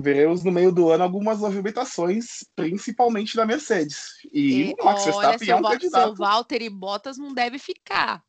Veremos 0.00 0.44
no 0.44 0.52
meio 0.52 0.70
do 0.70 0.90
ano 0.90 1.02
algumas 1.02 1.40
movimentações, 1.40 2.44
principalmente 2.54 3.36
da 3.36 3.46
Mercedes. 3.46 4.10
E, 4.32 4.70
e 4.70 4.74
o 4.78 4.84
Max 4.84 5.04
Verstappen 5.04 5.48
é 5.48 5.56
um 5.56 5.62
candidato. 5.62 6.06
Seu 6.06 6.14
Valtteri 6.14 6.68
Bottas 6.68 7.16
não 7.16 7.32
deve 7.32 7.58
ficar. 7.58 8.22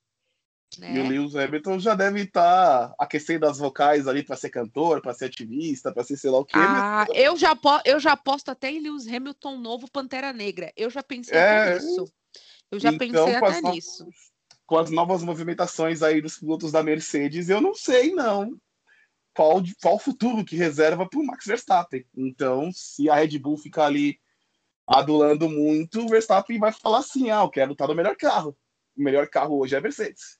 Né? 0.80 0.95
E 0.95 0.99
o 0.99 1.08
Lewis 1.08 1.36
Hamilton 1.36 1.80
já 1.80 1.95
deve 1.95 2.21
estar 2.21 2.89
tá 2.89 2.95
aquecendo 2.99 3.45
as 3.45 3.58
vocais 3.58 4.08
ali 4.08 4.23
para 4.23 4.36
ser 4.36 4.49
cantor, 4.49 5.01
para 5.01 5.13
ser 5.13 5.25
ativista, 5.25 5.93
para 5.93 6.04
ser 6.04 6.17
sei 6.17 6.30
lá 6.30 6.39
o 6.39 6.45
quê. 6.45 6.54
Ah, 6.56 7.06
mas... 7.08 7.17
eu, 7.17 7.38
já 7.38 7.58
eu 7.86 7.99
já 7.99 8.13
aposto 8.13 8.49
até 8.49 8.71
em 8.71 8.82
Lewis 8.82 9.08
Hamilton 9.08 9.58
novo 9.58 9.89
Pantera 9.89 10.34
Negra. 10.34 10.73
Eu 10.75 10.89
já 10.89 11.01
pensei 11.01 11.38
é... 11.38 11.75
nisso. 11.75 12.06
Eu 12.71 12.80
já 12.80 12.89
então, 12.91 13.25
pensei 13.25 13.36
até 13.36 13.62
no... 13.62 13.71
nisso. 13.71 14.08
Com 14.65 14.78
as 14.78 14.89
novas 14.89 15.23
movimentações 15.23 16.01
aí 16.01 16.21
dos 16.21 16.38
pilotos 16.38 16.71
da 16.71 16.84
Mercedes, 16.84 17.49
eu 17.49 17.62
não 17.62 17.73
sei 17.73 18.13
não 18.13 18.60
qual, 19.36 19.62
qual 19.82 19.99
futuro 19.99 20.45
que 20.45 20.56
reserva 20.56 21.08
para 21.08 21.19
o 21.19 21.25
Max 21.25 21.45
Verstappen. 21.45 22.06
Então, 22.15 22.71
se 22.71 23.10
a 23.10 23.15
Red 23.15 23.38
Bull 23.38 23.58
ficar 23.58 23.88
ali 23.88 24.17
adulando 24.88 25.49
muito, 25.49 26.06
o 26.06 26.08
Verstappen 26.08 26.58
vai 26.58 26.71
falar 26.71 26.99
assim: 26.99 27.30
ah, 27.30 27.41
eu 27.41 27.49
quero 27.49 27.73
estar 27.73 27.88
no 27.88 27.93
melhor 27.93 28.15
carro. 28.15 28.58
O 28.97 29.04
melhor 29.04 29.28
carro 29.28 29.60
hoje 29.60 29.75
é 29.75 29.78
a 29.78 29.82
Mercedes. 29.82 30.39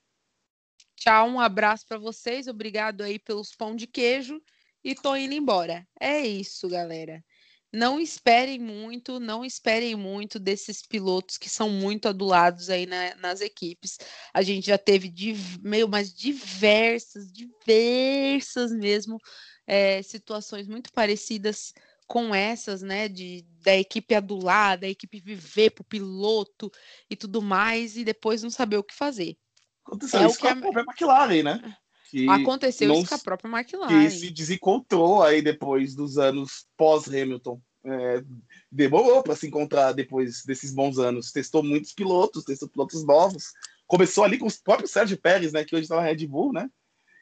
Tchau, 1.06 1.30
um 1.30 1.39
abraço 1.39 1.86
para 1.88 2.00
vocês. 2.00 2.48
Obrigado 2.48 3.02
aí 3.02 3.20
pelos 3.20 3.54
pão 3.56 3.76
de 3.76 3.86
queijo 3.86 4.41
e 4.84 4.96
tô 4.96 5.15
indo 5.15 5.36
embora. 5.36 5.88
É 6.02 6.26
isso, 6.26 6.68
galera. 6.68 7.24
Não 7.72 8.00
esperem 8.00 8.58
muito, 8.58 9.20
não 9.20 9.46
esperem 9.46 9.96
muito 9.96 10.39
desses 10.39 10.82
pilotos 10.82 11.38
que 11.38 11.48
são 11.48 11.70
muito 11.70 12.08
adulados 12.08 12.72
aí 12.72 12.88
na, 12.88 13.13
nas 13.18 13.39
equipes. 13.39 14.00
A 14.34 14.41
gente 14.41 14.65
já 14.65 14.80
teve 14.80 15.13
meio 15.62 15.88
mais 15.88 16.12
diversas, 16.12 17.32
diversas 17.32 18.72
mesmo 18.72 19.20
é, 19.68 20.02
situações 20.02 20.68
muito 20.68 20.91
parecidas 20.91 21.72
com 22.08 22.34
essas, 22.34 22.82
né, 22.82 23.08
de 23.08 23.46
da 23.63 23.78
equipe 23.78 24.15
adular, 24.15 24.80
da 24.80 24.88
equipe 24.88 25.20
viver 25.20 25.70
pro 25.70 25.84
piloto 25.84 26.72
e 27.08 27.15
tudo 27.15 27.44
mais, 27.44 27.96
e 27.96 28.04
depois 28.04 28.41
não 28.41 28.50
saber 28.50 28.78
o 28.78 28.84
que 28.84 28.96
fazer. 28.96 29.38
Aconteceu 29.86 30.19
é 30.21 30.26
isso 30.26 30.39
com 30.39 30.48
a 30.48 30.56
própria 30.56 30.84
McLaren, 30.84 31.43
né? 31.43 31.78
Que 32.10 32.30
Aconteceu 32.30 32.88
não, 32.88 32.95
isso 32.95 33.10
com 33.10 33.15
a 33.15 33.19
própria 33.19 33.50
McLaren. 33.50 34.04
Que 34.04 34.10
se 34.10 34.32
desencontrou 34.32 35.24
aí 35.24 35.41
depois 35.41 35.95
dos 35.95 36.17
anos 36.17 36.65
pós-Hamilton. 36.76 37.62
É, 37.88 38.24
demorou 38.71 39.21
para 39.21 39.36
se 39.36 39.48
encontrar 39.48 39.91
depois 39.91 40.43
desses 40.43 40.74
bons 40.74 40.98
anos. 40.98 41.32
Testou 41.32 41.62
muitos 41.62 41.93
pilotos, 41.93 42.43
testou 42.43 42.67
pilotos 42.67 43.06
novos. 43.06 43.54
Começou 43.86 44.24
ali 44.24 44.39
com 44.39 44.48
o 44.48 44.63
próprio 44.63 44.88
Sérgio 44.88 45.17
Pérez, 45.17 45.54
né? 45.54 45.63
Que 45.63 45.76
hoje 45.76 45.84
está 45.84 45.98
na 45.98 46.02
Red 46.02 46.26
Bull, 46.26 46.52
né? 46.52 46.69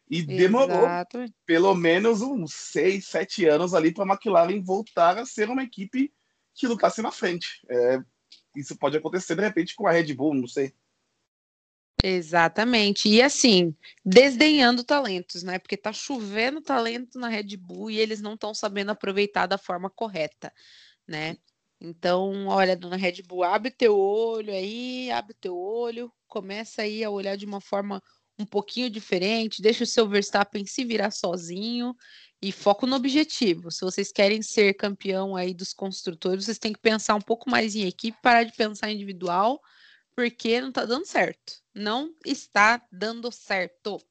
E 0.09 0.21
demorou 0.21 0.85
Exato. 0.85 1.25
pelo 1.45 1.73
menos 1.75 2.21
uns 2.21 2.53
seis, 2.53 3.07
sete 3.07 3.45
anos 3.45 3.73
ali 3.73 3.93
para 3.93 4.03
a 4.03 4.07
McLaren 4.07 4.61
voltar 4.61 5.17
a 5.17 5.25
ser 5.25 5.49
uma 5.49 5.63
equipe 5.63 6.13
que 6.53 6.67
lutasse 6.67 7.01
na 7.01 7.11
frente. 7.11 7.47
É, 7.69 7.99
isso 8.55 8.77
pode 8.77 8.95
acontecer 8.97 9.35
de 9.35 9.41
repente 9.41 9.75
com 9.75 9.87
a 9.87 9.91
Red 9.91 10.13
Bull, 10.13 10.35
não 10.35 10.47
sei. 10.47 10.73
Exatamente. 12.05 13.07
E 13.07 13.21
assim, 13.21 13.73
desdenhando 14.03 14.83
talentos, 14.83 15.41
né? 15.41 15.57
Porque 15.57 15.77
tá 15.77 15.93
chovendo 15.93 16.61
talento 16.61 17.17
na 17.17 17.29
Red 17.29 17.55
Bull 17.55 17.89
e 17.89 17.97
eles 17.97 18.21
não 18.21 18.33
estão 18.33 18.53
sabendo 18.53 18.91
aproveitar 18.91 19.45
da 19.47 19.57
forma 19.57 19.89
correta, 19.89 20.51
né? 21.07 21.37
Então, 21.79 22.47
olha, 22.47 22.75
dona 22.75 22.97
Red 22.97 23.23
Bull, 23.25 23.43
abre 23.43 23.71
teu 23.71 23.97
olho 23.97 24.53
aí, 24.53 25.09
abre 25.11 25.33
teu 25.39 25.57
olho, 25.57 26.11
começa 26.27 26.81
aí 26.81 27.03
a 27.03 27.09
olhar 27.09 27.37
de 27.37 27.45
uma 27.45 27.61
forma 27.61 28.01
um 28.37 28.45
pouquinho 28.45 28.89
diferente, 28.89 29.61
deixa 29.61 29.83
o 29.83 29.87
seu 29.87 30.07
Verstappen 30.09 30.65
se 30.65 30.83
virar 30.83 31.11
sozinho 31.11 31.95
e 32.41 32.51
foco 32.51 32.85
no 32.85 32.95
objetivo. 32.97 33.71
Se 33.71 33.81
vocês 33.85 34.11
querem 34.11 34.41
ser 34.41 34.73
campeão 34.73 35.35
aí 35.37 35.53
dos 35.53 35.73
construtores, 35.73 36.45
vocês 36.45 36.59
têm 36.59 36.73
que 36.73 36.79
pensar 36.81 37.15
um 37.15 37.21
pouco 37.21 37.49
mais 37.49 37.75
em 37.75 37.85
equipe, 37.87 38.17
parar 38.21 38.43
de 38.43 38.53
pensar 38.53 38.91
individual 38.91 39.61
porque 40.15 40.61
não 40.61 40.71
tá 40.71 40.85
dando 40.85 41.05
certo. 41.05 41.61
Não 41.73 42.13
está 42.25 42.81
dando 42.91 43.31
certo. 43.31 44.01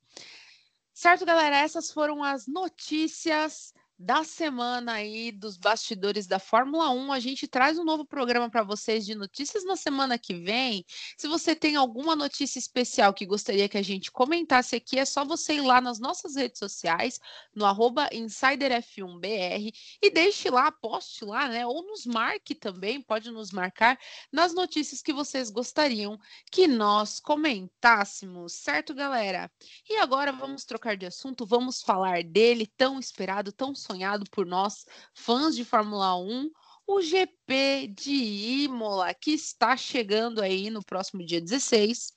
Certo, 0.92 1.24
galera? 1.24 1.56
Essas 1.56 1.90
foram 1.90 2.22
as 2.22 2.46
notícias 2.46 3.72
da 4.02 4.24
semana 4.24 4.94
aí 4.94 5.30
dos 5.30 5.56
bastidores 5.56 6.26
da 6.26 6.40
Fórmula 6.40 6.90
1. 6.90 7.12
A 7.12 7.20
gente 7.20 7.46
traz 7.46 7.78
um 7.78 7.84
novo 7.84 8.04
programa 8.04 8.50
para 8.50 8.64
vocês 8.64 9.06
de 9.06 9.14
notícias 9.14 9.64
na 9.64 9.76
semana 9.76 10.18
que 10.18 10.34
vem. 10.34 10.84
Se 11.16 11.28
você 11.28 11.54
tem 11.54 11.76
alguma 11.76 12.16
notícia 12.16 12.58
especial 12.58 13.14
que 13.14 13.24
gostaria 13.24 13.68
que 13.68 13.78
a 13.78 13.82
gente 13.82 14.10
comentasse 14.10 14.74
aqui, 14.74 14.98
é 14.98 15.04
só 15.04 15.24
você 15.24 15.54
ir 15.54 15.60
lá 15.60 15.80
nas 15.80 16.00
nossas 16.00 16.34
redes 16.34 16.58
sociais, 16.58 17.20
no 17.54 17.64
InsiderF1BR, 17.64 19.72
e 20.02 20.10
deixe 20.10 20.50
lá, 20.50 20.72
poste 20.72 21.24
lá, 21.24 21.48
né? 21.48 21.64
Ou 21.64 21.86
nos 21.86 22.04
marque 22.04 22.56
também, 22.56 23.00
pode 23.00 23.30
nos 23.30 23.52
marcar 23.52 23.96
nas 24.32 24.52
notícias 24.52 25.00
que 25.00 25.12
vocês 25.12 25.48
gostariam 25.48 26.18
que 26.50 26.66
nós 26.66 27.20
comentássemos, 27.20 28.54
certo, 28.54 28.94
galera? 28.94 29.48
E 29.88 29.98
agora 29.98 30.32
vamos 30.32 30.64
trocar 30.64 30.96
de 30.96 31.06
assunto, 31.06 31.46
vamos 31.46 31.82
falar 31.82 32.24
dele, 32.24 32.66
tão 32.76 32.98
esperado, 32.98 33.52
tão 33.52 33.72
sonhado 33.72 33.91
sonhado 33.92 34.24
por 34.30 34.46
nós, 34.46 34.86
fãs 35.14 35.54
de 35.54 35.64
Fórmula 35.64 36.16
1, 36.16 36.50
o 36.86 37.02
GP 37.02 37.88
de 37.88 38.64
Imola, 38.64 39.12
que 39.12 39.32
está 39.32 39.76
chegando 39.76 40.40
aí 40.40 40.70
no 40.70 40.82
próximo 40.82 41.24
dia 41.24 41.40
16, 41.40 42.12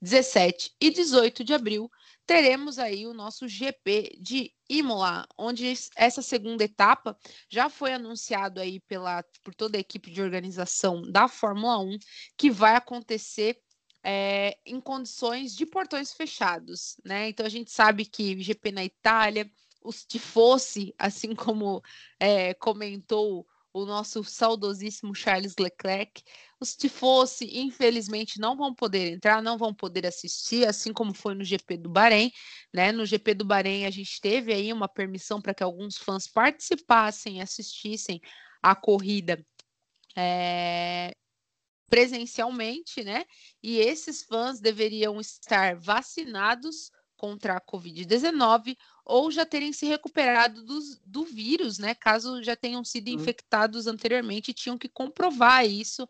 17 0.00 0.72
e 0.80 0.90
18 0.90 1.42
de 1.42 1.52
abril. 1.52 1.90
Teremos 2.24 2.78
aí 2.78 3.06
o 3.06 3.14
nosso 3.14 3.48
GP 3.48 4.18
de 4.20 4.52
Imola, 4.68 5.26
onde 5.36 5.72
essa 5.96 6.22
segunda 6.22 6.64
etapa 6.64 7.16
já 7.50 7.68
foi 7.68 7.92
anunciado 7.92 8.60
aí 8.60 8.80
pela, 8.80 9.24
por 9.42 9.54
toda 9.54 9.76
a 9.76 9.80
equipe 9.80 10.10
de 10.10 10.22
organização 10.22 11.02
da 11.02 11.28
Fórmula 11.28 11.78
1, 11.78 11.98
que 12.36 12.50
vai 12.50 12.74
acontecer 12.76 13.58
é, 14.02 14.56
em 14.64 14.80
condições 14.80 15.54
de 15.54 15.66
portões 15.66 16.12
fechados, 16.12 16.96
né? 17.04 17.28
Então 17.28 17.44
a 17.44 17.48
gente 17.48 17.72
sabe 17.72 18.04
que 18.04 18.40
GP 18.40 18.70
na 18.70 18.84
Itália, 18.84 19.50
os 19.86 20.04
tifosse, 20.04 20.94
assim 20.98 21.34
como 21.34 21.82
é, 22.18 22.52
comentou 22.54 23.46
o 23.72 23.84
nosso 23.84 24.24
saudosíssimo 24.24 25.14
Charles 25.14 25.54
Leclerc, 25.60 26.22
os 26.58 26.74
tifosse, 26.74 27.58
infelizmente, 27.58 28.40
não 28.40 28.56
vão 28.56 28.74
poder 28.74 29.12
entrar, 29.12 29.42
não 29.42 29.58
vão 29.58 29.74
poder 29.74 30.06
assistir, 30.06 30.66
assim 30.66 30.94
como 30.94 31.12
foi 31.12 31.34
no 31.34 31.44
GP 31.44 31.76
do 31.76 31.90
Bahrein, 31.90 32.32
né? 32.72 32.90
No 32.90 33.04
GP 33.04 33.34
do 33.34 33.44
Bahrein 33.44 33.84
a 33.84 33.90
gente 33.90 34.18
teve 34.20 34.52
aí 34.52 34.72
uma 34.72 34.88
permissão 34.88 35.42
para 35.42 35.52
que 35.52 35.62
alguns 35.62 35.98
fãs 35.98 36.26
participassem, 36.26 37.42
assistissem 37.42 38.18
a 38.62 38.74
corrida 38.74 39.44
é, 40.16 41.14
presencialmente, 41.90 43.04
né? 43.04 43.26
E 43.62 43.76
esses 43.76 44.22
fãs 44.22 44.58
deveriam 44.58 45.20
estar 45.20 45.76
vacinados 45.76 46.90
contra 47.16 47.56
a 47.56 47.60
Covid-19 47.60 48.76
ou 49.04 49.30
já 49.30 49.46
terem 49.46 49.72
se 49.72 49.86
recuperado 49.86 50.64
do, 50.64 50.78
do 51.04 51.24
vírus, 51.24 51.78
né? 51.78 51.94
Caso 51.94 52.42
já 52.42 52.56
tenham 52.56 52.84
sido 52.84 53.08
infectados 53.08 53.86
anteriormente, 53.86 54.52
tinham 54.52 54.76
que 54.76 54.88
comprovar 54.88 55.66
isso 55.66 56.08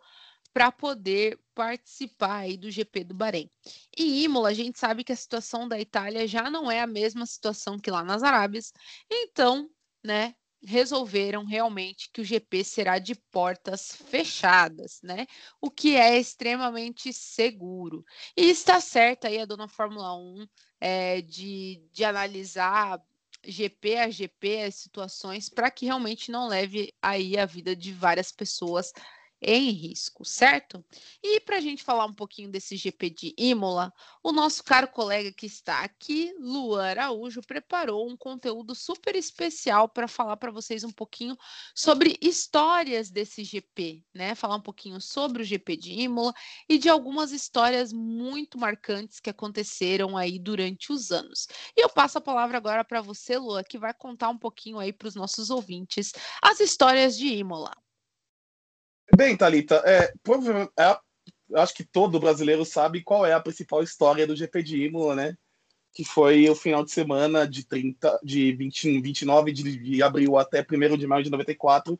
para 0.52 0.72
poder 0.72 1.38
participar 1.54 2.36
aí 2.36 2.56
do 2.56 2.70
GP 2.70 3.04
do 3.04 3.14
Bahrein. 3.14 3.50
Em 3.96 4.22
Imola, 4.22 4.48
a 4.48 4.54
gente 4.54 4.78
sabe 4.78 5.04
que 5.04 5.12
a 5.12 5.16
situação 5.16 5.68
da 5.68 5.78
Itália 5.78 6.26
já 6.26 6.50
não 6.50 6.70
é 6.70 6.80
a 6.80 6.86
mesma 6.86 7.26
situação 7.26 7.78
que 7.78 7.90
lá 7.90 8.02
nas 8.02 8.22
Arábias, 8.22 8.72
então, 9.10 9.68
né, 10.02 10.34
resolveram 10.62 11.44
realmente 11.44 12.10
que 12.12 12.20
o 12.20 12.24
GP 12.24 12.64
será 12.64 12.98
de 12.98 13.14
portas 13.14 13.96
fechadas, 14.08 15.00
né? 15.02 15.26
O 15.60 15.70
que 15.70 15.96
é 15.96 16.18
extremamente 16.18 17.12
seguro. 17.12 18.04
E 18.36 18.50
está 18.50 18.80
certa 18.80 19.28
aí 19.28 19.38
a 19.38 19.44
dona 19.44 19.68
Fórmula 19.68 20.16
1 20.16 20.46
é, 20.80 21.20
de, 21.22 21.82
de 21.92 22.04
analisar 22.04 23.00
GP 23.44 23.98
a 23.98 24.10
GP 24.10 24.62
as 24.62 24.74
situações 24.74 25.48
para 25.48 25.70
que 25.70 25.86
realmente 25.86 26.30
não 26.30 26.48
leve 26.48 26.92
aí 27.00 27.38
a 27.38 27.46
vida 27.46 27.76
de 27.76 27.92
várias 27.92 28.32
pessoas 28.32 28.92
em 29.40 29.70
risco, 29.70 30.24
certo? 30.24 30.84
E 31.22 31.40
para 31.40 31.56
a 31.56 31.60
gente 31.60 31.82
falar 31.82 32.06
um 32.06 32.14
pouquinho 32.14 32.50
desse 32.50 32.76
GP 32.76 33.10
de 33.10 33.34
Imola, 33.36 33.92
o 34.22 34.32
nosso 34.32 34.64
caro 34.64 34.88
colega 34.88 35.32
que 35.32 35.46
está 35.46 35.80
aqui, 35.82 36.34
Luan 36.38 36.84
Araújo, 36.84 37.42
preparou 37.42 38.08
um 38.08 38.16
conteúdo 38.16 38.74
super 38.74 39.14
especial 39.14 39.88
para 39.88 40.08
falar 40.08 40.36
para 40.36 40.50
vocês 40.50 40.84
um 40.84 40.90
pouquinho 40.90 41.36
sobre 41.74 42.16
histórias 42.20 43.10
desse 43.10 43.44
GP, 43.44 44.02
né? 44.14 44.34
Falar 44.34 44.56
um 44.56 44.62
pouquinho 44.62 45.00
sobre 45.00 45.42
o 45.42 45.44
GP 45.44 45.76
de 45.76 45.92
Imola 45.92 46.32
e 46.68 46.78
de 46.78 46.88
algumas 46.88 47.32
histórias 47.32 47.92
muito 47.92 48.58
marcantes 48.58 49.20
que 49.20 49.30
aconteceram 49.30 50.16
aí 50.16 50.38
durante 50.38 50.92
os 50.92 51.12
anos. 51.12 51.46
E 51.76 51.82
eu 51.82 51.88
passo 51.88 52.18
a 52.18 52.22
palavra 52.22 52.56
agora 52.56 52.84
para 52.84 53.00
você, 53.00 53.36
Luan, 53.38 53.62
que 53.62 53.78
vai 53.78 53.92
contar 53.92 54.30
um 54.30 54.38
pouquinho 54.38 54.78
aí 54.78 54.92
para 54.92 55.08
os 55.08 55.14
nossos 55.14 55.50
ouvintes 55.50 56.12
as 56.42 56.60
histórias 56.60 57.16
de 57.16 57.26
Imola. 57.26 57.85
Bem, 59.16 59.34
Thalita, 59.34 59.82
é, 59.86 60.12
é, 60.78 60.98
acho 61.54 61.74
que 61.74 61.82
todo 61.82 62.20
brasileiro 62.20 62.66
sabe 62.66 63.02
qual 63.02 63.24
é 63.24 63.32
a 63.32 63.40
principal 63.40 63.82
história 63.82 64.26
do 64.26 64.36
GP 64.36 64.62
de 64.62 64.84
Imola, 64.84 65.14
né? 65.16 65.38
Que 65.94 66.04
foi 66.04 66.46
o 66.50 66.54
final 66.54 66.84
de 66.84 66.90
semana 66.90 67.48
de 67.48 67.64
30, 67.64 68.20
de 68.22 68.52
20, 68.52 69.00
29 69.00 69.52
de, 69.52 70.02
abril 70.02 70.36
até 70.36 70.60
1 70.60 70.98
de 70.98 71.06
maio 71.06 71.24
de 71.24 71.30
94, 71.30 71.98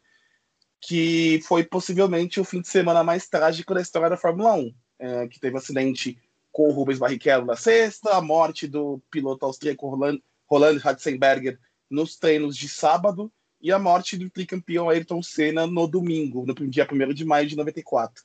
que 0.79 1.41
foi 1.49 1.65
possivelmente 1.65 2.39
o 2.39 2.45
fim 2.45 2.61
de 2.61 2.69
semana 2.69 3.03
mais 3.03 3.27
trágico 3.27 3.73
da 3.73 3.81
história 3.81 4.11
da 4.11 4.19
Fórmula 4.19 4.53
1, 4.53 4.75
é, 4.99 5.29
que 5.29 5.41
teve 5.41 5.57
acidente 5.57 6.19
com 6.53 6.69
o 6.69 6.73
Rubens 6.73 6.99
Barrichello 6.99 7.47
na 7.47 7.57
sexta, 7.57 8.15
a 8.15 8.21
morte 8.21 8.67
do 8.67 9.01
piloto 9.11 9.47
austríaco 9.47 9.89
Roland, 9.89 10.21
Roland 10.45 10.77
Ratzenberger 10.77 11.59
nos 11.89 12.19
treinos 12.19 12.55
de 12.55 12.69
sábado, 12.69 13.33
e 13.61 13.73
a 13.73 13.79
morte 13.79 14.17
do 14.17 14.31
tricampeão 14.31 14.89
Ayrton 14.89 15.23
Senna 15.23 15.67
no 15.67 15.87
domingo, 15.87 16.45
no 16.47 16.55
dia 16.69 16.87
1 16.91 17.15
de 17.15 17.25
maio 17.25 17.49
de 17.49 17.57
94. 17.57 18.23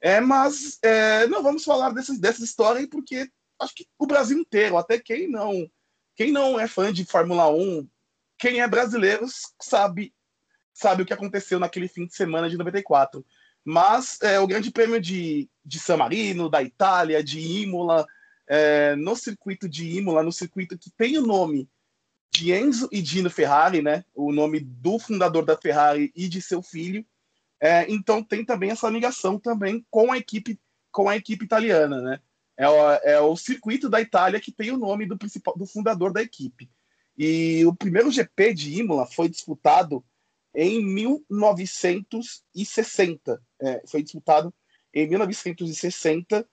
É, 0.00 0.20
mas 0.20 0.78
é, 0.82 1.26
não 1.26 1.42
vamos 1.42 1.64
falar 1.64 1.90
dessa, 1.90 2.16
dessa 2.18 2.44
história 2.44 2.86
porque 2.88 3.28
acho 3.58 3.74
que 3.74 3.86
o 3.98 4.06
Brasil 4.06 4.38
inteiro, 4.38 4.76
até 4.76 4.98
quem 4.98 5.28
não, 5.28 5.68
quem 6.14 6.30
não 6.30 6.60
é 6.60 6.68
fã 6.68 6.92
de 6.92 7.04
Fórmula 7.04 7.50
1, 7.50 7.88
quem 8.38 8.60
é 8.60 8.68
brasileiro 8.68 9.26
sabe 9.60 10.12
sabe 10.72 11.02
o 11.02 11.06
que 11.06 11.12
aconteceu 11.14 11.58
naquele 11.58 11.88
fim 11.88 12.04
de 12.06 12.14
semana 12.14 12.50
de 12.50 12.58
94. 12.58 13.24
Mas 13.64 14.18
é, 14.20 14.38
o 14.38 14.46
Grande 14.46 14.70
Prêmio 14.70 15.00
de, 15.00 15.48
de 15.64 15.80
San 15.80 15.96
Marino, 15.96 16.50
da 16.50 16.62
Itália, 16.62 17.24
de 17.24 17.40
Imola, 17.40 18.06
é, 18.46 18.94
no 18.94 19.16
circuito 19.16 19.68
de 19.68 19.96
Imola, 19.96 20.22
no 20.22 20.30
circuito 20.30 20.78
que 20.78 20.90
tem 20.90 21.16
o 21.16 21.26
nome 21.26 21.68
Enzo 22.44 22.88
e 22.92 23.00
Dino 23.00 23.30
Ferrari, 23.30 23.82
né? 23.82 24.04
O 24.14 24.32
nome 24.32 24.60
do 24.60 24.98
fundador 24.98 25.44
da 25.44 25.56
Ferrari 25.56 26.12
e 26.14 26.28
de 26.28 26.42
seu 26.42 26.62
filho. 26.62 27.04
É, 27.60 27.90
então 27.90 28.22
tem 28.22 28.44
também 28.44 28.70
essa 28.70 28.88
ligação 28.88 29.38
também 29.38 29.84
com 29.90 30.12
a 30.12 30.18
equipe 30.18 30.60
com 30.92 31.08
a 31.08 31.16
equipe 31.16 31.44
italiana, 31.44 32.00
né? 32.00 32.20
É 32.56 32.68
o, 32.68 32.90
é 32.90 33.20
o 33.20 33.36
circuito 33.36 33.88
da 33.88 34.00
Itália 34.00 34.40
que 34.40 34.50
tem 34.50 34.70
o 34.70 34.78
nome 34.78 35.04
do 35.04 35.18
principal 35.18 35.54
do 35.56 35.66
fundador 35.66 36.12
da 36.12 36.22
equipe. 36.22 36.70
E 37.18 37.64
o 37.66 37.74
primeiro 37.74 38.10
GP 38.10 38.54
de 38.54 38.80
Imola 38.80 39.06
foi 39.06 39.28
disputado 39.28 40.02
em 40.54 40.82
1960. 40.84 43.42
É, 43.60 43.82
foi 43.86 44.02
disputado 44.02 44.54
em 44.94 45.06
1960, 45.06 46.48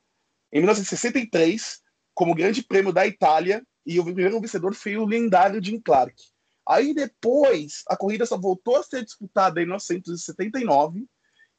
em 0.51 0.59
1963, 0.59 1.81
como 2.13 2.35
Grande 2.35 2.61
Prêmio 2.61 2.91
da 2.91 3.07
Itália 3.07 3.65
e 3.85 3.99
o 3.99 4.03
primeiro 4.03 4.39
vencedor 4.39 4.73
foi 4.73 4.97
o 4.97 5.05
lendário 5.05 5.63
Jim 5.63 5.79
Clark. 5.79 6.15
Aí 6.67 6.93
depois, 6.93 7.83
a 7.87 7.97
corrida 7.97 8.25
só 8.25 8.37
voltou 8.37 8.77
a 8.77 8.83
ser 8.83 9.03
disputada 9.03 9.61
em 9.61 9.65
1979 9.65 11.05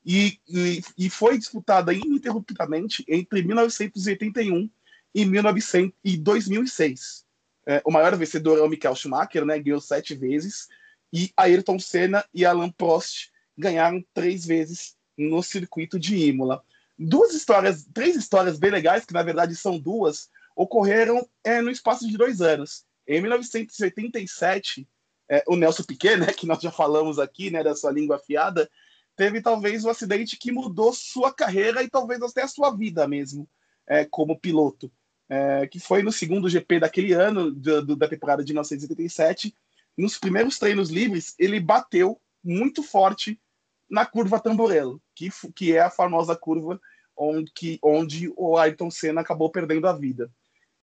e, 0.04 0.38
e, 0.48 0.82
e 0.96 1.10
foi 1.10 1.38
disputada 1.38 1.92
ininterruptamente 1.92 3.04
entre 3.08 3.42
1981 3.42 4.70
e, 5.14 5.24
1900, 5.24 5.94
e 6.02 6.16
2006. 6.16 7.24
É, 7.66 7.82
o 7.84 7.90
maior 7.90 8.14
vencedor 8.16 8.58
é 8.58 8.62
o 8.62 8.68
Michael 8.68 8.94
Schumacher, 8.94 9.44
né, 9.44 9.58
ganhou 9.58 9.80
sete 9.80 10.14
vezes, 10.14 10.68
e 11.12 11.30
Ayrton 11.36 11.78
Senna 11.78 12.24
e 12.34 12.44
Alain 12.44 12.70
Prost 12.72 13.30
ganharam 13.56 14.04
três 14.12 14.44
vezes 14.44 14.96
no 15.16 15.42
circuito 15.42 15.98
de 15.98 16.16
Imola. 16.16 16.62
Duas 16.98 17.32
histórias, 17.34 17.86
três 17.94 18.16
histórias 18.16 18.58
bem 18.58 18.70
legais, 18.70 19.04
que 19.04 19.14
na 19.14 19.22
verdade 19.22 19.54
são 19.56 19.78
duas, 19.78 20.28
ocorreram 20.54 21.26
é, 21.42 21.60
no 21.60 21.70
espaço 21.70 22.06
de 22.06 22.16
dois 22.16 22.40
anos. 22.40 22.84
Em 23.06 23.20
1987, 23.20 24.88
é, 25.28 25.42
o 25.46 25.56
Nelson 25.56 25.82
Piquet, 25.82 26.16
né, 26.16 26.32
que 26.32 26.46
nós 26.46 26.60
já 26.62 26.70
falamos 26.70 27.18
aqui, 27.18 27.50
né, 27.50 27.62
da 27.62 27.74
sua 27.74 27.90
língua 27.90 28.16
afiada, 28.16 28.70
teve 29.16 29.40
talvez 29.40 29.84
um 29.84 29.90
acidente 29.90 30.36
que 30.36 30.52
mudou 30.52 30.92
sua 30.92 31.32
carreira 31.32 31.82
e 31.82 31.88
talvez 31.88 32.22
até 32.22 32.42
a 32.42 32.48
sua 32.48 32.70
vida 32.70 33.06
mesmo, 33.06 33.48
é, 33.86 34.04
como 34.04 34.38
piloto. 34.38 34.90
É, 35.28 35.66
que 35.66 35.80
foi 35.80 36.02
no 36.02 36.12
segundo 36.12 36.50
GP 36.50 36.80
daquele 36.80 37.12
ano, 37.14 37.50
do, 37.50 37.84
do, 37.84 37.96
da 37.96 38.06
temporada 38.06 38.44
de 38.44 38.52
1987. 38.52 39.56
Nos 39.96 40.18
primeiros 40.18 40.58
treinos 40.58 40.90
livres, 40.90 41.34
ele 41.38 41.58
bateu 41.58 42.20
muito 42.42 42.82
forte 42.82 43.40
na 43.88 44.04
curva 44.04 44.40
Tamborello, 44.40 45.00
que, 45.14 45.30
que 45.54 45.72
é 45.74 45.80
a 45.80 45.90
famosa 45.90 46.36
curva 46.36 46.80
onde, 47.16 47.78
onde 47.82 48.32
o 48.36 48.58
Ayrton 48.58 48.90
Senna 48.90 49.20
acabou 49.20 49.50
perdendo 49.50 49.86
a 49.86 49.92
vida 49.92 50.30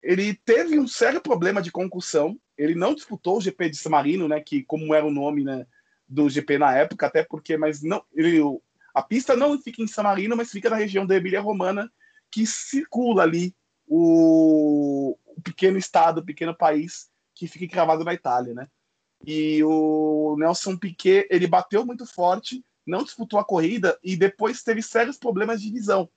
ele 0.01 0.33
teve 0.33 0.79
um 0.79 0.87
sério 0.87 1.21
problema 1.21 1.61
de 1.61 1.71
concussão. 1.71 2.39
Ele 2.57 2.75
não 2.75 2.93
disputou 2.93 3.37
o 3.37 3.41
GP 3.41 3.69
de 3.69 3.77
San 3.77 3.89
Marino, 3.89 4.27
né, 4.27 4.39
que 4.41 4.63
como 4.63 4.93
era 4.93 5.05
o 5.05 5.11
nome 5.11 5.43
né, 5.43 5.65
do 6.07 6.29
GP 6.29 6.57
na 6.57 6.75
época, 6.75 7.07
até 7.07 7.23
porque, 7.23 7.57
mas 7.57 7.81
não, 7.81 8.03
ele, 8.13 8.39
a 8.93 9.01
pista 9.01 9.35
não 9.35 9.59
fica 9.61 9.81
em 9.81 9.87
San 9.87 10.03
Marino, 10.03 10.35
mas 10.35 10.51
fica 10.51 10.69
na 10.69 10.75
região 10.75 11.05
da 11.05 11.15
Emília 11.15 11.41
Romana, 11.41 11.91
que 12.31 12.45
circula 12.45 13.23
ali 13.23 13.55
o, 13.87 15.17
o 15.25 15.41
pequeno 15.41 15.77
estado, 15.77 16.19
o 16.19 16.25
pequeno 16.25 16.55
país 16.55 17.09
que 17.35 17.47
fica 17.47 17.65
encravado 17.65 18.03
na 18.03 18.13
Itália, 18.13 18.53
né? 18.53 18.67
E 19.25 19.63
o 19.63 20.35
Nelson 20.37 20.77
Piquet, 20.77 21.27
ele 21.29 21.47
bateu 21.47 21.85
muito 21.85 22.05
forte, 22.05 22.63
não 22.85 23.03
disputou 23.03 23.39
a 23.39 23.45
corrida 23.45 23.97
e 24.03 24.15
depois 24.15 24.63
teve 24.63 24.81
sérios 24.81 25.17
problemas 25.17 25.61
de 25.61 25.71
visão. 25.71 26.09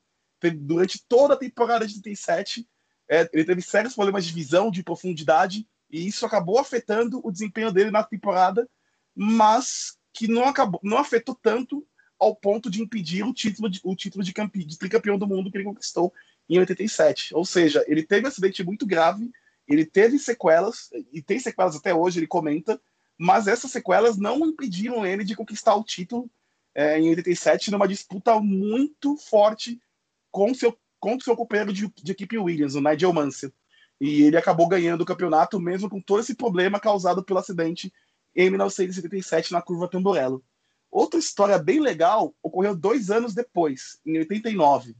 Durante 0.56 1.04
toda 1.06 1.34
a 1.34 1.36
temporada 1.36 1.86
de 1.86 2.00
37, 2.00 2.66
é, 3.08 3.28
ele 3.32 3.44
teve 3.44 3.62
sérios 3.62 3.94
problemas 3.94 4.24
de 4.24 4.32
visão, 4.32 4.70
de 4.70 4.82
profundidade, 4.82 5.66
e 5.90 6.06
isso 6.06 6.24
acabou 6.24 6.58
afetando 6.58 7.20
o 7.22 7.30
desempenho 7.30 7.70
dele 7.70 7.90
na 7.90 8.02
temporada, 8.02 8.68
mas 9.14 9.98
que 10.12 10.26
não, 10.26 10.44
acabou, 10.44 10.80
não 10.82 10.98
afetou 10.98 11.34
tanto 11.34 11.86
ao 12.18 12.34
ponto 12.34 12.70
de 12.70 12.80
impedir 12.80 13.24
o 13.24 13.34
título 13.34 13.68
de, 13.68 13.80
o 13.82 13.96
título 13.96 14.24
de, 14.24 14.32
campe, 14.32 14.64
de 14.64 14.78
tricampeão 14.78 15.18
do 15.18 15.26
mundo 15.26 15.50
que 15.50 15.56
ele 15.56 15.64
conquistou 15.64 16.12
em 16.48 16.58
87. 16.58 17.34
Ou 17.34 17.44
seja, 17.44 17.84
ele 17.86 18.02
teve 18.02 18.26
um 18.26 18.28
acidente 18.28 18.62
muito 18.62 18.86
grave, 18.86 19.30
ele 19.66 19.84
teve 19.84 20.18
sequelas, 20.18 20.90
e 21.12 21.20
tem 21.20 21.38
sequelas 21.38 21.76
até 21.76 21.94
hoje, 21.94 22.20
ele 22.20 22.26
comenta, 22.26 22.80
mas 23.18 23.46
essas 23.46 23.70
sequelas 23.70 24.16
não 24.16 24.46
impediram 24.46 25.04
ele 25.04 25.24
de 25.24 25.36
conquistar 25.36 25.74
o 25.74 25.84
título 25.84 26.30
é, 26.74 26.98
em 26.98 27.08
87 27.10 27.70
numa 27.70 27.86
disputa 27.86 28.40
muito 28.40 29.16
forte 29.16 29.80
com 30.30 30.54
seu 30.54 30.76
contra 31.02 31.18
o 31.18 31.24
seu 31.24 31.36
companheiro 31.36 31.72
de, 31.72 31.92
de 32.00 32.12
equipe 32.12 32.38
Williams, 32.38 32.76
o 32.76 32.80
Nigel 32.80 33.12
Mansell. 33.12 33.52
E 34.00 34.22
ele 34.22 34.36
acabou 34.36 34.68
ganhando 34.68 35.00
o 35.00 35.04
campeonato, 35.04 35.58
mesmo 35.58 35.90
com 35.90 36.00
todo 36.00 36.20
esse 36.20 36.36
problema 36.36 36.78
causado 36.78 37.24
pelo 37.24 37.40
acidente 37.40 37.92
em 38.36 38.48
1977 38.48 39.50
na 39.50 39.60
curva 39.60 39.88
Tamborello. 39.88 40.44
Outra 40.88 41.18
história 41.18 41.58
bem 41.58 41.80
legal 41.80 42.32
ocorreu 42.40 42.76
dois 42.76 43.10
anos 43.10 43.34
depois, 43.34 43.98
em 44.06 44.16
89. 44.18 44.94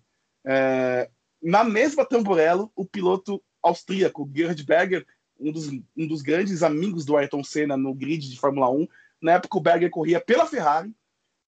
É, 0.45 1.09
na 1.41 1.63
mesma 1.63 2.05
Tamborello, 2.05 2.73
o 2.75 2.85
piloto 2.85 3.41
austríaco 3.63 4.29
Gerhard 4.35 4.61
Berger, 4.65 5.07
um 5.39 5.53
dos, 5.53 5.69
um 5.69 6.09
dos 6.09 6.21
grandes 6.21 6.65
amigos 6.65 7.05
do 7.05 7.17
Ayrton 7.17 7.45
Senna 7.45 7.77
no 7.77 7.95
grid 7.95 8.29
de 8.29 8.41
Fórmula 8.41 8.69
1, 8.69 8.89
na 9.21 9.33
época 9.35 9.57
o 9.57 9.61
Berger 9.61 9.89
corria 9.89 10.21
pela 10.21 10.47
Ferrari, 10.47 10.93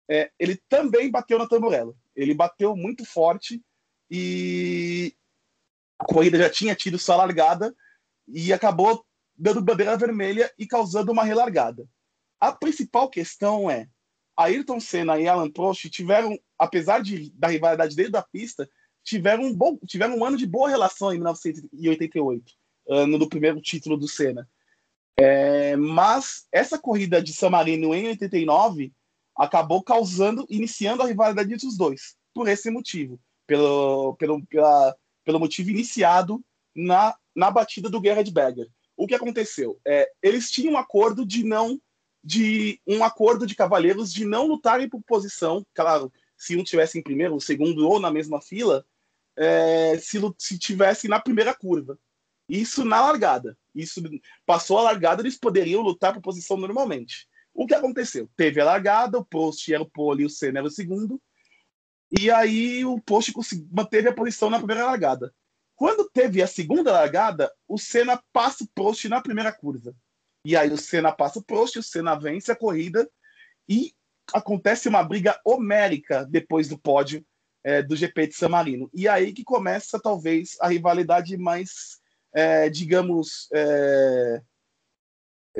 é, 0.08 0.30
ele 0.38 0.56
também 0.68 1.10
bateu 1.10 1.40
na 1.40 1.48
Tamborello. 1.48 1.96
Ele 2.14 2.34
bateu 2.34 2.76
muito 2.76 3.04
forte 3.04 3.60
e 4.10 5.14
a 5.98 6.04
corrida 6.04 6.38
já 6.38 6.50
tinha 6.50 6.74
tido 6.74 6.98
sua 6.98 7.16
largada 7.16 7.74
e 8.28 8.52
acabou 8.52 9.04
dando 9.36 9.62
bandeira 9.62 9.96
vermelha 9.96 10.52
e 10.58 10.66
causando 10.66 11.12
uma 11.12 11.24
relargada. 11.24 11.88
A 12.40 12.52
principal 12.52 13.08
questão 13.08 13.70
é, 13.70 13.88
Ayrton 14.36 14.80
Senna 14.80 15.18
e 15.18 15.26
Alan 15.26 15.50
Prost 15.50 15.88
tiveram, 15.88 16.38
apesar 16.58 17.00
de, 17.02 17.30
da 17.30 17.48
rivalidade 17.48 17.96
dentro 17.96 18.12
da 18.12 18.22
pista, 18.22 18.68
tiveram 19.02 19.44
um, 19.44 19.54
bom, 19.54 19.78
tiveram 19.86 20.18
um 20.18 20.24
ano 20.24 20.36
de 20.36 20.46
boa 20.46 20.68
relação 20.68 21.12
em 21.12 21.16
1988, 21.16 22.52
ano 22.88 23.18
do 23.18 23.28
primeiro 23.28 23.60
título 23.60 23.96
do 23.96 24.08
Senna. 24.08 24.48
É, 25.16 25.76
mas 25.76 26.46
essa 26.50 26.78
corrida 26.78 27.22
de 27.22 27.32
San 27.32 27.50
Marino 27.50 27.94
em 27.94 28.08
89 28.08 28.92
acabou 29.36 29.82
causando, 29.82 30.44
iniciando 30.48 31.02
a 31.02 31.06
rivalidade 31.06 31.52
entre 31.52 31.66
os 31.66 31.76
dois, 31.76 32.16
por 32.32 32.48
esse 32.48 32.70
motivo, 32.70 33.20
pelo, 33.46 34.14
pelo, 34.16 34.44
pela, 34.46 34.96
pelo 35.24 35.40
motivo 35.40 35.70
iniciado 35.70 36.44
na, 36.74 37.14
na 37.34 37.50
batida 37.50 37.88
do 37.88 38.00
Gerhard 38.00 38.30
Berger. 38.30 38.68
O 38.96 39.06
que 39.06 39.14
aconteceu? 39.14 39.80
É, 39.86 40.10
eles 40.22 40.50
tinham 40.50 40.74
um 40.74 40.78
acordo 40.78 41.26
de 41.26 41.44
não 41.44 41.80
de 42.26 42.80
um 42.86 43.04
acordo 43.04 43.46
de 43.46 43.54
cavaleiros 43.54 44.10
de 44.10 44.24
não 44.24 44.46
lutarem 44.46 44.88
por 44.88 45.02
posição, 45.02 45.64
claro, 45.74 46.10
se 46.38 46.56
um 46.56 46.64
tivesse 46.64 46.98
em 46.98 47.02
primeiro, 47.02 47.38
segundo 47.38 47.86
ou 47.86 48.00
na 48.00 48.10
mesma 48.10 48.40
fila, 48.40 48.84
é, 49.36 49.98
se, 49.98 50.18
se 50.38 50.58
tivesse 50.58 51.06
na 51.06 51.20
primeira 51.20 51.52
curva. 51.54 51.98
Isso 52.48 52.84
na 52.84 53.00
largada. 53.00 53.58
Isso 53.74 54.02
passou 54.46 54.78
a 54.78 54.82
largada, 54.82 55.20
eles 55.22 55.38
poderiam 55.38 55.82
lutar 55.82 56.14
por 56.14 56.22
posição 56.22 56.56
normalmente. 56.56 57.28
O 57.52 57.66
que 57.66 57.74
aconteceu? 57.74 58.28
Teve 58.36 58.60
a 58.60 58.64
largada, 58.64 59.18
o 59.18 59.24
Prost 59.24 59.68
era 59.68 59.82
o 59.82 59.90
pole 59.90 60.22
e 60.22 60.26
o 60.26 60.30
Senna 60.30 60.60
era 60.60 60.68
o 60.68 60.70
segundo. 60.70 61.20
E 62.16 62.30
aí 62.30 62.84
o 62.84 63.00
Prost 63.00 63.32
manteve 63.72 64.08
a 64.08 64.14
posição 64.14 64.48
na 64.48 64.58
primeira 64.58 64.86
largada. 64.86 65.34
Quando 65.74 66.08
teve 66.08 66.40
a 66.40 66.46
segunda 66.46 66.92
largada, 66.92 67.52
o 67.66 67.76
Senna 67.76 68.22
passa 68.32 68.62
o 68.62 68.68
Prost 68.72 69.04
na 69.06 69.20
primeira 69.20 69.52
curva. 69.52 69.94
E 70.46 70.56
aí 70.56 70.70
o 70.70 70.78
Senna 70.78 71.10
passa 71.10 71.40
o 71.40 71.44
Prost, 71.44 71.76
o 71.76 71.82
Senna 71.82 72.14
vence 72.14 72.52
a 72.52 72.56
corrida 72.56 73.10
e 73.68 73.92
acontece 74.32 74.88
uma 74.88 75.02
briga 75.02 75.40
homérica 75.44 76.24
depois 76.24 76.68
do 76.68 76.78
pódio 76.78 77.26
é, 77.64 77.82
do 77.82 77.96
GP 77.96 78.28
de 78.28 78.34
San 78.34 78.50
Marino. 78.50 78.88
E 78.94 79.08
aí 79.08 79.32
que 79.32 79.42
começa 79.42 80.00
talvez 80.00 80.56
a 80.60 80.68
rivalidade 80.68 81.36
mais, 81.36 81.98
é, 82.32 82.68
digamos, 82.68 83.48
é, 83.52 84.40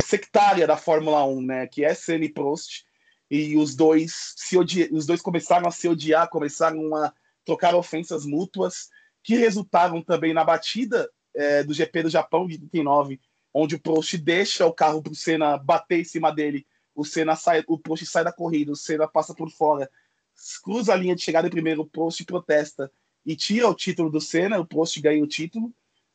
sectária 0.01 0.67
da 0.67 0.77
Fórmula 0.77 1.25
1, 1.25 1.43
né? 1.43 1.67
Que 1.67 1.85
é 1.85 1.95
Senna 1.95 2.25
e 2.25 2.33
Prost. 2.33 2.85
E 3.31 3.57
os 3.57 3.75
dois 3.75 4.35
se 4.37 4.57
os 4.57 5.07
dois 5.07 5.21
começaram 5.21 5.67
a 5.67 5.71
se 5.71 5.89
odiar, 5.89 6.29
começaram 6.29 6.95
a 6.95 7.13
trocar 7.45 7.75
ofensas 7.75 8.25
mútuas, 8.25 8.89
que 9.23 9.37
resultaram 9.37 10.03
também 10.03 10.35
na 10.35 10.45
batida 10.45 11.11
é, 11.35 11.63
do 11.63 11.75
GP 11.75 12.05
do 12.05 12.11
Japão 12.11 12.47
de 12.47 12.59
39 12.59 13.19
onde 13.55 13.77
o 13.77 13.81
Prost 13.81 14.17
deixa 14.19 14.67
o 14.67 14.73
carro 14.73 15.01
para 15.01 15.13
o 15.13 15.15
Senna 15.15 15.57
bater 15.57 16.01
em 16.01 16.05
cima 16.05 16.33
dele, 16.33 16.67
o 16.93 17.05
Senna 17.05 17.37
sai, 17.37 17.63
o 17.69 17.79
Prost 17.79 18.05
sai 18.05 18.25
da 18.25 18.33
corrida, 18.33 18.73
o 18.73 18.77
Senna 18.77 19.07
passa 19.07 19.33
por 19.33 19.49
fora, 19.49 19.89
cruza 20.65 20.93
a 20.93 20.97
linha 20.97 21.15
de 21.15 21.23
chegada 21.23 21.49
primeiro, 21.49 21.83
o 21.83 21.87
Prost 21.87 22.25
protesta 22.25 22.91
e 23.25 23.37
tira 23.37 23.69
o 23.69 23.75
título 23.75 24.11
do 24.11 24.21
Senna, 24.21 24.59
o 24.59 24.67
Prost 24.67 25.01
ganha 25.01 25.23
o 25.23 25.29
título, 25.29 25.73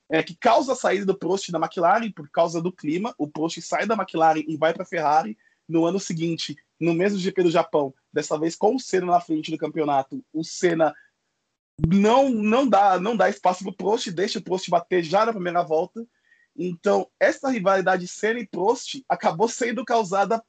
é, 0.09 0.21
que 0.21 0.35
causa 0.35 0.73
a 0.73 0.75
saída 0.75 1.05
do 1.05 1.17
Prost 1.17 1.49
da 1.49 1.59
McLaren 1.59 2.11
por 2.11 2.29
causa 2.29 2.61
do 2.61 2.73
clima, 2.73 3.15
o 3.17 3.27
Prost 3.27 3.61
sai 3.61 3.87
da 3.87 3.95
McLaren 3.95 4.43
e 4.45 4.57
vai 4.57 4.73
para 4.73 4.83
a 4.83 4.85
Ferrari, 4.87 5.37
no 5.69 5.85
ano 5.85 5.99
seguinte, 5.99 6.57
no 6.79 6.93
mesmo 6.93 7.19
GP 7.19 7.43
do 7.43 7.51
Japão, 7.51 7.93
dessa 8.11 8.37
vez 8.37 8.55
com 8.55 8.75
o 8.75 8.79
Senna 8.79 9.05
na 9.05 9.21
frente 9.21 9.51
do 9.51 9.57
campeonato, 9.57 10.21
o 10.33 10.43
Senna 10.43 10.93
não 11.87 12.29
não 12.29 12.67
dá 12.67 12.99
não 12.99 13.15
dá 13.15 13.29
espaço 13.29 13.63
para 13.63 13.71
o 13.71 13.75
Prost, 13.75 14.11
deixa 14.11 14.39
o 14.39 14.41
Prost 14.41 14.69
bater 14.69 15.03
já 15.03 15.25
na 15.25 15.31
primeira 15.31 15.63
volta, 15.63 16.05
então, 16.61 17.09
essa 17.17 17.49
rivalidade 17.49 18.05
Senna 18.05 18.41
e 18.41 18.45
Prost 18.45 19.01
acabou 19.07 19.47
sendo 19.47 19.85
causada 19.85 20.43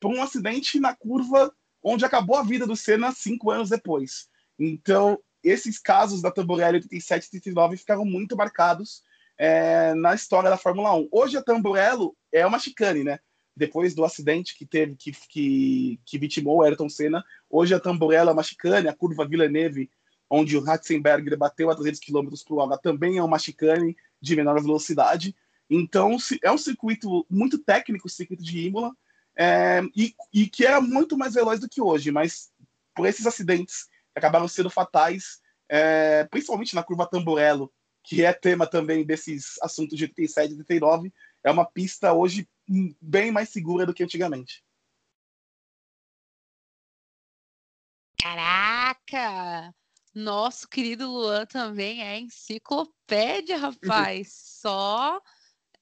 por 0.00 0.10
um 0.10 0.22
acidente 0.22 0.80
na 0.80 0.96
curva 0.96 1.54
onde 1.82 2.02
acabou 2.02 2.36
a 2.36 2.42
vida 2.42 2.66
do 2.66 2.74
Senna 2.74 3.12
cinco 3.12 3.50
anos 3.50 3.68
depois. 3.68 4.30
Então, 4.58 5.18
esses 5.44 5.78
casos 5.78 6.22
da 6.22 6.30
Tamburello 6.30 6.76
87 6.76 7.26
e 7.26 7.30
39 7.40 7.76
ficaram 7.76 8.06
muito 8.06 8.36
marcados 8.36 9.02
é, 9.38 9.92
na 9.94 10.14
história 10.14 10.48
da 10.48 10.56
Fórmula 10.56 10.94
1. 10.94 11.08
Hoje 11.12 11.36
a 11.36 11.42
Tamburello 11.42 12.16
é 12.32 12.46
uma 12.46 12.58
chicane, 12.58 13.04
né? 13.04 13.18
Depois 13.60 13.94
do 13.94 14.06
acidente 14.06 14.56
que 14.56 14.64
teve, 14.64 14.96
que, 14.96 15.12
que, 15.12 16.00
que 16.06 16.18
vitimou 16.18 16.56
o 16.56 16.62
Ayrton 16.62 16.88
Senna, 16.88 17.22
hoje 17.50 17.74
a 17.74 17.78
Tamburello 17.78 18.30
é 18.30 18.32
uma 18.32 18.42
chicane, 18.42 18.88
a 18.88 18.96
curva 18.96 19.28
Villeneuve, 19.28 19.90
onde 20.30 20.56
o 20.56 20.64
Ratzenberger 20.64 21.36
bateu 21.36 21.70
a 21.70 21.76
300 21.76 22.00
km 22.00 22.30
por 22.48 22.58
hora, 22.58 22.78
também 22.78 23.18
é 23.18 23.22
uma 23.22 23.38
chicane 23.38 23.94
de 24.18 24.34
menor 24.34 24.58
velocidade. 24.62 25.36
Então, 25.68 26.16
é 26.42 26.50
um 26.50 26.56
circuito 26.56 27.26
muito 27.28 27.58
técnico, 27.58 28.06
o 28.06 28.10
circuito 28.10 28.42
de 28.42 28.66
Imola, 28.66 28.96
é, 29.36 29.82
e, 29.94 30.14
e, 30.32 30.46
que 30.48 30.64
era 30.64 30.80
muito 30.80 31.18
mais 31.18 31.34
veloz 31.34 31.60
do 31.60 31.68
que 31.68 31.82
hoje, 31.82 32.10
mas 32.10 32.50
por 32.94 33.06
esses 33.06 33.26
acidentes 33.26 33.84
que 33.84 34.18
acabaram 34.18 34.48
sendo 34.48 34.70
fatais, 34.70 35.38
é, 35.68 36.24
principalmente 36.30 36.74
na 36.74 36.82
curva 36.82 37.06
Tamborello, 37.06 37.70
que 38.02 38.24
é 38.24 38.32
tema 38.32 38.66
também 38.66 39.04
desses 39.04 39.60
assuntos 39.60 39.98
de 39.98 40.04
87 40.04 40.54
e 40.54 40.56
89, 40.60 41.12
é 41.44 41.50
uma 41.50 41.66
pista 41.66 42.14
hoje 42.14 42.48
bem 43.00 43.32
mais 43.32 43.48
segura 43.48 43.84
do 43.84 43.92
que 43.92 44.04
antigamente. 44.04 44.62
Caraca! 48.20 49.74
Nosso 50.14 50.68
querido 50.68 51.10
Luan 51.10 51.46
também 51.46 52.02
é 52.02 52.18
enciclopédia, 52.18 53.56
rapaz. 53.56 54.28
Só 54.60 55.20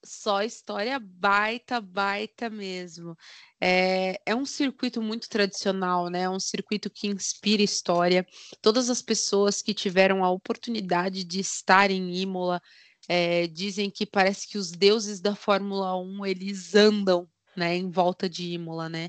só 0.05 0.43
história 0.43 0.99
baita, 1.01 1.80
baita 1.80 2.49
mesmo. 2.49 3.16
É, 3.61 4.20
é 4.24 4.34
um 4.34 4.47
circuito 4.47 5.03
muito 5.03 5.28
tradicional, 5.28 6.09
né? 6.09 6.22
É 6.22 6.30
um 6.30 6.41
circuito 6.41 6.89
que 6.89 7.09
inspira 7.09 7.62
história. 7.62 8.26
Todas 8.62 8.91
as 8.91 9.03
pessoas 9.03 9.61
que 9.61 9.74
tiveram 9.74 10.24
a 10.24 10.30
oportunidade 10.30 11.24
de 11.24 11.41
estar 11.41 11.91
em 11.91 12.16
Imola 12.16 12.62
é, 13.09 13.47
dizem 13.47 13.91
que 13.91 14.05
parece 14.05 14.47
que 14.47 14.59
os 14.59 14.71
deuses 14.71 15.21
da 15.21 15.35
Fórmula 15.35 15.97
1 15.97 16.27
eles 16.27 16.75
andam 16.75 17.29
né, 17.57 17.77
em 17.77 17.91
volta 17.91 18.29
de 18.29 18.53
Imola, 18.53 18.89
né? 18.89 19.09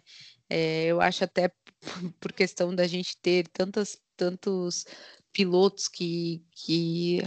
É, 0.49 0.85
eu 0.85 1.01
acho 1.01 1.23
até 1.23 1.51
por 2.19 2.31
questão 2.31 2.73
da 2.73 2.87
gente 2.87 3.17
ter 3.17 3.47
tantas, 3.49 3.97
tantos 4.15 4.85
pilotos 5.31 5.87
que, 5.87 6.43
que 6.51 7.21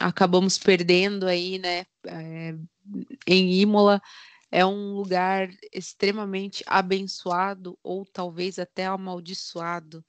acabamos 0.00 0.56
perdendo 0.58 1.26
aí, 1.26 1.58
né? 1.58 1.84
É, 2.06 2.54
em 3.26 3.60
Imola 3.60 4.00
é 4.50 4.64
um 4.64 4.92
lugar 4.94 5.48
extremamente 5.72 6.62
abençoado 6.66 7.78
ou 7.82 8.04
talvez 8.06 8.58
até 8.58 8.86
amaldiçoado 8.86 10.04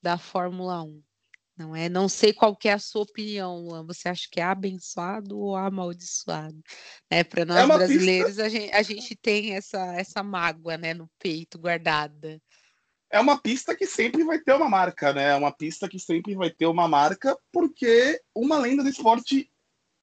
da 0.00 0.16
Fórmula 0.16 0.82
1. 0.82 1.02
Não 1.58 1.74
é? 1.74 1.88
Não 1.88 2.08
sei 2.08 2.32
qual 2.32 2.56
é 2.64 2.72
a 2.72 2.78
sua 2.78 3.02
opinião, 3.02 3.58
Luan. 3.58 3.84
Você 3.86 4.08
acha 4.08 4.28
que 4.30 4.40
é 4.40 4.44
abençoado 4.44 5.38
ou 5.38 5.56
amaldiçoado? 5.56 6.58
É, 7.10 7.24
Para 7.24 7.44
nós 7.44 7.58
é 7.58 7.66
brasileiros, 7.66 8.38
a, 8.38 8.48
gente, 8.48 8.72
a 8.72 8.82
gente 8.82 9.16
tem 9.16 9.54
essa, 9.54 9.94
essa 9.94 10.22
mágoa 10.22 10.76
né, 10.76 10.94
no 10.94 11.10
peito 11.18 11.58
guardada. 11.58 12.40
É 13.10 13.18
uma 13.18 13.40
pista 13.40 13.74
que 13.74 13.86
sempre 13.86 14.22
vai 14.22 14.38
ter 14.38 14.52
uma 14.52 14.68
marca, 14.68 15.12
né? 15.12 15.30
É 15.30 15.34
uma 15.34 15.50
pista 15.50 15.88
que 15.88 15.98
sempre 15.98 16.34
vai 16.34 16.50
ter 16.50 16.66
uma 16.66 16.86
marca, 16.86 17.36
porque 17.50 18.20
uma 18.34 18.58
lenda 18.58 18.82
do 18.82 18.88
esporte 18.88 19.50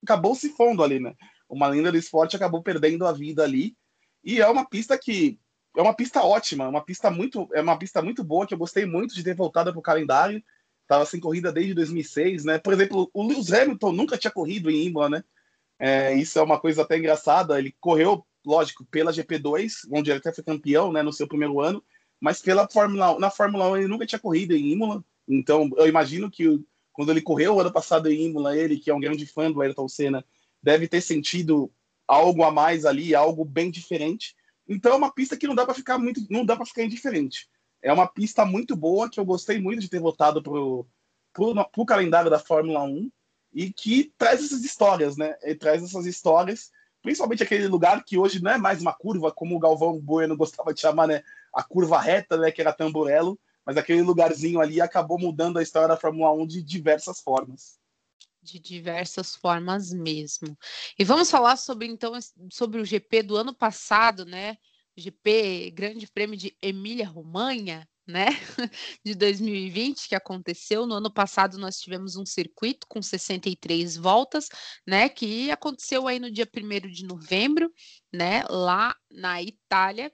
acabou 0.03 0.35
se 0.35 0.49
fundo 0.49 0.83
ali, 0.83 0.99
né? 0.99 1.13
uma 1.49 1.67
lenda 1.67 1.91
do 1.91 1.97
esporte 1.97 2.35
acabou 2.35 2.61
perdendo 2.61 3.05
a 3.05 3.11
vida 3.11 3.43
ali. 3.43 3.75
E 4.23 4.41
é 4.41 4.47
uma 4.47 4.65
pista 4.67 4.97
que 4.97 5.39
é 5.77 5.81
uma 5.81 5.93
pista 5.93 6.23
ótima, 6.23 6.67
uma 6.67 6.83
pista 6.83 7.11
muito 7.11 7.47
é 7.53 7.61
uma 7.61 7.77
pista 7.77 8.01
muito 8.01 8.23
boa 8.23 8.47
que 8.47 8.53
eu 8.53 8.57
gostei 8.57 8.85
muito 8.85 9.13
de 9.13 9.23
ter 9.23 9.35
voltado 9.35 9.71
para 9.71 9.79
o 9.79 9.83
calendário. 9.83 10.43
Tava 10.87 11.05
sem 11.05 11.19
corrida 11.19 11.51
desde 11.51 11.73
2006, 11.73 12.45
né? 12.45 12.59
Por 12.59 12.73
exemplo, 12.73 13.09
o 13.13 13.25
Lewis 13.25 13.51
Hamilton 13.51 13.91
nunca 13.91 14.17
tinha 14.17 14.31
corrido 14.31 14.69
em 14.69 14.85
Imola, 14.85 15.09
né? 15.09 15.23
É, 15.79 16.13
isso 16.13 16.37
é 16.39 16.41
uma 16.41 16.59
coisa 16.59 16.83
até 16.83 16.97
engraçada. 16.97 17.57
Ele 17.57 17.75
correu, 17.79 18.25
lógico, 18.45 18.85
pela 18.85 19.11
GP2, 19.11 19.87
onde 19.91 20.11
ele 20.11 20.19
até 20.19 20.31
foi 20.31 20.43
campeão, 20.43 20.91
né, 20.91 21.01
no 21.01 21.11
seu 21.11 21.27
primeiro 21.27 21.59
ano, 21.59 21.83
mas 22.19 22.41
pela 22.41 22.67
Fórmula 22.69 23.19
na 23.19 23.29
Fórmula 23.29 23.69
1 23.71 23.77
ele 23.77 23.87
nunca 23.87 24.05
tinha 24.05 24.19
corrido 24.19 24.55
em 24.55 24.71
Imola. 24.71 25.03
Então, 25.27 25.69
eu 25.77 25.87
imagino 25.87 26.29
que 26.29 26.63
quando 26.93 27.11
ele 27.11 27.21
correu 27.21 27.55
o 27.55 27.59
ano 27.59 27.71
passado 27.71 28.09
em 28.09 28.27
Imola, 28.27 28.57
ele 28.57 28.77
que 28.77 28.89
é 28.89 28.93
um 28.93 28.99
grande 28.99 29.25
fã 29.25 29.51
do 29.51 29.61
Ayrton 29.61 29.87
Senna, 29.87 30.23
deve 30.61 30.87
ter 30.87 31.01
sentido 31.01 31.71
algo 32.07 32.43
a 32.43 32.51
mais 32.51 32.85
ali, 32.85 33.13
algo 33.13 33.43
bem 33.43 33.69
diferente. 33.69 34.35
Então 34.67 34.93
é 34.93 34.95
uma 34.95 35.11
pista 35.11 35.35
que 35.35 35.47
não 35.47 35.55
dá 35.55 35.65
para 35.65 35.73
ficar 35.73 35.97
muito, 35.97 36.25
não 36.29 36.45
dá 36.45 36.55
para 36.55 36.65
ficar 36.65 36.83
indiferente. 36.83 37.49
É 37.85 37.93
uma 37.93 38.07
pista 38.07 38.43
muito 38.43 38.75
boa 38.75 39.07
que 39.07 39.19
eu 39.19 39.23
gostei 39.23 39.61
muito 39.61 39.79
de 39.79 39.87
ter 39.87 39.99
votado 39.99 40.41
pro 40.41 40.87
pro, 41.31 41.53
pro 41.69 41.85
calendário 41.85 42.31
da 42.31 42.39
Fórmula 42.39 42.81
1 42.81 43.11
e 43.53 43.71
que 43.71 44.11
traz 44.17 44.43
essas 44.43 44.63
histórias, 44.63 45.15
né? 45.17 45.33
Traz 45.59 45.83
essas 45.83 46.07
histórias, 46.07 46.71
principalmente 47.03 47.43
aquele 47.43 47.67
lugar 47.67 48.03
que 48.03 48.17
hoje 48.17 48.41
não 48.41 48.49
é 48.49 48.57
mais 48.57 48.81
uma 48.81 48.91
curva, 48.91 49.31
como 49.31 49.55
o 49.55 49.59
Galvão 49.59 49.99
Bueno 49.99 50.35
gostava 50.35 50.73
de 50.73 50.81
chamar, 50.81 51.07
né? 51.07 51.21
A 51.53 51.61
curva 51.61 52.01
reta, 52.01 52.37
né? 52.37 52.51
Que 52.51 52.59
era 52.59 52.73
Tamburello, 52.73 53.39
mas 53.63 53.77
aquele 53.77 54.01
lugarzinho 54.01 54.59
ali 54.59 54.81
acabou 54.81 55.19
mudando 55.19 55.59
a 55.59 55.61
história 55.61 55.89
da 55.89 55.97
Fórmula 55.97 56.33
1 56.33 56.47
de 56.47 56.63
diversas 56.63 57.19
formas. 57.19 57.77
De 58.41 58.59
diversas 58.59 59.35
formas 59.35 59.91
mesmo. 59.91 60.57
E 60.97 61.03
vamos 61.03 61.29
falar 61.29 61.55
sobre 61.57 61.85
então 61.85 62.13
sobre 62.49 62.81
o 62.81 62.85
GP 62.85 63.21
do 63.21 63.37
ano 63.37 63.53
passado, 63.53 64.25
né? 64.25 64.57
GP 64.97 65.71
Grande 65.71 66.07
Prêmio 66.07 66.37
de 66.37 66.55
Emília 66.61 67.07
Romanha, 67.07 67.87
né, 68.07 68.27
de 69.03 69.15
2020 69.15 70.07
que 70.07 70.15
aconteceu. 70.15 70.85
No 70.85 70.95
ano 70.95 71.11
passado 71.11 71.57
nós 71.57 71.79
tivemos 71.79 72.15
um 72.15 72.25
circuito 72.25 72.85
com 72.87 73.01
63 73.01 73.97
voltas, 73.97 74.47
né, 74.85 75.09
que 75.09 75.49
aconteceu 75.51 76.07
aí 76.07 76.19
no 76.19 76.31
dia 76.31 76.47
1 76.47 76.89
de 76.91 77.05
novembro, 77.05 77.71
né, 78.13 78.43
lá 78.49 78.95
na 79.11 79.41
Itália. 79.41 80.11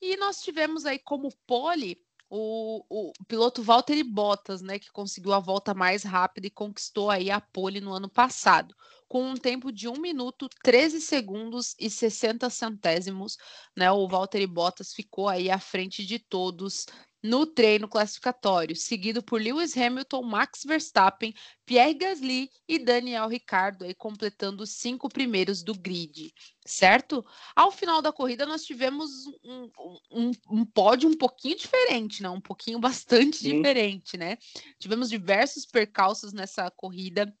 E 0.00 0.16
nós 0.16 0.40
tivemos 0.40 0.84
aí 0.86 0.98
como 0.98 1.28
pole 1.46 1.98
o, 2.28 2.84
o, 2.88 3.12
piloto 3.28 3.62
Valtteri 3.62 4.02
Bottas, 4.02 4.60
né, 4.60 4.78
que 4.78 4.90
conseguiu 4.90 5.32
a 5.32 5.38
volta 5.38 5.72
mais 5.72 6.02
rápida 6.02 6.46
e 6.46 6.50
conquistou 6.50 7.10
aí 7.10 7.30
a 7.30 7.40
pole 7.40 7.80
no 7.80 7.92
ano 7.92 8.08
passado, 8.08 8.74
com 9.14 9.30
um 9.30 9.36
tempo 9.36 9.70
de 9.70 9.88
1 9.88 9.92
minuto, 10.00 10.48
13 10.64 11.00
segundos 11.00 11.76
e 11.78 11.88
60 11.88 12.50
centésimos, 12.50 13.36
né, 13.76 13.88
o 13.92 14.08
Valtteri 14.08 14.44
Bottas 14.44 14.92
ficou 14.92 15.28
aí 15.28 15.48
à 15.48 15.58
frente 15.60 16.04
de 16.04 16.18
todos 16.18 16.84
no 17.22 17.46
treino 17.46 17.88
classificatório, 17.88 18.74
seguido 18.74 19.22
por 19.22 19.40
Lewis 19.40 19.76
Hamilton, 19.76 20.20
Max 20.24 20.62
Verstappen, 20.66 21.32
Pierre 21.64 21.94
Gasly 21.94 22.50
e 22.68 22.76
Daniel 22.76 23.28
Ricciardo, 23.28 23.84
aí 23.84 23.94
completando 23.94 24.64
os 24.64 24.70
cinco 24.70 25.08
primeiros 25.08 25.62
do 25.62 25.74
grid, 25.74 26.34
certo? 26.66 27.24
Ao 27.54 27.70
final 27.70 28.02
da 28.02 28.12
corrida, 28.12 28.44
nós 28.44 28.64
tivemos 28.64 29.10
um, 29.44 29.70
um, 30.10 30.30
um 30.50 30.64
pódio 30.66 31.08
um 31.08 31.16
pouquinho 31.16 31.56
diferente, 31.56 32.20
né? 32.20 32.28
Um 32.28 32.40
pouquinho 32.40 32.80
bastante 32.82 33.36
Sim. 33.36 33.56
diferente, 33.56 34.18
né? 34.18 34.36
Tivemos 34.78 35.08
diversos 35.08 35.64
percalços 35.64 36.32
nessa 36.32 36.68
corrida. 36.72 37.32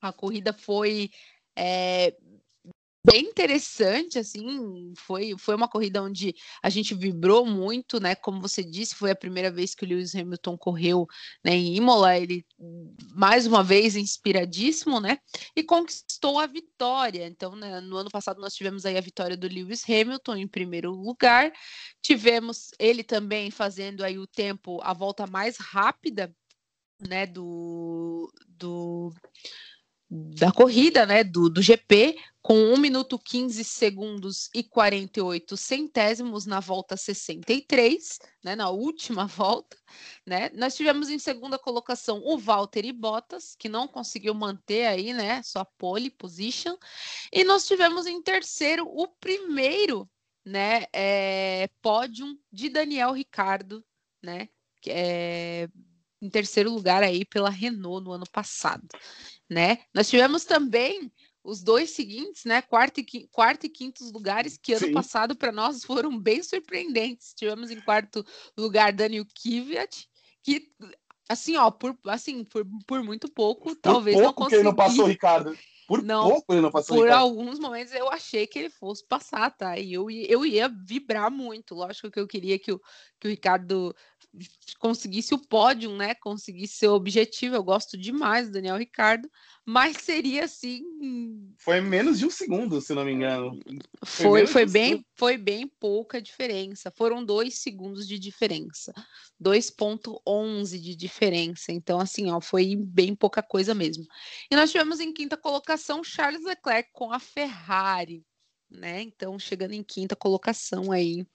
A 0.00 0.12
corrida 0.12 0.52
foi 0.52 1.10
é, 1.56 2.14
bem 3.10 3.24
interessante, 3.24 4.18
assim, 4.18 4.92
foi, 4.96 5.34
foi 5.38 5.54
uma 5.54 5.68
corrida 5.68 6.02
onde 6.02 6.34
a 6.62 6.68
gente 6.68 6.94
vibrou 6.94 7.46
muito, 7.46 7.98
né? 7.98 8.14
Como 8.14 8.40
você 8.40 8.62
disse, 8.62 8.94
foi 8.94 9.10
a 9.10 9.16
primeira 9.16 9.50
vez 9.50 9.74
que 9.74 9.84
o 9.84 9.88
Lewis 9.88 10.14
Hamilton 10.14 10.58
correu 10.58 11.06
né, 11.42 11.52
em 11.54 11.74
Imola, 11.76 12.18
ele 12.18 12.44
mais 13.14 13.46
uma 13.46 13.64
vez 13.64 13.96
inspiradíssimo, 13.96 15.00
né? 15.00 15.18
E 15.56 15.62
conquistou 15.62 16.38
a 16.38 16.46
vitória. 16.46 17.26
Então, 17.26 17.56
né, 17.56 17.80
no 17.80 17.96
ano 17.96 18.10
passado 18.10 18.40
nós 18.40 18.54
tivemos 18.54 18.84
aí 18.84 18.98
a 18.98 19.02
vitória 19.02 19.36
do 19.36 19.48
Lewis 19.48 19.88
Hamilton 19.88 20.36
em 20.36 20.48
primeiro 20.48 20.90
lugar, 20.90 21.50
tivemos 22.02 22.70
ele 22.78 23.02
também 23.02 23.50
fazendo 23.50 24.04
aí 24.04 24.18
o 24.18 24.26
tempo, 24.26 24.80
a 24.82 24.92
volta 24.92 25.26
mais 25.26 25.56
rápida, 25.56 26.34
né, 27.00 27.26
do, 27.26 28.30
do 28.46 29.14
da 30.10 30.50
corrida, 30.50 31.04
né, 31.04 31.22
do, 31.22 31.50
do 31.50 31.60
GP, 31.60 32.16
com 32.40 32.72
1 32.72 32.78
minuto 32.78 33.18
15 33.18 33.62
segundos 33.62 34.48
e 34.54 34.62
48 34.62 35.54
centésimos 35.54 36.46
na 36.46 36.60
volta 36.60 36.96
63, 36.96 38.18
né, 38.42 38.56
na 38.56 38.70
última 38.70 39.26
volta, 39.28 39.76
né? 40.26 40.48
Nós 40.54 40.74
tivemos 40.74 41.10
em 41.10 41.18
segunda 41.18 41.58
colocação 41.58 42.22
o 42.24 42.38
Valtteri 42.38 42.90
Bottas, 42.90 43.54
que 43.58 43.68
não 43.68 43.86
conseguiu 43.86 44.32
manter 44.32 44.86
aí, 44.86 45.12
né, 45.12 45.42
sua 45.42 45.64
pole 45.64 46.08
position, 46.10 46.74
e 47.30 47.44
nós 47.44 47.66
tivemos 47.66 48.06
em 48.06 48.22
terceiro 48.22 48.86
o 48.86 49.06
primeiro, 49.06 50.08
né, 50.42 50.84
é, 50.90 51.68
pódio 51.82 52.26
de 52.50 52.70
Daniel 52.70 53.12
Ricardo, 53.12 53.84
né, 54.22 54.48
é 54.86 55.68
em 56.20 56.28
terceiro 56.28 56.72
lugar 56.72 57.04
aí 57.04 57.24
pela 57.24 57.48
Renault 57.48 58.04
no 58.04 58.10
ano 58.10 58.24
passado 58.32 58.88
né? 59.48 59.78
Nós 59.94 60.08
tivemos 60.08 60.44
também 60.44 61.10
os 61.42 61.62
dois 61.62 61.90
seguintes, 61.90 62.44
né? 62.44 62.60
Quarto 62.60 63.00
e, 63.00 63.28
quarto 63.28 63.64
e 63.64 63.68
quintos 63.68 64.12
lugares, 64.12 64.58
que 64.58 64.74
ano 64.74 64.86
Sim. 64.86 64.92
passado 64.92 65.36
para 65.36 65.50
nós 65.50 65.84
foram 65.84 66.18
bem 66.18 66.42
surpreendentes. 66.42 67.32
Tivemos 67.34 67.70
em 67.70 67.80
quarto 67.80 68.24
lugar 68.56 68.92
Daniel 68.92 69.24
Kvyat, 69.34 70.06
que 70.42 70.70
assim, 71.28 71.56
ó, 71.56 71.70
por 71.70 71.96
assim, 72.06 72.44
por, 72.44 72.66
por 72.86 73.02
muito 73.02 73.30
pouco, 73.30 73.70
por 73.70 73.76
talvez 73.76 74.16
pouco 74.16 74.26
não 74.26 74.34
conseguisse. 74.34 74.64
não 74.64 74.74
passou 74.74 75.06
Ricardo. 75.06 75.56
Por 75.86 76.02
não, 76.02 76.28
pouco 76.28 76.52
ele 76.52 76.60
não 76.60 76.70
passou 76.70 76.96
Por 76.96 77.04
Ricardo. 77.04 77.22
alguns 77.22 77.58
momentos 77.58 77.94
eu 77.94 78.10
achei 78.10 78.46
que 78.46 78.58
ele 78.58 78.70
fosse 78.70 79.06
passar, 79.08 79.50
tá? 79.50 79.78
E 79.78 79.94
eu, 79.94 80.10
eu 80.10 80.44
ia 80.44 80.68
vibrar 80.68 81.30
muito. 81.30 81.74
Lógico 81.74 82.10
que 82.10 82.20
eu 82.20 82.26
queria 82.26 82.58
que 82.58 82.70
o, 82.72 82.80
que 83.18 83.26
o 83.26 83.30
Ricardo 83.30 83.94
conseguisse 84.78 85.34
o 85.34 85.38
pódio, 85.38 85.96
né? 85.96 86.14
Conseguisse 86.14 86.76
seu 86.76 86.92
objetivo. 86.92 87.56
Eu 87.56 87.62
gosto 87.62 87.96
demais 87.96 88.46
do 88.46 88.52
Daniel 88.52 88.76
Ricardo, 88.76 89.28
mas 89.64 89.96
seria 89.98 90.44
assim. 90.44 90.82
Foi 91.56 91.80
menos 91.80 92.18
de 92.18 92.26
um 92.26 92.30
segundo, 92.30 92.80
se 92.80 92.94
não 92.94 93.04
me 93.04 93.12
engano. 93.12 93.58
Foi, 94.04 94.46
foi, 94.46 94.46
foi 94.46 94.66
bem, 94.66 95.06
foi 95.14 95.36
bem 95.36 95.66
pouca 95.80 96.20
diferença. 96.20 96.90
Foram 96.90 97.24
dois 97.24 97.58
segundos 97.58 98.06
de 98.06 98.18
diferença, 98.18 98.92
2,11 99.42 100.78
de 100.78 100.94
diferença. 100.94 101.72
Então, 101.72 101.98
assim, 101.98 102.30
ó, 102.30 102.40
foi 102.40 102.76
bem 102.76 103.14
pouca 103.14 103.42
coisa 103.42 103.74
mesmo. 103.74 104.04
E 104.50 104.56
nós 104.56 104.70
tivemos 104.70 105.00
em 105.00 105.12
quinta 105.12 105.36
colocação 105.36 106.04
Charles 106.04 106.44
Leclerc 106.44 106.90
com 106.92 107.12
a 107.12 107.18
Ferrari, 107.18 108.24
né? 108.70 109.02
Então, 109.02 109.38
chegando 109.38 109.72
em 109.72 109.82
quinta 109.82 110.14
colocação 110.14 110.92
aí 110.92 111.26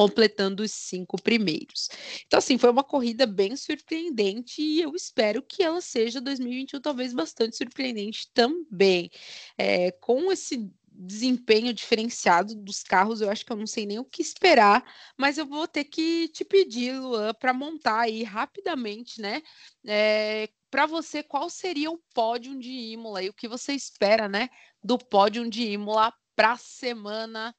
completando 0.00 0.62
os 0.62 0.72
cinco 0.72 1.20
primeiros. 1.20 1.90
Então, 2.26 2.38
assim, 2.38 2.56
foi 2.56 2.70
uma 2.70 2.82
corrida 2.82 3.26
bem 3.26 3.54
surpreendente 3.54 4.62
e 4.62 4.80
eu 4.80 4.94
espero 4.94 5.42
que 5.42 5.62
ela 5.62 5.82
seja 5.82 6.22
2021 6.22 6.80
talvez 6.80 7.12
bastante 7.12 7.58
surpreendente 7.58 8.30
também. 8.32 9.10
É, 9.58 9.90
com 9.90 10.32
esse 10.32 10.72
desempenho 10.90 11.74
diferenciado 11.74 12.54
dos 12.54 12.82
carros, 12.82 13.20
eu 13.20 13.28
acho 13.28 13.44
que 13.44 13.52
eu 13.52 13.56
não 13.58 13.66
sei 13.66 13.84
nem 13.84 13.98
o 13.98 14.04
que 14.06 14.22
esperar, 14.22 14.82
mas 15.18 15.36
eu 15.36 15.44
vou 15.44 15.68
ter 15.68 15.84
que 15.84 16.28
te 16.28 16.46
pedir, 16.46 16.98
Luan, 16.98 17.34
para 17.34 17.52
montar 17.52 18.00
aí 18.00 18.22
rapidamente, 18.22 19.20
né? 19.20 19.42
É, 19.86 20.48
para 20.70 20.86
você, 20.86 21.22
qual 21.22 21.50
seria 21.50 21.90
o 21.90 22.00
pódio 22.14 22.58
de 22.58 22.70
Imola 22.70 23.22
e 23.22 23.28
o 23.28 23.34
que 23.34 23.46
você 23.46 23.74
espera, 23.74 24.30
né, 24.30 24.48
do 24.82 24.96
pódio 24.96 25.46
de 25.50 25.72
Imola 25.72 26.10
para 26.34 26.52
a 26.52 26.56
semana 26.56 27.54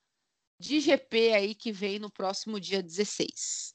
de 0.62 0.80
GP 0.80 1.34
aí 1.34 1.56
que 1.56 1.72
vem 1.72 1.98
no 1.98 2.12
próximo 2.12 2.60
dia 2.60 2.84
16? 2.84 3.74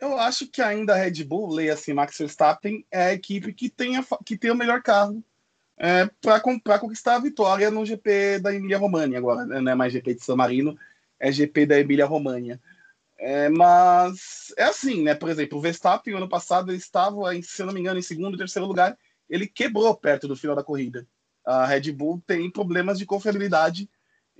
Eu 0.00 0.18
acho 0.18 0.48
que 0.48 0.62
ainda 0.62 0.94
a 0.94 0.96
Red 0.96 1.22
Bull, 1.22 1.52
leia 1.52 1.74
assim, 1.74 1.92
Max 1.92 2.16
Verstappen, 2.16 2.84
é 2.90 3.04
a 3.04 3.12
equipe 3.12 3.52
que 3.52 3.68
tem, 3.68 3.98
a, 3.98 4.04
que 4.24 4.36
tem 4.36 4.50
o 4.50 4.56
melhor 4.56 4.82
carro 4.82 5.22
é, 5.78 6.10
para 6.20 6.78
conquistar 6.80 7.16
a 7.16 7.20
vitória 7.20 7.70
no 7.70 7.84
GP 7.84 8.38
da 8.40 8.54
Emília-România 8.54 9.18
agora, 9.18 9.44
né? 9.44 9.60
não 9.60 9.72
é 9.72 9.74
mais 9.74 9.92
GP 9.92 10.14
de 10.14 10.24
San 10.24 10.34
Marino, 10.34 10.76
é 11.20 11.30
GP 11.30 11.66
da 11.66 11.78
Emília-România. 11.78 12.60
É, 13.18 13.50
mas 13.50 14.52
é 14.56 14.64
assim, 14.64 15.02
né? 15.02 15.14
Por 15.14 15.28
exemplo, 15.28 15.58
o 15.58 15.60
Verstappen, 15.60 16.14
ano 16.14 16.28
passado, 16.28 16.70
ele 16.70 16.78
estava, 16.78 17.20
se 17.42 17.62
eu 17.62 17.66
não 17.66 17.74
me 17.74 17.80
engano, 17.80 17.98
em 17.98 18.02
segundo, 18.02 18.36
terceiro 18.36 18.66
lugar, 18.66 18.98
ele 19.28 19.46
quebrou 19.46 19.94
perto 19.94 20.26
do 20.26 20.34
final 20.34 20.56
da 20.56 20.64
corrida. 20.64 21.06
A 21.44 21.66
Red 21.66 21.92
Bull 21.92 22.20
tem 22.26 22.50
problemas 22.50 22.98
de 22.98 23.06
confiabilidade 23.06 23.88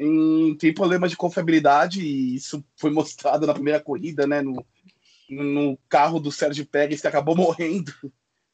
em, 0.03 0.55
tem 0.57 0.75
problemas 0.75 1.11
de 1.11 1.17
confiabilidade 1.17 2.01
e 2.03 2.35
isso 2.35 2.65
foi 2.77 2.91
mostrado 2.91 3.47
na 3.47 3.55
primeira 3.55 3.81
corrida, 3.81 4.27
né? 4.27 4.43
No, 4.43 4.65
no 5.29 5.79
carro 5.89 6.19
do 6.19 6.33
Sérgio 6.33 6.67
Pérez 6.67 7.01
que 7.01 7.07
acabou 7.07 7.35
morrendo 7.37 7.93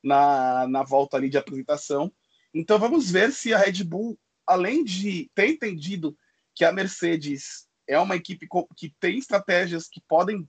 na, 0.03 0.67
na 0.69 0.83
volta 0.83 1.17
ali 1.17 1.29
de 1.29 1.39
apresentação. 1.39 2.13
Então 2.53 2.79
vamos 2.79 3.11
ver 3.11 3.33
se 3.33 3.53
a 3.53 3.59
Red 3.59 3.85
Bull, 3.85 4.19
além 4.47 4.85
de 4.85 5.31
ter 5.35 5.49
entendido 5.49 6.17
que 6.55 6.65
a 6.65 6.73
Mercedes 6.73 7.67
é 7.87 7.99
uma 7.99 8.17
equipe 8.17 8.47
que 8.77 8.95
tem 9.01 9.19
estratégias 9.19 9.89
que 9.89 10.01
podem 10.07 10.49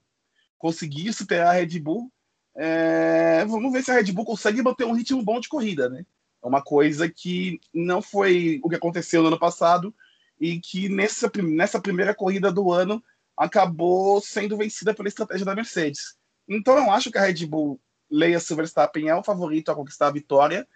conseguir 0.58 1.12
superar 1.12 1.48
a 1.48 1.52
Red 1.52 1.78
Bull, 1.78 2.12
é, 2.56 3.44
vamos 3.46 3.72
ver 3.72 3.82
se 3.82 3.90
a 3.90 3.94
Red 3.94 4.12
Bull 4.12 4.24
consegue 4.24 4.62
manter 4.62 4.84
um 4.84 4.92
ritmo 4.92 5.22
bom 5.22 5.40
de 5.40 5.48
corrida, 5.48 5.88
né? 5.88 6.04
É 6.42 6.46
uma 6.46 6.62
coisa 6.62 7.08
que 7.08 7.60
não 7.72 8.02
foi 8.02 8.60
o 8.62 8.68
que 8.68 8.74
aconteceu 8.74 9.22
no 9.22 9.28
ano 9.28 9.38
passado, 9.38 9.94
e 10.40 10.58
que 10.58 10.88
nessa, 10.88 11.30
nessa 11.42 11.80
primeira 11.80 12.14
corrida 12.14 12.50
do 12.50 12.72
ano 12.72 13.02
acabou 13.36 14.20
sendo 14.20 14.56
vencida 14.56 14.94
pela 14.94 15.08
estratégia 15.08 15.44
da 15.44 15.54
Mercedes. 15.54 16.16
Então 16.48 16.76
eu 16.76 16.90
acho 16.90 17.10
que 17.10 17.18
a 17.18 17.22
Red 17.22 17.46
Bull, 17.46 17.80
leia 18.10 18.40
Silverstappen, 18.40 19.08
é 19.08 19.14
o 19.14 19.22
favorito 19.22 19.70
a 19.70 19.74
conquistar 19.74 20.08
a 20.08 20.12
vitória, 20.12 20.66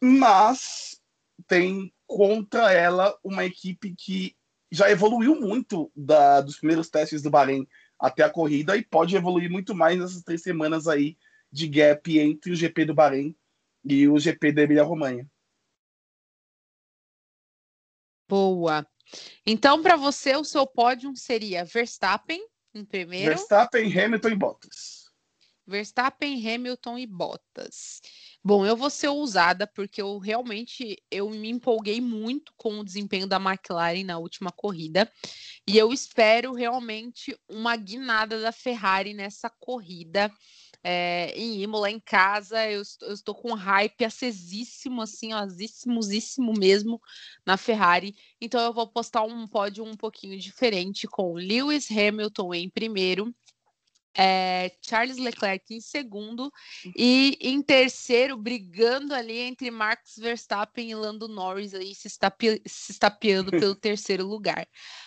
mas 0.00 1.00
tem 1.46 1.92
contra 2.06 2.72
ela 2.72 3.16
uma 3.24 3.44
equipe 3.44 3.94
que 3.96 4.36
já 4.70 4.90
evoluiu 4.90 5.34
muito 5.34 5.90
da, 5.94 6.40
dos 6.40 6.58
primeiros 6.58 6.88
testes 6.88 7.22
do 7.22 7.30
Bahrein 7.30 7.66
até 7.98 8.22
a 8.22 8.30
corrida 8.30 8.76
e 8.76 8.84
pode 8.84 9.14
evoluir 9.16 9.50
muito 9.50 9.74
mais 9.74 9.98
nessas 9.98 10.22
três 10.22 10.42
semanas 10.42 10.88
aí 10.88 11.16
de 11.50 11.68
gap 11.68 12.18
entre 12.18 12.52
o 12.52 12.56
GP 12.56 12.86
do 12.86 12.94
Bahrein 12.94 13.36
e 13.84 14.08
o 14.08 14.18
GP 14.18 14.52
da 14.52 14.62
Emília-Romanha. 14.62 15.28
Boa. 18.28 18.86
Então, 19.46 19.82
para 19.82 19.96
você, 19.96 20.36
o 20.36 20.44
seu 20.44 20.66
pódio 20.66 21.12
seria 21.16 21.64
Verstappen 21.64 22.42
em 22.74 22.84
primeiro. 22.84 23.34
Verstappen, 23.34 23.86
Hamilton 23.86 24.28
e 24.28 24.36
Bottas. 24.36 25.02
Verstappen, 25.66 26.54
Hamilton 26.54 26.98
e 26.98 27.06
Bottas. 27.06 28.00
Bom, 28.44 28.66
eu 28.66 28.76
vou 28.76 28.90
ser 28.90 29.08
ousada 29.08 29.66
porque 29.66 30.02
eu 30.02 30.18
realmente 30.18 31.00
eu 31.10 31.30
me 31.30 31.48
empolguei 31.48 32.00
muito 32.00 32.52
com 32.56 32.80
o 32.80 32.84
desempenho 32.84 33.26
da 33.26 33.36
McLaren 33.36 34.04
na 34.04 34.18
última 34.18 34.50
corrida 34.50 35.10
e 35.66 35.78
eu 35.78 35.92
espero 35.92 36.52
realmente 36.52 37.38
uma 37.48 37.76
guinada 37.76 38.40
da 38.40 38.50
Ferrari 38.50 39.14
nessa 39.14 39.48
corrida 39.60 40.32
é, 40.82 41.32
em 41.36 41.62
Imola 41.62 41.90
em 41.90 42.00
casa. 42.00 42.68
Eu, 42.70 42.82
eu, 43.02 43.12
estou 43.12 43.34
com 43.34 43.52
um 43.52 43.54
hype 43.54 44.04
acesíssimo, 44.04 45.02
assim, 45.02 45.32
azissimosíssimo 45.32 46.52
mesmo 46.58 47.00
na 47.46 47.56
Ferrari. 47.56 48.14
Então 48.40 48.60
eu 48.60 48.72
vou 48.72 48.86
postar 48.86 49.22
um 49.22 49.46
pódio 49.46 49.84
um 49.84 49.96
pouquinho 49.96 50.38
diferente 50.38 51.06
com 51.06 51.34
Lewis 51.34 51.90
Hamilton 51.90 52.54
em 52.54 52.70
primeiro 52.70 53.34
é, 54.16 54.70
Charles 54.82 55.16
Leclerc 55.16 55.74
em 55.74 55.80
segundo 55.80 56.52
e 56.96 57.38
em 57.40 57.62
terceiro, 57.62 58.36
brigando 58.36 59.14
ali 59.14 59.38
entre 59.38 59.70
Max 59.70 60.16
Verstappen 60.18 60.90
e 60.90 60.94
Lando 60.94 61.28
Norris 61.28 61.74
aí 61.74 61.94
se, 61.94 62.08
estape, 62.08 62.60
se 62.66 62.92
estapeando 62.92 63.50
pelo 63.72 63.74
terceiro 63.74 64.26
lugar. 64.26 64.66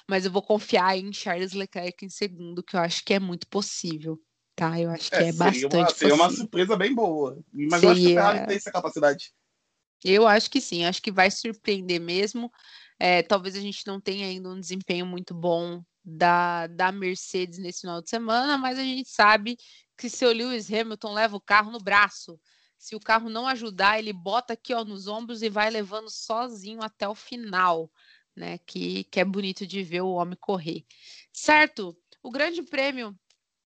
Mas 0.09 0.25
eu 0.25 0.31
vou 0.31 0.41
confiar 0.41 0.97
em 0.97 1.13
Charles 1.13 1.53
Leclerc 1.53 2.03
em 2.03 2.09
segundo, 2.09 2.63
que 2.63 2.75
eu 2.75 2.79
acho 2.79 3.03
que 3.03 3.13
é 3.13 3.19
muito 3.19 3.47
possível. 3.47 4.19
Tá, 4.55 4.79
eu 4.79 4.89
acho 4.89 5.09
que 5.09 5.17
é, 5.17 5.27
é 5.29 5.33
bastante 5.33 5.75
uma, 5.75 5.89
Seria 5.89 6.15
uma 6.15 6.29
surpresa 6.29 6.77
bem 6.77 6.95
boa. 6.95 7.37
Mas 7.51 7.81
seria... 7.81 7.87
eu 7.87 7.91
acho 7.91 8.01
que 8.01 8.07
a 8.07 8.21
Ferrari 8.21 8.47
tem 8.47 8.57
essa 8.57 8.71
capacidade. 8.71 9.33
Eu 10.03 10.27
acho 10.27 10.49
que 10.49 10.61
sim, 10.61 10.85
acho 10.85 11.01
que 11.01 11.11
vai 11.11 11.29
surpreender 11.29 11.99
mesmo. 11.99 12.51
É, 12.97 13.21
talvez 13.21 13.55
a 13.55 13.59
gente 13.59 13.85
não 13.85 13.99
tenha 13.99 14.27
ainda 14.27 14.49
um 14.49 14.59
desempenho 14.59 15.05
muito 15.05 15.33
bom 15.33 15.83
da, 16.03 16.67
da 16.67 16.91
Mercedes 16.91 17.59
nesse 17.59 17.81
final 17.81 18.01
de 18.01 18.09
semana, 18.09 18.57
mas 18.57 18.79
a 18.79 18.83
gente 18.83 19.09
sabe 19.09 19.57
que 19.97 20.09
se 20.09 20.25
o 20.25 20.31
Lewis 20.31 20.71
Hamilton 20.71 21.13
leva 21.13 21.35
o 21.35 21.41
carro 21.41 21.71
no 21.71 21.79
braço, 21.79 22.39
se 22.77 22.95
o 22.95 22.99
carro 22.99 23.29
não 23.29 23.47
ajudar, 23.47 23.99
ele 23.99 24.13
bota 24.13 24.53
aqui 24.53 24.73
ó, 24.73 24.85
nos 24.85 25.07
ombros 25.07 25.41
e 25.41 25.49
vai 25.49 25.69
levando 25.69 26.09
sozinho 26.09 26.81
até 26.81 27.07
o 27.09 27.15
final, 27.15 27.91
né? 28.35 28.59
Que, 28.59 29.05
que 29.05 29.19
é 29.19 29.25
bonito 29.25 29.65
de 29.65 29.81
ver 29.81 30.01
o 30.01 30.11
homem 30.11 30.37
correr. 30.39 30.85
Certo? 31.33 31.97
O 32.21 32.29
Grande 32.29 32.61
Prêmio 32.61 33.17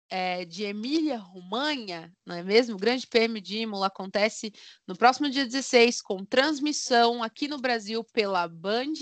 é, 0.09 0.45
de 0.45 0.65
Emília-Romanha, 0.65 2.13
não 2.25 2.37
é 2.37 2.43
mesmo? 2.43 2.77
O 2.77 2.79
Grande 2.79 3.07
Prêmio 3.07 3.41
de 3.41 3.59
Imola 3.59 3.87
acontece 3.87 4.53
no 4.87 4.97
próximo 4.97 5.29
dia 5.29 5.45
16, 5.45 6.01
com 6.03 6.25
transmissão 6.25 7.23
aqui 7.23 7.49
no 7.49 7.59
Brasil 7.59 8.05
pela 8.05 8.47
Band 8.47 8.93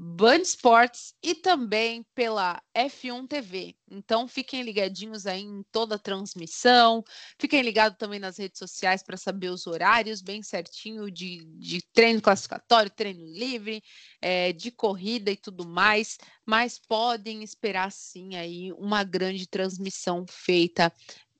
Band 0.00 0.42
Sports 0.42 1.12
e 1.20 1.34
também 1.34 2.06
pela 2.14 2.62
F1 2.72 3.26
TV. 3.26 3.74
Então 3.90 4.28
fiquem 4.28 4.62
ligadinhos 4.62 5.26
aí 5.26 5.40
em 5.40 5.64
toda 5.72 5.96
a 5.96 5.98
transmissão, 5.98 7.02
fiquem 7.36 7.62
ligados 7.62 7.98
também 7.98 8.20
nas 8.20 8.38
redes 8.38 8.60
sociais 8.60 9.02
para 9.02 9.16
saber 9.16 9.48
os 9.48 9.66
horários 9.66 10.22
bem 10.22 10.40
certinho 10.40 11.10
de, 11.10 11.44
de 11.56 11.82
treino 11.92 12.22
classificatório, 12.22 12.92
treino 12.92 13.24
livre, 13.26 13.82
é, 14.22 14.52
de 14.52 14.70
corrida 14.70 15.32
e 15.32 15.36
tudo 15.36 15.66
mais, 15.66 16.16
mas 16.46 16.78
podem 16.78 17.42
esperar 17.42 17.90
sim 17.90 18.36
aí 18.36 18.72
uma 18.74 19.02
grande 19.02 19.48
transmissão 19.48 20.24
feita 20.28 20.92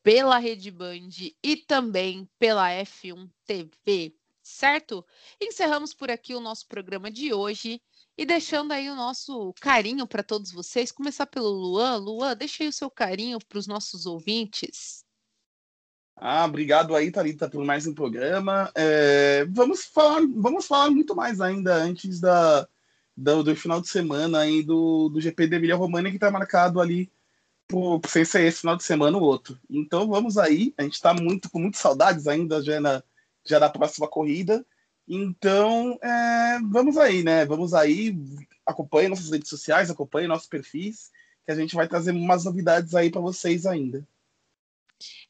pela 0.03 0.37
Rede 0.39 0.73
Band 0.73 1.11
e 1.45 1.57
também 1.57 2.29
pela 2.41 2.71
F1 2.71 3.31
TV, 3.47 4.17
certo? 4.43 5.07
Encerramos 5.41 5.95
por 5.95 6.11
aqui 6.11 6.35
o 6.35 6.41
nosso 6.41 6.67
programa 6.67 7.09
de 7.09 7.33
hoje. 7.33 7.81
E 8.19 8.27
deixando 8.27 8.73
aí 8.73 8.91
o 8.91 8.97
nosso 8.97 9.55
carinho 9.61 10.05
para 10.05 10.25
todos 10.25 10.51
vocês, 10.51 10.91
começar 10.91 11.25
pelo 11.25 11.51
Luan. 11.51 11.99
Luan, 11.99 12.37
deixa 12.37 12.65
aí 12.65 12.69
o 12.69 12.73
seu 12.73 12.91
carinho 12.91 13.39
para 13.39 13.61
os 13.61 13.69
nossos 13.69 14.07
ouvintes. 14.07 15.05
Ah, 16.17 16.45
obrigado 16.45 16.97
aí, 16.97 17.13
Thalita, 17.13 17.49
por 17.49 17.65
mais 17.65 17.87
um 17.87 17.95
programa. 17.95 18.73
É, 18.75 19.45
vamos, 19.45 19.85
falar, 19.85 20.21
vamos 20.35 20.67
falar 20.67 20.91
muito 20.91 21.15
mais 21.15 21.41
ainda 21.41 21.77
antes 21.77 22.19
da, 22.19 22.67
do, 23.17 23.45
do 23.45 23.55
final 23.55 23.81
de 23.81 23.89
semana 23.89 24.41
aí 24.41 24.65
do, 24.65 25.09
do 25.11 25.21
GP 25.21 25.47
de 25.47 25.55
Emília 25.55 25.77
Romana, 25.77 26.11
que 26.11 26.17
está 26.17 26.29
marcado 26.29 26.81
ali 26.81 27.13
por, 27.69 28.01
ser 28.09 28.41
esse 28.41 28.63
final 28.63 28.77
de 28.77 28.83
semana 28.83 29.17
o 29.17 29.23
outro. 29.23 29.57
Então 29.71 30.09
vamos 30.09 30.37
aí, 30.37 30.75
a 30.77 30.83
gente 30.83 30.95
está 30.95 31.15
muito, 31.15 31.49
com 31.49 31.61
muitas 31.61 31.81
saudades 31.81 32.27
ainda 32.27 32.61
já, 32.65 32.81
na, 32.81 33.01
já 33.47 33.61
da 33.61 33.71
próxima 33.71 34.09
corrida. 34.09 34.67
Então, 35.09 35.99
é, 36.03 36.59
vamos 36.71 36.99
aí, 36.99 37.23
né? 37.23 37.47
Vamos 37.47 37.73
aí, 37.73 38.15
acompanhe 38.67 39.09
nossas 39.09 39.31
redes 39.31 39.49
sociais, 39.49 39.91
acompanhe 39.91 40.29
nossos 40.29 40.47
perfis, 40.47 41.11
que 41.47 41.51
a 41.51 41.55
gente 41.55 41.75
vai 41.75 41.89
trazer 41.89 42.11
umas 42.11 42.45
novidades 42.45 42.95
aí 42.95 43.11
para 43.11 43.21
vocês 43.21 43.65
ainda. 43.65 44.07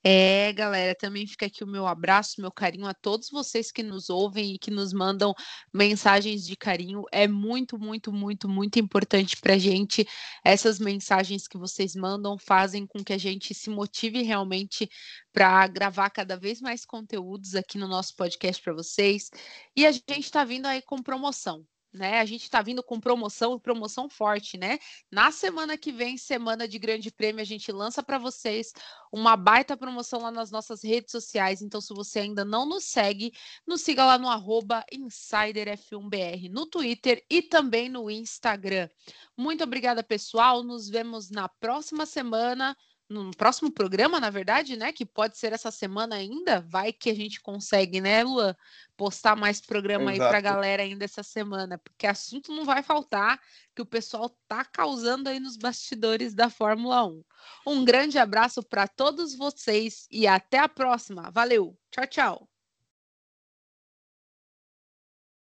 É, 0.03 0.53
galera, 0.53 0.95
também 0.95 1.27
fica 1.27 1.47
aqui 1.47 1.64
o 1.64 1.66
meu 1.66 1.87
abraço, 1.87 2.41
meu 2.41 2.51
carinho 2.51 2.87
a 2.87 2.95
todos 2.95 3.29
vocês 3.31 3.71
que 3.71 3.83
nos 3.83 4.09
ouvem 4.11 4.55
e 4.55 4.59
que 4.59 4.71
nos 4.71 4.93
mandam 4.93 5.35
mensagens 5.73 6.45
de 6.45 6.57
carinho. 6.57 7.05
É 7.12 7.27
muito, 7.29 7.79
muito, 7.79 8.12
muito, 8.12 8.49
muito 8.49 8.79
importante 8.79 9.37
para 9.37 9.59
gente. 9.59 10.07
Essas 10.45 10.79
mensagens 10.79 11.47
que 11.47 11.59
vocês 11.59 11.95
mandam 11.95 12.39
fazem 12.39 12.87
com 12.87 13.03
que 13.03 13.12
a 13.12 13.19
gente 13.19 13.55
se 13.55 13.71
motive 13.71 14.23
realmente 14.23 14.89
para 15.33 15.66
gravar 15.66 16.11
cada 16.11 16.37
vez 16.37 16.61
mais 16.61 16.85
conteúdos 16.85 17.55
aqui 17.55 17.79
no 17.79 17.89
nosso 17.89 18.14
podcast 18.16 18.62
para 18.62 18.73
vocês. 18.73 19.31
E 19.77 19.87
a 19.87 19.93
gente 19.93 20.21
está 20.21 20.45
vindo 20.45 20.66
aí 20.66 20.83
com 20.83 21.03
promoção 21.03 21.64
né? 21.93 22.20
A 22.20 22.24
gente 22.24 22.43
está 22.43 22.61
vindo 22.62 22.82
com 22.82 23.01
promoção, 23.01 23.59
promoção 23.59 24.09
forte, 24.09 24.57
né? 24.57 24.78
Na 25.11 25.30
semana 25.30 25.76
que 25.76 25.91
vem, 25.91 26.18
semana 26.18 26.68
de 26.68 26.78
Grande 26.78 27.11
Prêmio, 27.11 27.41
a 27.41 27.45
gente 27.45 27.70
lança 27.72 28.03
para 28.03 28.18
vocês 28.18 28.72
uma 29.12 29.36
baita 29.36 29.76
promoção 29.76 30.20
lá 30.20 30.30
nas 30.30 30.51
nossas 30.51 30.82
redes 30.82 31.11
sociais. 31.11 31.62
Então, 31.62 31.80
se 31.80 31.95
você 31.95 32.20
ainda 32.20 32.45
não 32.45 32.66
nos 32.66 32.84
segue, 32.84 33.32
nos 33.66 33.82
siga 33.82 34.05
lá 34.05 34.18
no 34.18 34.28
arroba 34.28 34.84
InsiderF1BR 34.93 36.51
no 36.51 36.66
Twitter 36.66 37.24
e 37.30 37.43
também 37.43 37.89
no 37.89 38.11
Instagram. 38.11 38.89
Muito 39.36 39.64
obrigada, 39.64 40.03
pessoal. 40.03 40.62
Nos 40.62 40.89
vemos 40.89 41.30
na 41.30 41.49
próxima 41.49 42.05
semana 42.05 42.76
no 43.09 43.31
próximo 43.31 43.73
programa, 43.73 44.21
na 44.21 44.29
verdade, 44.29 44.77
né? 44.77 44.93
Que 44.93 45.07
pode 45.07 45.39
ser 45.39 45.53
essa 45.53 45.71
semana 45.71 46.17
ainda. 46.17 46.61
Vai 46.61 46.93
que 46.93 47.09
a 47.09 47.15
gente 47.15 47.41
consegue, 47.41 48.01
né, 48.01 48.23
Lua? 48.23 48.57
Postar 48.97 49.35
mais 49.35 49.61
programa 49.61 50.13
Exato. 50.13 50.23
aí 50.23 50.29
pra 50.29 50.41
galera 50.41 50.83
ainda 50.83 51.05
essa 51.05 51.23
semana, 51.23 51.79
porque 51.79 52.07
assunto 52.07 52.53
não 52.53 52.65
vai 52.65 52.83
faltar, 52.83 53.41
que 53.75 53.83
o 53.83 53.87
pessoal 53.87 54.29
tá 54.47 54.65
causando 54.65 55.29
aí 55.29 55.41
nos 55.41 55.57
bastidores 55.57 56.35
da 56.35 56.51
Fórmula 56.51 57.07
1. 57.07 57.25
Um 57.67 57.85
grande 57.85 58.19
abraço 58.19 58.63
para 58.63 58.87
todos 58.87 59.35
vocês 59.35 60.07
e 60.11 60.27
até 60.27 60.59
a 60.59 60.69
próxima. 60.69 61.31
Valeu! 61.31 61.77
Tchau, 61.91 62.07
tchau! 62.07 62.58